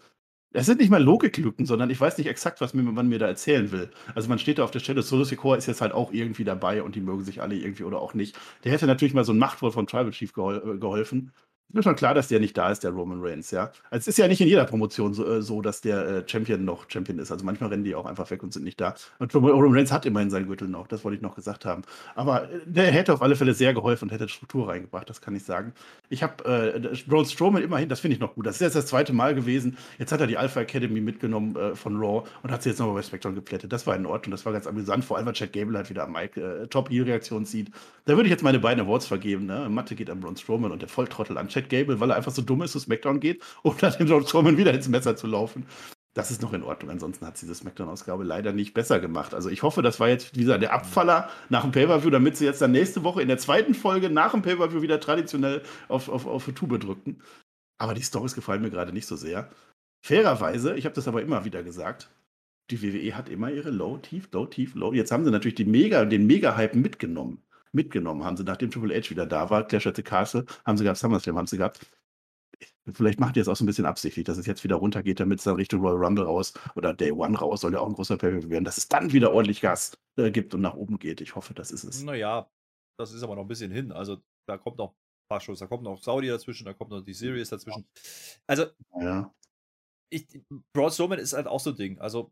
es 0.52 0.66
sind 0.66 0.80
nicht 0.80 0.90
mal 0.90 1.04
Logiklücken, 1.04 1.66
sondern 1.66 1.90
ich 1.90 2.02
weiß 2.02 2.18
nicht 2.18 2.28
exakt, 2.28 2.60
was 2.60 2.74
man 2.74 3.08
mir 3.08 3.20
da 3.20 3.28
erzählen 3.28 3.72
will. 3.72 3.92
Also 4.16 4.30
man 4.30 4.40
steht 4.40 4.58
da 4.58 4.64
auf 4.64 4.72
der 4.72 4.80
Stelle, 4.80 5.04
Solo 5.04 5.24
Secor 5.24 5.58
ist 5.58 5.68
jetzt 5.68 5.82
halt 5.82 5.94
auch 5.94 6.12
irgendwie 6.12 6.44
dabei 6.44 6.82
und 6.82 6.96
die 6.96 7.02
mögen 7.02 7.24
sich 7.24 7.42
alle 7.42 7.56
irgendwie 7.56 7.84
oder 7.84 8.00
auch 8.00 8.16
nicht. 8.16 8.38
Der 8.64 8.72
hätte 8.72 8.88
natürlich 8.88 9.14
mal 9.14 9.24
so 9.24 9.34
ein 9.34 9.38
Machtwort 9.38 9.74
von 9.74 9.86
Tribal 9.86 10.12
Chief 10.12 10.34
gehol 10.34 10.76
äh, 10.76 10.80
geholfen. 10.80 11.32
Ist 11.72 11.84
schon 11.84 11.96
klar, 11.96 12.16
dass 12.16 12.28
der 12.28 12.40
nicht 12.40 12.58
da 12.58 12.72
ist, 12.72 12.84
der 12.84 12.90
Roman 12.90 13.22
Reigns, 13.22 13.52
ja. 13.52 13.72
Also 13.92 14.02
es 14.02 14.08
ist 14.08 14.18
ja 14.18 14.28
nicht 14.28 14.42
in 14.42 14.48
jeder 14.48 14.66
Promotion 14.66 15.14
so, 15.14 15.24
äh, 15.26 15.42
so 15.44 15.62
dass 15.62 15.82
der 15.82 16.08
äh, 16.08 16.24
Champion 16.26 16.66
noch 16.66 16.90
Champion 16.90 17.20
ist. 17.20 17.32
Also 17.32 17.46
manchmal 17.46 17.70
rennen 17.70 17.84
die 17.84 17.94
auch 17.94 18.08
einfach 18.08 18.32
weg 18.32 18.42
und 18.42 18.52
sind 18.52 18.64
nicht 18.64 18.82
da. 18.82 18.96
Und 19.20 19.36
Roman 19.36 19.72
Reigns 19.76 19.92
hat 19.92 20.08
immerhin 20.08 20.32
seinen 20.32 20.48
Gürtel 20.48 20.68
noch, 20.68 20.88
das 20.88 21.04
wollte 21.04 21.18
ich 21.18 21.22
noch 21.22 21.36
gesagt 21.36 21.66
haben. 21.66 21.84
Aber 22.16 22.50
äh, 22.50 22.60
der 22.66 22.92
hätte 22.92 23.14
auf 23.14 23.22
alle 23.22 23.36
Fälle 23.36 23.54
sehr 23.54 23.76
geholfen 23.76 24.06
und 24.06 24.12
hätte 24.12 24.28
Struktur 24.28 24.68
reingebracht, 24.68 25.08
das 25.12 25.22
kann 25.22 25.36
ich 25.36 25.44
sagen. 25.44 25.74
Ich 26.10 26.24
habe 26.24 26.44
äh, 26.44 26.98
Braun 27.06 27.26
Strowman 27.26 27.62
immerhin, 27.62 27.88
das 27.88 28.00
finde 28.00 28.16
ich 28.16 28.20
noch 28.20 28.34
gut. 28.34 28.48
Das 28.48 28.56
ist 28.56 28.62
jetzt 28.62 28.76
das 28.76 28.88
zweite 28.88 29.14
Mal 29.14 29.36
gewesen. 29.36 29.78
Jetzt 30.00 30.12
hat 30.12 30.22
er 30.22 30.28
die 30.28 30.38
Alpha 30.38 30.62
Academy 30.62 31.02
mitgenommen 31.02 31.76
von 31.76 31.98
Raw 31.98 32.28
und 32.42 32.52
hat 32.52 32.64
sie 32.64 32.70
jetzt 32.70 32.80
nochmal 32.80 32.96
bei 32.96 33.02
SmackDown 33.04 33.36
geplättet. 33.36 33.72
Das 33.72 33.86
war 33.86 33.96
in 33.96 34.08
Ordnung, 34.08 34.32
das 34.32 34.46
war 34.46 34.54
ganz 34.54 34.66
amüsant. 34.66 35.06
Vor 35.06 35.18
allem, 35.18 35.28
weil 35.28 35.34
Chad 35.34 35.54
Gable 35.54 35.78
halt 35.78 35.90
wieder 35.90 36.04
am 36.04 36.14
Mike 36.14 36.68
Top-Heel-Reaktion 36.70 37.46
sieht. 37.46 37.70
Da 38.06 38.16
würde 38.16 38.24
ich 38.24 38.32
jetzt 38.32 38.44
meine 38.44 38.60
beiden 38.60 38.84
Awards 38.84 39.06
vergeben. 39.06 39.46
Ne? 39.46 39.70
Mathe 39.70 39.96
geht 39.96 40.10
an 40.10 40.20
Braun 40.20 40.36
Strowman 40.36 40.72
und 40.72 40.82
der 40.82 40.90
Volltrottel 40.90 41.38
an 41.38 41.48
Chad 41.48 41.59
Gable, 41.68 42.00
weil 42.00 42.12
er 42.12 42.16
einfach 42.16 42.32
so 42.32 42.42
dumm 42.42 42.62
ist, 42.62 42.72
zu 42.72 42.80
SmackDown 42.80 43.20
geht, 43.20 43.44
um 43.64 43.76
dann 43.80 43.94
dem 43.94 44.08
George 44.08 44.28
Strowman 44.28 44.58
wieder 44.58 44.74
ins 44.74 44.88
Messer 44.88 45.16
zu 45.16 45.28
laufen. 45.28 45.66
Das 46.14 46.32
ist 46.32 46.42
noch 46.42 46.54
in 46.54 46.64
Ordnung. 46.64 46.92
Ansonsten 46.92 47.26
hat 47.26 47.38
sie 47.38 47.46
diese 47.46 47.56
SmackDown-Ausgabe 47.56 48.24
leider 48.24 48.52
nicht 48.52 48.74
besser 48.74 49.00
gemacht. 49.00 49.34
Also 49.34 49.50
ich 49.50 49.62
hoffe, 49.62 49.82
das 49.82 50.00
war 50.00 50.10
jetzt 50.10 50.36
wie 50.36 50.42
gesagt, 50.42 50.64
der 50.64 50.74
Abfaller 50.74 51.30
nach 51.50 51.62
dem 51.62 51.72
Pay-Per-View, 51.72 52.10
damit 52.10 52.36
sie 52.36 52.46
jetzt 52.46 52.62
dann 52.62 52.72
nächste 52.72 53.04
Woche 53.04 53.22
in 53.22 53.28
der 53.28 53.38
zweiten 53.38 53.74
Folge 53.76 54.10
nach 54.10 54.32
dem 54.32 54.42
Pay-Per-View 54.42 54.82
wieder 54.82 55.00
traditionell 55.00 55.62
auf, 55.88 56.10
auf, 56.10 56.26
auf 56.26 56.46
Tube 56.56 56.80
drückten. 56.80 57.22
Aber 57.78 57.94
die 57.94 58.02
Stories 58.02 58.36
gefallen 58.36 58.62
mir 58.62 58.72
gerade 58.72 58.92
nicht 58.92 59.08
so 59.08 59.16
sehr. 59.16 59.50
Fairerweise, 60.02 60.76
ich 60.76 60.86
habe 60.86 60.96
das 60.96 61.08
aber 61.08 61.22
immer 61.22 61.46
wieder 61.46 61.64
gesagt, 61.64 62.10
die 62.72 62.82
WWE 62.82 63.16
hat 63.16 63.30
immer 63.30 63.52
ihre 63.52 63.72
Low, 63.72 63.98
Tief, 63.98 64.30
Low, 64.32 64.46
Tief, 64.46 64.76
Low. 64.76 64.94
Jetzt 64.94 65.12
haben 65.12 65.26
sie 65.26 65.32
natürlich 65.32 65.56
die 65.56 65.66
Mega, 65.66 66.06
den 66.06 66.28
Mega-Hype 66.28 66.76
mitgenommen. 66.76 67.42
Mitgenommen 67.72 68.24
haben 68.24 68.38
sie, 68.38 68.44
nachdem 68.44 68.72
Triple 68.72 68.96
H 68.96 69.10
wieder 69.10 69.26
da 69.26 69.50
war, 69.50 69.68
Clash 69.68 69.88
at 69.88 69.96
the 69.96 70.04
Castle, 70.04 70.46
haben 70.66 70.78
sie 70.78 70.84
gehabt, 70.84 71.00
SummerSlam 71.00 71.38
haben 71.38 71.48
sie 71.48 71.58
gehabt 71.58 71.88
Vielleicht 72.94 73.20
macht 73.20 73.38
ihr 73.38 73.42
es 73.42 73.48
auch 73.48 73.56
so 73.56 73.64
ein 73.64 73.68
bisschen 73.68 73.86
absichtlich, 73.86 74.26
dass 74.26 74.38
es 74.38 74.46
jetzt 74.46 74.64
wieder 74.64 74.76
runtergeht, 74.76 75.20
damit 75.20 75.40
es 75.40 75.46
dann 75.46 75.56
Richtung 75.56 75.82
Royal 75.82 76.04
Rumble 76.04 76.26
raus 76.26 76.54
oder 76.76 76.94
Day 76.94 77.12
One 77.12 77.38
raus, 77.38 77.62
soll 77.62 77.74
ja 77.74 77.80
auch 77.80 77.88
ein 77.88 77.94
großer 77.94 78.18
pay 78.18 78.50
werden, 78.50 78.66
dass 78.66 78.78
es 78.78 78.88
dann 78.88 79.14
wieder 79.14 79.34
ordentlich 79.34 79.62
Gas 79.62 79.98
äh, 80.18 80.32
gibt 80.32 80.54
und 80.54 80.62
nach 80.62 80.76
oben 80.76 81.00
geht. 81.00 81.22
Ich 81.22 81.36
hoffe, 81.36 81.54
das 81.54 81.72
ist 81.72 81.84
es. 81.84 82.04
Naja, 82.04 82.50
das 82.98 83.14
ist 83.14 83.24
aber 83.24 83.36
noch 83.36 83.44
ein 83.44 83.48
bisschen 83.48 83.72
hin. 83.72 83.92
Also 83.92 84.22
da 84.48 84.58
kommt 84.58 84.78
noch 84.78 84.92
ein 84.92 84.96
paar 85.30 85.40
Shows, 85.40 85.60
da 85.60 85.68
kommt 85.68 85.84
noch 85.84 86.02
Saudi 86.02 86.28
dazwischen, 86.28 86.66
da 86.66 86.74
kommt 86.74 86.92
noch 86.92 87.02
die 87.02 87.14
Series 87.14 87.50
dazwischen. 87.50 87.88
Also, 88.48 88.66
ja. 89.00 89.34
ich, 90.12 90.28
Braun 90.74 90.92
Strowman 90.92 91.20
ist 91.20 91.34
halt 91.34 91.48
auch 91.48 91.60
so 91.60 91.72
ein 91.72 91.78
Ding. 91.78 92.00
Also, 92.00 92.32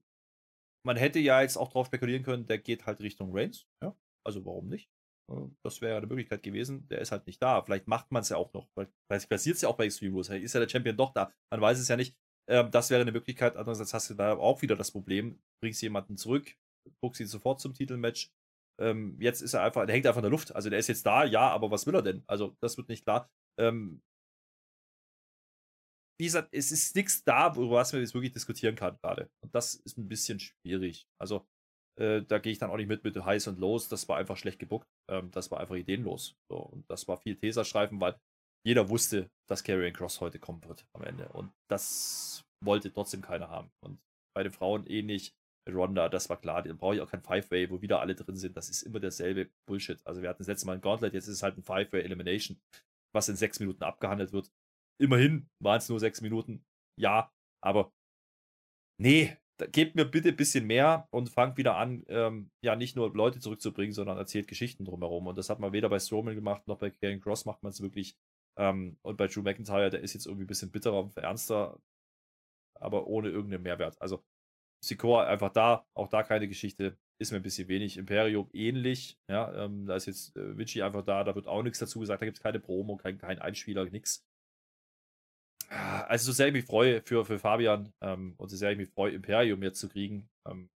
man 0.86 0.98
hätte 0.98 1.20
ja 1.20 1.42
jetzt 1.42 1.58
auch 1.58 1.70
drauf 1.70 1.88
spekulieren 1.88 2.24
können, 2.24 2.48
der 2.48 2.58
geht 2.58 2.86
halt 2.86 3.00
Richtung 3.02 3.30
Reigns. 3.34 3.66
Ja, 3.84 3.96
also 4.26 4.46
warum 4.46 4.68
nicht? 4.68 4.90
Äh, 5.30 5.50
das 5.64 5.82
wäre 5.82 5.98
eine 5.98 6.08
Möglichkeit 6.08 6.44
gewesen. 6.44 6.88
Der 6.90 7.00
ist 7.00 7.12
halt 7.12 7.28
nicht 7.28 7.42
da. 7.42 7.62
Vielleicht 7.62 7.88
macht 7.88 8.12
man 8.12 8.22
es 8.22 8.30
ja 8.30 8.38
auch 8.38 8.54
noch. 8.54 8.68
Vielleicht 9.08 9.30
passiert 9.30 9.56
es 9.56 9.62
ja 9.62 9.70
auch 9.70 9.78
bei 9.78 9.86
Extreme 9.86 10.14
Rules. 10.14 10.30
Ist 10.30 10.54
ja 10.54 10.60
der 10.60 10.70
Champion 10.70 10.98
doch 10.98 11.14
da. 11.14 11.32
Man 11.52 11.62
weiß 11.62 11.80
es 11.80 11.88
ja 11.88 11.98
nicht. 11.98 12.16
Ähm, 12.50 12.72
das 12.72 12.90
wäre 12.90 13.02
eine 13.02 13.12
Möglichkeit. 13.12 13.56
Andererseits 13.56 13.94
hast 13.94 14.10
du 14.10 14.14
da 14.14 14.38
auch 14.38 14.62
wieder 14.62 14.76
das 14.76 14.92
Problem. 14.92 15.40
Bringst 15.62 15.82
jemanden 15.82 16.18
zurück, 16.18 16.56
guckst 17.02 17.20
ihn 17.22 17.28
sofort 17.28 17.60
zum 17.60 17.74
Titelmatch. 17.74 18.32
Ähm, 18.80 19.18
jetzt 19.20 19.42
ist 19.42 19.54
er 19.54 19.64
einfach, 19.64 19.86
der 19.86 19.96
hängt 19.96 20.06
einfach 20.06 20.20
in 20.20 20.24
der 20.24 20.32
Luft. 20.32 20.56
Also 20.56 20.70
der 20.70 20.80
ist 20.80 20.88
jetzt 20.88 21.06
da, 21.06 21.26
ja, 21.26 21.50
aber 21.50 21.72
was 21.72 21.88
will 21.88 21.96
er 21.96 22.04
denn? 22.04 22.24
Also 22.28 22.56
das 22.62 22.78
wird 22.78 22.90
nicht 22.90 23.04
klar. 23.06 23.30
Ähm, 23.60 24.02
wie 26.20 26.26
gesagt, 26.26 26.50
es 26.52 26.72
ist 26.72 26.96
nichts 26.96 27.24
da, 27.24 27.56
worüber 27.56 27.76
man 27.76 28.02
jetzt 28.02 28.14
wirklich 28.14 28.32
diskutieren 28.32 28.76
kann 28.76 28.98
gerade. 28.98 29.30
Und 29.44 29.54
das 29.54 29.76
ist 29.76 29.98
ein 29.98 30.08
bisschen 30.08 30.40
schwierig. 30.40 31.08
Also 31.20 31.48
äh, 32.00 32.22
da 32.24 32.40
gehe 32.40 32.52
ich 32.52 32.60
dann 32.60 32.70
auch 32.70 32.78
nicht 32.78 32.88
mit 32.88 33.04
mit 33.04 33.16
Highs 33.26 33.48
und 33.48 33.60
Lows. 33.60 33.90
Das 33.90 34.08
war 34.08 34.18
einfach 34.18 34.38
schlecht 34.38 34.60
gebuckt. 34.60 34.88
Ähm, 35.10 35.32
das 35.32 35.52
war 35.52 35.60
einfach 35.60 35.76
ideenlos. 35.76 36.36
So, 36.52 36.58
und 36.58 36.90
das 36.90 37.08
war 37.08 37.18
viel 37.18 37.36
Tesastreifen, 37.36 38.00
weil 38.00 38.20
jeder 38.66 38.90
wusste, 38.90 39.30
dass 39.50 39.64
Carrion 39.64 39.94
Cross 39.94 40.22
heute 40.22 40.40
kommen 40.40 40.64
wird 40.66 40.86
am 40.94 41.04
Ende. 41.04 41.30
Und 41.30 41.52
das 41.70 42.44
wollte 42.64 42.92
trotzdem 42.92 43.22
keiner 43.22 43.50
haben. 43.50 43.70
Und 43.84 44.00
bei 44.36 44.44
den 44.44 44.52
Frauen 44.52 44.86
ähnlich. 44.88 45.34
Ronda, 45.70 46.08
das 46.08 46.30
war 46.30 46.40
klar. 46.40 46.64
Dann 46.64 46.78
brauche 46.78 46.96
ich 46.96 47.02
auch 47.02 47.12
kein 47.12 47.22
Five-Way, 47.22 47.70
wo 47.70 47.82
wieder 47.82 48.00
alle 48.00 48.16
drin 48.16 48.38
sind. 48.38 48.56
Das 48.56 48.70
ist 48.70 48.84
immer 48.84 49.02
derselbe 49.02 49.50
Bullshit. 49.68 50.00
Also 50.06 50.22
wir 50.22 50.30
hatten 50.30 50.40
das 50.40 50.48
letzte 50.48 50.66
Mal 50.66 50.76
ein 50.76 50.82
Gauntlet, 50.82 51.14
jetzt 51.14 51.28
ist 51.28 51.36
es 51.36 51.44
halt 51.44 51.58
ein 51.58 51.64
Five-Way 51.64 52.04
Elimination, 52.04 52.58
was 53.14 53.28
in 53.28 53.36
sechs 53.36 53.60
Minuten 53.60 53.84
abgehandelt 53.84 54.32
wird. 54.32 54.50
Immerhin 54.98 55.50
waren 55.62 55.80
es 55.80 55.90
nur 55.90 56.00
sechs 56.00 56.22
Minuten. 56.22 56.64
Ja, 56.98 57.32
aber 57.62 57.92
nee, 58.98 59.38
gebt 59.72 59.96
mir 59.96 60.06
bitte 60.06 60.30
ein 60.30 60.36
bisschen 60.36 60.66
mehr 60.66 61.08
und 61.12 61.30
fangt 61.30 61.58
wieder 61.58 61.78
an, 61.78 62.04
ähm, 62.08 62.52
ja, 62.62 62.76
nicht 62.76 62.96
nur 62.96 63.14
Leute 63.16 63.40
zurückzubringen, 63.40 63.94
sondern 63.94 64.18
erzählt 64.18 64.48
Geschichten 64.48 64.86
drumherum. 64.86 65.28
Und 65.28 65.38
das 65.38 65.50
hat 65.50 65.60
man 65.60 65.74
weder 65.74 65.90
bei 65.90 66.00
Strowman 66.00 66.36
gemacht, 66.36 66.68
noch 66.68 66.78
bei 66.78 66.92
Karen 66.92 67.22
Cross 67.22 67.46
macht 67.46 67.64
man 67.64 67.72
es 67.72 67.82
wirklich. 67.82 68.16
Ähm, 68.58 68.98
und 69.02 69.18
bei 69.18 69.28
Drew 69.28 69.42
McIntyre, 69.42 69.90
der 69.90 70.02
ist 70.02 70.14
jetzt 70.14 70.26
irgendwie 70.26 70.46
ein 70.46 70.48
bisschen 70.48 70.72
bitterer 70.72 71.00
und 71.00 71.16
ernster, 71.18 71.80
aber 72.76 73.08
ohne 73.08 73.30
irgendeinen 73.30 73.64
Mehrwert. 73.64 74.00
Also, 74.02 74.24
Sikor 74.84 75.26
einfach 75.26 75.52
da, 75.52 75.88
auch 75.96 76.08
da 76.08 76.24
keine 76.24 76.48
Geschichte, 76.48 76.98
ist 77.20 77.32
mir 77.32 77.38
ein 77.38 77.44
bisschen 77.44 77.68
wenig. 77.68 77.98
Imperium 77.98 78.50
ähnlich, 78.54 79.20
ja, 79.28 79.66
ähm, 79.66 79.88
da 79.88 79.96
ist 79.96 80.06
jetzt 80.06 80.36
äh, 80.36 80.58
Vinci 80.58 80.82
einfach 80.84 81.04
da, 81.04 81.24
da 81.24 81.36
wird 81.36 81.48
auch 81.48 81.64
nichts 81.64 81.80
dazu 81.80 82.00
gesagt, 82.00 82.22
da 82.22 82.26
gibt 82.26 82.38
es 82.38 82.44
keine 82.44 82.60
Promo, 82.60 82.98
kein, 82.98 83.18
kein 83.18 83.40
Einspieler, 83.40 83.86
nichts. 83.86 84.27
Also 85.70 86.28
so 86.28 86.32
sehr 86.32 86.48
ich 86.48 86.54
mich 86.54 86.66
freue 86.66 87.02
für, 87.02 87.26
für 87.26 87.40
Fabian 87.40 87.94
ähm, 88.02 88.36
und 88.38 88.50
so 88.50 88.56
sehr 88.56 88.72
ich 88.72 88.78
mich 88.78 88.90
freue, 88.90 89.14
Imperium 89.14 89.62
jetzt 89.64 89.80
zu 89.80 89.90
kriegen, 89.90 90.30
ähm, 90.48 90.70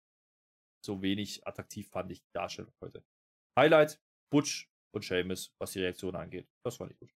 so 0.85 1.01
wenig 1.01 1.45
attraktiv 1.47 1.89
fand 1.89 2.11
ich 2.11 2.21
die 2.21 2.31
Darstellung 2.33 2.73
heute. 2.81 3.03
Highlight, 3.57 4.01
Butch 4.31 4.69
und 4.93 5.05
Seamus, 5.05 5.53
was 5.59 5.71
die 5.71 5.79
Reaktion 5.79 6.15
angeht. 6.15 6.49
Das 6.65 6.77
fand 6.77 6.91
ich 6.91 6.97
gut. 6.97 7.13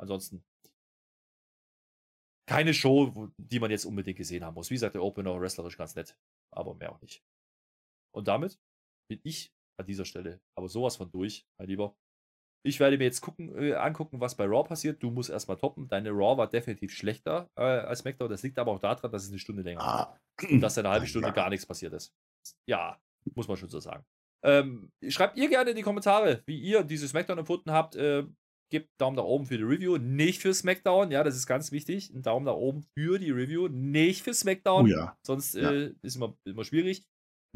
Ansonsten 0.00 0.44
keine 2.48 2.74
Show, 2.74 3.32
die 3.38 3.58
man 3.58 3.70
jetzt 3.70 3.86
unbedingt 3.86 4.18
gesehen 4.18 4.44
haben 4.44 4.54
muss. 4.54 4.70
Wie 4.70 4.74
gesagt, 4.74 4.94
der 4.94 5.02
Opener 5.02 5.40
wrestlerisch 5.40 5.76
ganz 5.76 5.96
nett, 5.96 6.16
aber 6.54 6.74
mehr 6.74 6.92
auch 6.92 7.00
nicht. 7.00 7.24
Und 8.14 8.28
damit 8.28 8.58
bin 9.10 9.20
ich 9.24 9.52
an 9.78 9.86
dieser 9.86 10.04
Stelle 10.04 10.40
aber 10.56 10.68
sowas 10.68 10.96
von 10.96 11.10
durch, 11.10 11.44
mein 11.58 11.68
Lieber. 11.68 11.96
Ich 12.66 12.80
werde 12.80 12.98
mir 12.98 13.04
jetzt 13.04 13.20
gucken, 13.20 13.56
äh, 13.56 13.74
angucken, 13.74 14.20
was 14.20 14.34
bei 14.34 14.44
Raw 14.44 14.66
passiert. 14.66 15.02
Du 15.02 15.10
musst 15.10 15.30
erstmal 15.30 15.56
toppen. 15.56 15.88
Deine 15.88 16.10
Raw 16.10 16.36
war 16.36 16.48
definitiv 16.48 16.92
schlechter 16.92 17.48
äh, 17.56 17.62
als 17.62 18.00
SmackDown. 18.00 18.28
Das 18.28 18.42
liegt 18.42 18.58
aber 18.58 18.72
auch 18.72 18.80
daran, 18.80 19.10
dass 19.12 19.24
es 19.24 19.30
eine 19.30 19.38
Stunde 19.38 19.62
länger 19.62 19.80
war. 19.80 20.18
Ah. 20.40 20.44
Und 20.50 20.60
dass 20.60 20.74
da 20.74 20.80
eine 20.80 20.90
halbe 20.90 21.06
Stunde 21.06 21.32
gar 21.32 21.48
nichts 21.48 21.64
passiert 21.64 21.92
ist. 21.92 22.12
Ja, 22.68 22.98
muss 23.34 23.48
man 23.48 23.56
schon 23.56 23.68
so 23.68 23.80
sagen. 23.80 24.04
Ähm, 24.44 24.90
schreibt 25.08 25.36
ihr 25.38 25.48
gerne 25.48 25.70
in 25.70 25.76
die 25.76 25.82
Kommentare, 25.82 26.42
wie 26.46 26.58
ihr 26.58 26.82
diese 26.82 27.08
SmackDown 27.08 27.38
empfunden 27.38 27.70
habt. 27.70 27.96
Äh, 27.96 28.24
gebt 28.70 28.90
Daumen 29.00 29.16
nach 29.16 29.24
oben 29.24 29.46
für 29.46 29.56
die 29.56 29.64
Review, 29.64 29.96
nicht 29.96 30.42
für 30.42 30.52
SmackDown. 30.52 31.10
Ja, 31.10 31.22
das 31.22 31.36
ist 31.36 31.46
ganz 31.46 31.72
wichtig. 31.72 32.12
Ein 32.12 32.22
Daumen 32.22 32.46
nach 32.46 32.54
oben 32.54 32.82
für 32.96 33.18
die 33.18 33.30
Review, 33.30 33.68
nicht 33.68 34.22
für 34.22 34.34
SmackDown. 34.34 34.86
Oh 34.86 34.88
ja. 34.88 35.16
Sonst 35.24 35.54
ja. 35.54 35.70
Äh, 35.70 35.94
ist 36.02 36.16
immer, 36.16 36.36
immer 36.44 36.64
schwierig. 36.64 37.04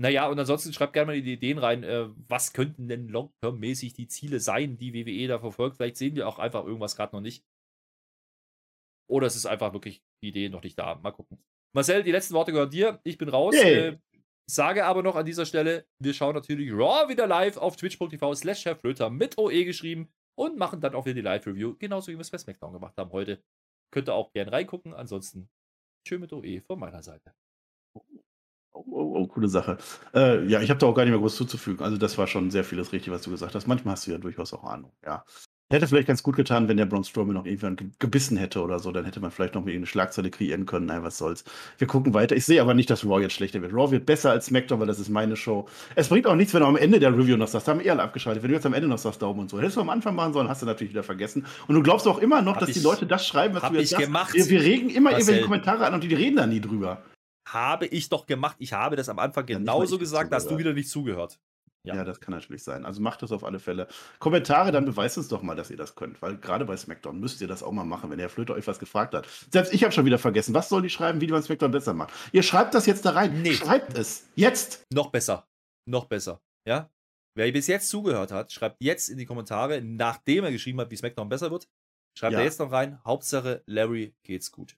Naja, 0.01 0.29
und 0.29 0.39
ansonsten 0.39 0.73
schreibt 0.73 0.95
gerne 0.95 1.13
mal 1.13 1.21
die 1.21 1.35
Ideen 1.35 1.59
rein, 1.59 1.85
äh, 1.85 2.09
was 2.27 2.55
könnten 2.55 2.89
denn 2.89 3.09
long-term-mäßig 3.09 3.93
die 3.93 4.09
Ziele 4.09 4.41
sein, 4.41 4.79
die 4.79 4.95
WWE 4.95 5.29
da 5.29 5.39
verfolgt. 5.39 5.77
Vielleicht 5.77 5.99
sehen 5.99 6.15
wir 6.15 6.27
auch 6.27 6.39
einfach 6.39 6.65
irgendwas 6.65 6.97
gerade 6.97 7.15
noch 7.15 7.21
nicht. 7.21 7.45
Oder 9.11 9.27
es 9.27 9.37
ist 9.37 9.45
einfach 9.45 9.75
wirklich 9.75 10.03
die 10.23 10.29
Idee 10.29 10.49
noch 10.49 10.63
nicht 10.63 10.79
da. 10.79 10.95
Mal 10.95 11.11
gucken. 11.11 11.39
Marcel, 11.75 12.03
die 12.03 12.13
letzten 12.13 12.33
Worte 12.33 12.51
gehören 12.51 12.71
dir. 12.71 12.99
Ich 13.05 13.19
bin 13.19 13.29
raus. 13.29 13.55
Äh, 13.55 13.99
sage 14.49 14.87
aber 14.87 15.03
noch 15.03 15.17
an 15.17 15.27
dieser 15.27 15.45
Stelle, 15.45 15.87
wir 15.99 16.15
schauen 16.15 16.35
natürlich 16.35 16.73
Raw 16.73 17.11
wieder 17.11 17.27
live 17.27 17.59
auf 17.59 17.77
twitch.tv 17.77 18.35
slash 18.35 18.65
mit 19.11 19.37
OE 19.37 19.65
geschrieben 19.65 20.11
und 20.35 20.57
machen 20.57 20.81
dann 20.81 20.95
auch 20.95 21.05
wieder 21.05 21.17
die 21.17 21.21
Live-Review, 21.21 21.77
genauso 21.77 22.11
wie 22.11 22.17
wir 22.17 22.23
es 22.23 22.31
bei 22.31 22.39
SmackDown 22.39 22.73
gemacht 22.73 22.97
haben 22.97 23.13
heute. 23.13 23.45
Könnt 23.93 24.09
ihr 24.09 24.15
auch 24.15 24.33
gerne 24.33 24.51
reingucken. 24.51 24.95
Ansonsten, 24.95 25.51
schön 26.09 26.23
mit 26.23 26.33
OE 26.33 26.63
von 26.63 26.79
meiner 26.79 27.03
Seite. 27.03 27.35
Oh, 28.73 28.85
oh, 28.91 29.15
oh, 29.17 29.27
coole 29.27 29.49
Sache. 29.49 29.79
Äh, 30.15 30.47
ja, 30.47 30.61
ich 30.61 30.71
habe 30.71 30.79
da 30.79 30.87
auch 30.87 30.95
gar 30.95 31.05
nicht 31.05 31.13
mehr 31.13 31.21
groß 31.21 31.37
zuzufügen. 31.37 31.85
Also 31.85 31.97
das 31.97 32.17
war 32.19 32.27
schon 32.27 32.51
sehr 32.51 32.65
vieles 32.65 32.93
richtig, 32.93 33.13
was 33.13 33.23
du 33.23 33.31
gesagt 33.31 33.55
hast. 33.55 33.67
Manchmal 33.67 33.93
hast 33.93 34.07
du 34.07 34.13
ja 34.13 34.19
durchaus 34.19 34.53
auch 34.53 34.65
Ahnung, 34.65 34.93
ja. 35.05 35.25
Hätte 35.73 35.87
vielleicht 35.87 36.09
ganz 36.09 36.25
gut 36.25 36.35
getan, 36.35 36.67
wenn 36.67 36.77
der 36.77 36.87
Braun 36.87 37.05
Strowman 37.05 37.35
noch 37.35 37.47
irgendwann 37.47 37.77
gebissen 38.01 38.37
hätte 38.37 38.61
oder 38.61 38.81
so. 38.81 38.91
Dann 38.91 39.05
hätte 39.05 39.21
man 39.21 39.31
vielleicht 39.31 39.55
noch 39.55 39.65
eine 39.65 39.87
Schlagzeile 39.87 40.29
kreieren 40.29 40.67
können. 40.67 40.87
Nein, 40.87 41.05
was 41.05 41.17
soll's. 41.17 41.45
Wir 41.79 41.87
gucken 41.87 42.13
weiter. 42.13 42.35
Ich 42.35 42.45
sehe 42.45 42.61
aber 42.61 42.75
nicht, 42.75 42.91
dass 42.91 43.05
Raw 43.05 43.23
jetzt 43.23 43.35
schlechter 43.35 43.63
wird. 43.63 43.73
Raw 43.73 43.93
wird 43.93 44.05
besser 44.05 44.33
als 44.33 44.47
SmackDown, 44.47 44.81
weil 44.81 44.89
das 44.89 44.99
ist 44.99 45.11
meine 45.11 45.37
Show. 45.37 45.69
Es 45.95 46.09
bringt 46.09 46.27
auch 46.27 46.35
nichts, 46.35 46.55
wenn 46.55 46.63
du 46.63 46.67
am 46.67 46.77
Ende 46.77 46.99
der 46.99 47.17
Review 47.17 47.37
noch 47.37 47.47
sagst, 47.47 47.69
da 47.69 47.73
haben 47.73 47.85
wir 47.85 47.93
alle 47.93 48.03
abgeschaltet. 48.03 48.43
Wenn 48.43 48.51
du 48.51 48.57
jetzt 48.57 48.67
am 48.67 48.75
Ende 48.75 48.89
noch 48.89 48.99
sagst, 48.99 49.23
Daumen 49.23 49.39
und 49.39 49.51
so. 49.51 49.61
Hättest 49.61 49.77
du 49.77 49.81
am 49.83 49.91
Anfang 49.91 50.17
machen 50.17 50.33
sollen, 50.33 50.49
hast 50.49 50.61
du 50.61 50.67
natürlich 50.67 50.93
wieder 50.93 51.05
vergessen. 51.05 51.47
Und 51.69 51.77
du 51.77 51.85
glaubst 51.85 52.09
auch 52.09 52.19
immer 52.19 52.43
noch, 52.43 52.55
hab 52.55 52.61
dass 52.61 52.71
ich, 52.71 52.79
die 52.79 52.83
Leute 52.83 53.07
das 53.07 53.25
schreiben, 53.25 53.55
was 53.55 53.71
du 53.71 53.79
jetzt 53.79 53.91
sagst. 53.91 54.07
Gemacht. 54.07 54.35
Wir, 54.35 54.49
wir 54.49 54.63
regen 54.63 54.91
immer 54.91 55.13
irgendwelche 55.13 55.43
Kommentare 55.43 55.87
an 55.87 55.95
und 55.95 56.03
die 56.03 56.13
reden 56.13 56.35
da 56.35 56.49
nie 56.49 56.61
drüber. 56.61 57.01
Habe 57.53 57.87
ich 57.87 58.09
doch 58.09 58.27
gemacht. 58.27 58.57
Ich 58.59 58.73
habe 58.73 58.97
das 58.97 59.09
am 59.09 59.19
Anfang 59.19 59.47
genauso 59.47 59.99
gesagt, 59.99 60.33
dass 60.33 60.47
du 60.47 60.59
wieder 60.59 60.73
nicht 60.73 60.89
zugehört. 60.89 61.41
Ja. 61.83 61.97
ja. 61.97 62.05
das 62.05 62.21
kann 62.21 62.35
natürlich 62.35 62.63
sein. 62.63 62.85
Also 62.85 63.01
macht 63.01 63.23
das 63.23 63.33
auf 63.33 63.45
alle 63.45 63.59
Fälle. 63.59 63.89
Kommentare, 64.19 64.73
dann 64.73 64.85
beweist 64.85 65.17
es 65.17 65.29
doch 65.29 65.43
mal, 65.43 65.57
dass 65.57 65.71
ihr 65.71 65.77
das 65.77 65.95
könnt. 65.95 66.21
Weil 66.23 66.37
gerade 66.37 66.65
bei 66.65 66.77
SmackDown 66.77 67.19
müsst 67.19 67.41
ihr 67.41 67.49
das 67.49 67.63
auch 67.63 67.73
mal 67.73 67.85
machen, 67.85 68.11
wenn 68.11 68.19
der 68.19 68.29
Flöter 68.29 68.55
euch 68.55 68.67
was 68.67 68.79
gefragt 68.79 69.15
hat. 69.15 69.27
Selbst 69.51 69.73
ich 69.73 69.83
habe 69.83 69.93
schon 69.93 70.05
wieder 70.05 70.19
vergessen. 70.19 70.55
Was 70.55 70.69
soll 70.69 70.83
die 70.83 70.91
schreiben, 70.91 71.21
wie 71.21 71.27
man 71.29 71.43
SmackDown 71.43 71.71
besser 71.71 71.95
macht? 71.95 72.13
Ihr 72.33 72.43
schreibt 72.43 72.75
das 72.75 72.87
jetzt 72.87 73.05
da 73.05 73.11
rein. 73.11 73.43
Nee. 73.43 73.55
Schreibt 73.55 73.97
es. 73.97 74.29
Jetzt. 74.35 74.85
Noch 74.93 75.11
besser. 75.11 75.49
Noch 75.87 76.05
besser. 76.05 76.41
Ja? 76.67 76.91
Wer 77.35 77.51
bis 77.53 77.69
jetzt 77.69 77.89
zugehört 77.89 78.33
hat, 78.33 78.53
schreibt 78.53 78.83
jetzt 78.83 79.09
in 79.09 79.17
die 79.17 79.27
Kommentare, 79.27 79.81
nachdem 79.81 80.45
er 80.45 80.53
geschrieben 80.53 80.81
hat, 80.81 80.91
wie 80.91 80.97
SmackDown 80.97 81.29
besser 81.29 81.51
wird, 81.51 81.69
schreibt 82.19 82.35
ja. 82.35 82.41
er 82.41 82.45
jetzt 82.45 82.59
noch 82.59 82.73
rein. 82.73 83.03
Hauptsache, 83.05 83.63
Larry 83.67 84.15
geht's 84.23 84.51
gut 84.51 84.77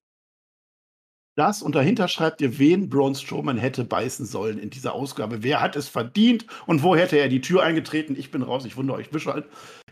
das 1.34 1.62
und 1.62 1.74
dahinter 1.74 2.08
schreibt 2.08 2.40
ihr, 2.40 2.58
wen 2.58 2.88
Braun 2.88 3.14
Strowman 3.14 3.56
hätte 3.56 3.84
beißen 3.84 4.26
sollen 4.26 4.58
in 4.58 4.70
dieser 4.70 4.94
Ausgabe. 4.94 5.42
Wer 5.42 5.60
hat 5.60 5.76
es 5.76 5.88
verdient 5.88 6.46
und 6.66 6.82
wo 6.82 6.94
hätte 6.94 7.16
er 7.16 7.28
die 7.28 7.40
Tür 7.40 7.62
eingetreten? 7.62 8.16
Ich 8.18 8.30
bin 8.30 8.42
raus, 8.42 8.64
ich 8.64 8.76
wundere 8.76 8.98
euch. 8.98 9.08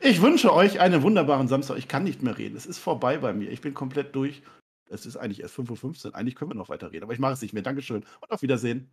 Ich 0.00 0.22
wünsche 0.22 0.52
euch 0.52 0.80
einen 0.80 1.02
wunderbaren 1.02 1.48
Samstag. 1.48 1.78
Ich 1.78 1.88
kann 1.88 2.04
nicht 2.04 2.22
mehr 2.22 2.36
reden. 2.36 2.56
Es 2.56 2.66
ist 2.66 2.78
vorbei 2.78 3.18
bei 3.18 3.32
mir. 3.32 3.50
Ich 3.50 3.60
bin 3.60 3.74
komplett 3.74 4.14
durch. 4.14 4.42
Es 4.90 5.06
ist 5.06 5.16
eigentlich 5.16 5.40
erst 5.40 5.56
5.15 5.56 6.06
Uhr. 6.06 6.14
Eigentlich 6.14 6.34
können 6.34 6.50
wir 6.50 6.56
noch 6.56 6.68
weiter 6.68 6.92
reden, 6.92 7.04
aber 7.04 7.12
ich 7.12 7.20
mache 7.20 7.32
es 7.32 7.42
nicht 7.42 7.54
mehr. 7.54 7.62
Dankeschön 7.62 8.04
und 8.20 8.30
auf 8.30 8.42
Wiedersehen. 8.42 8.92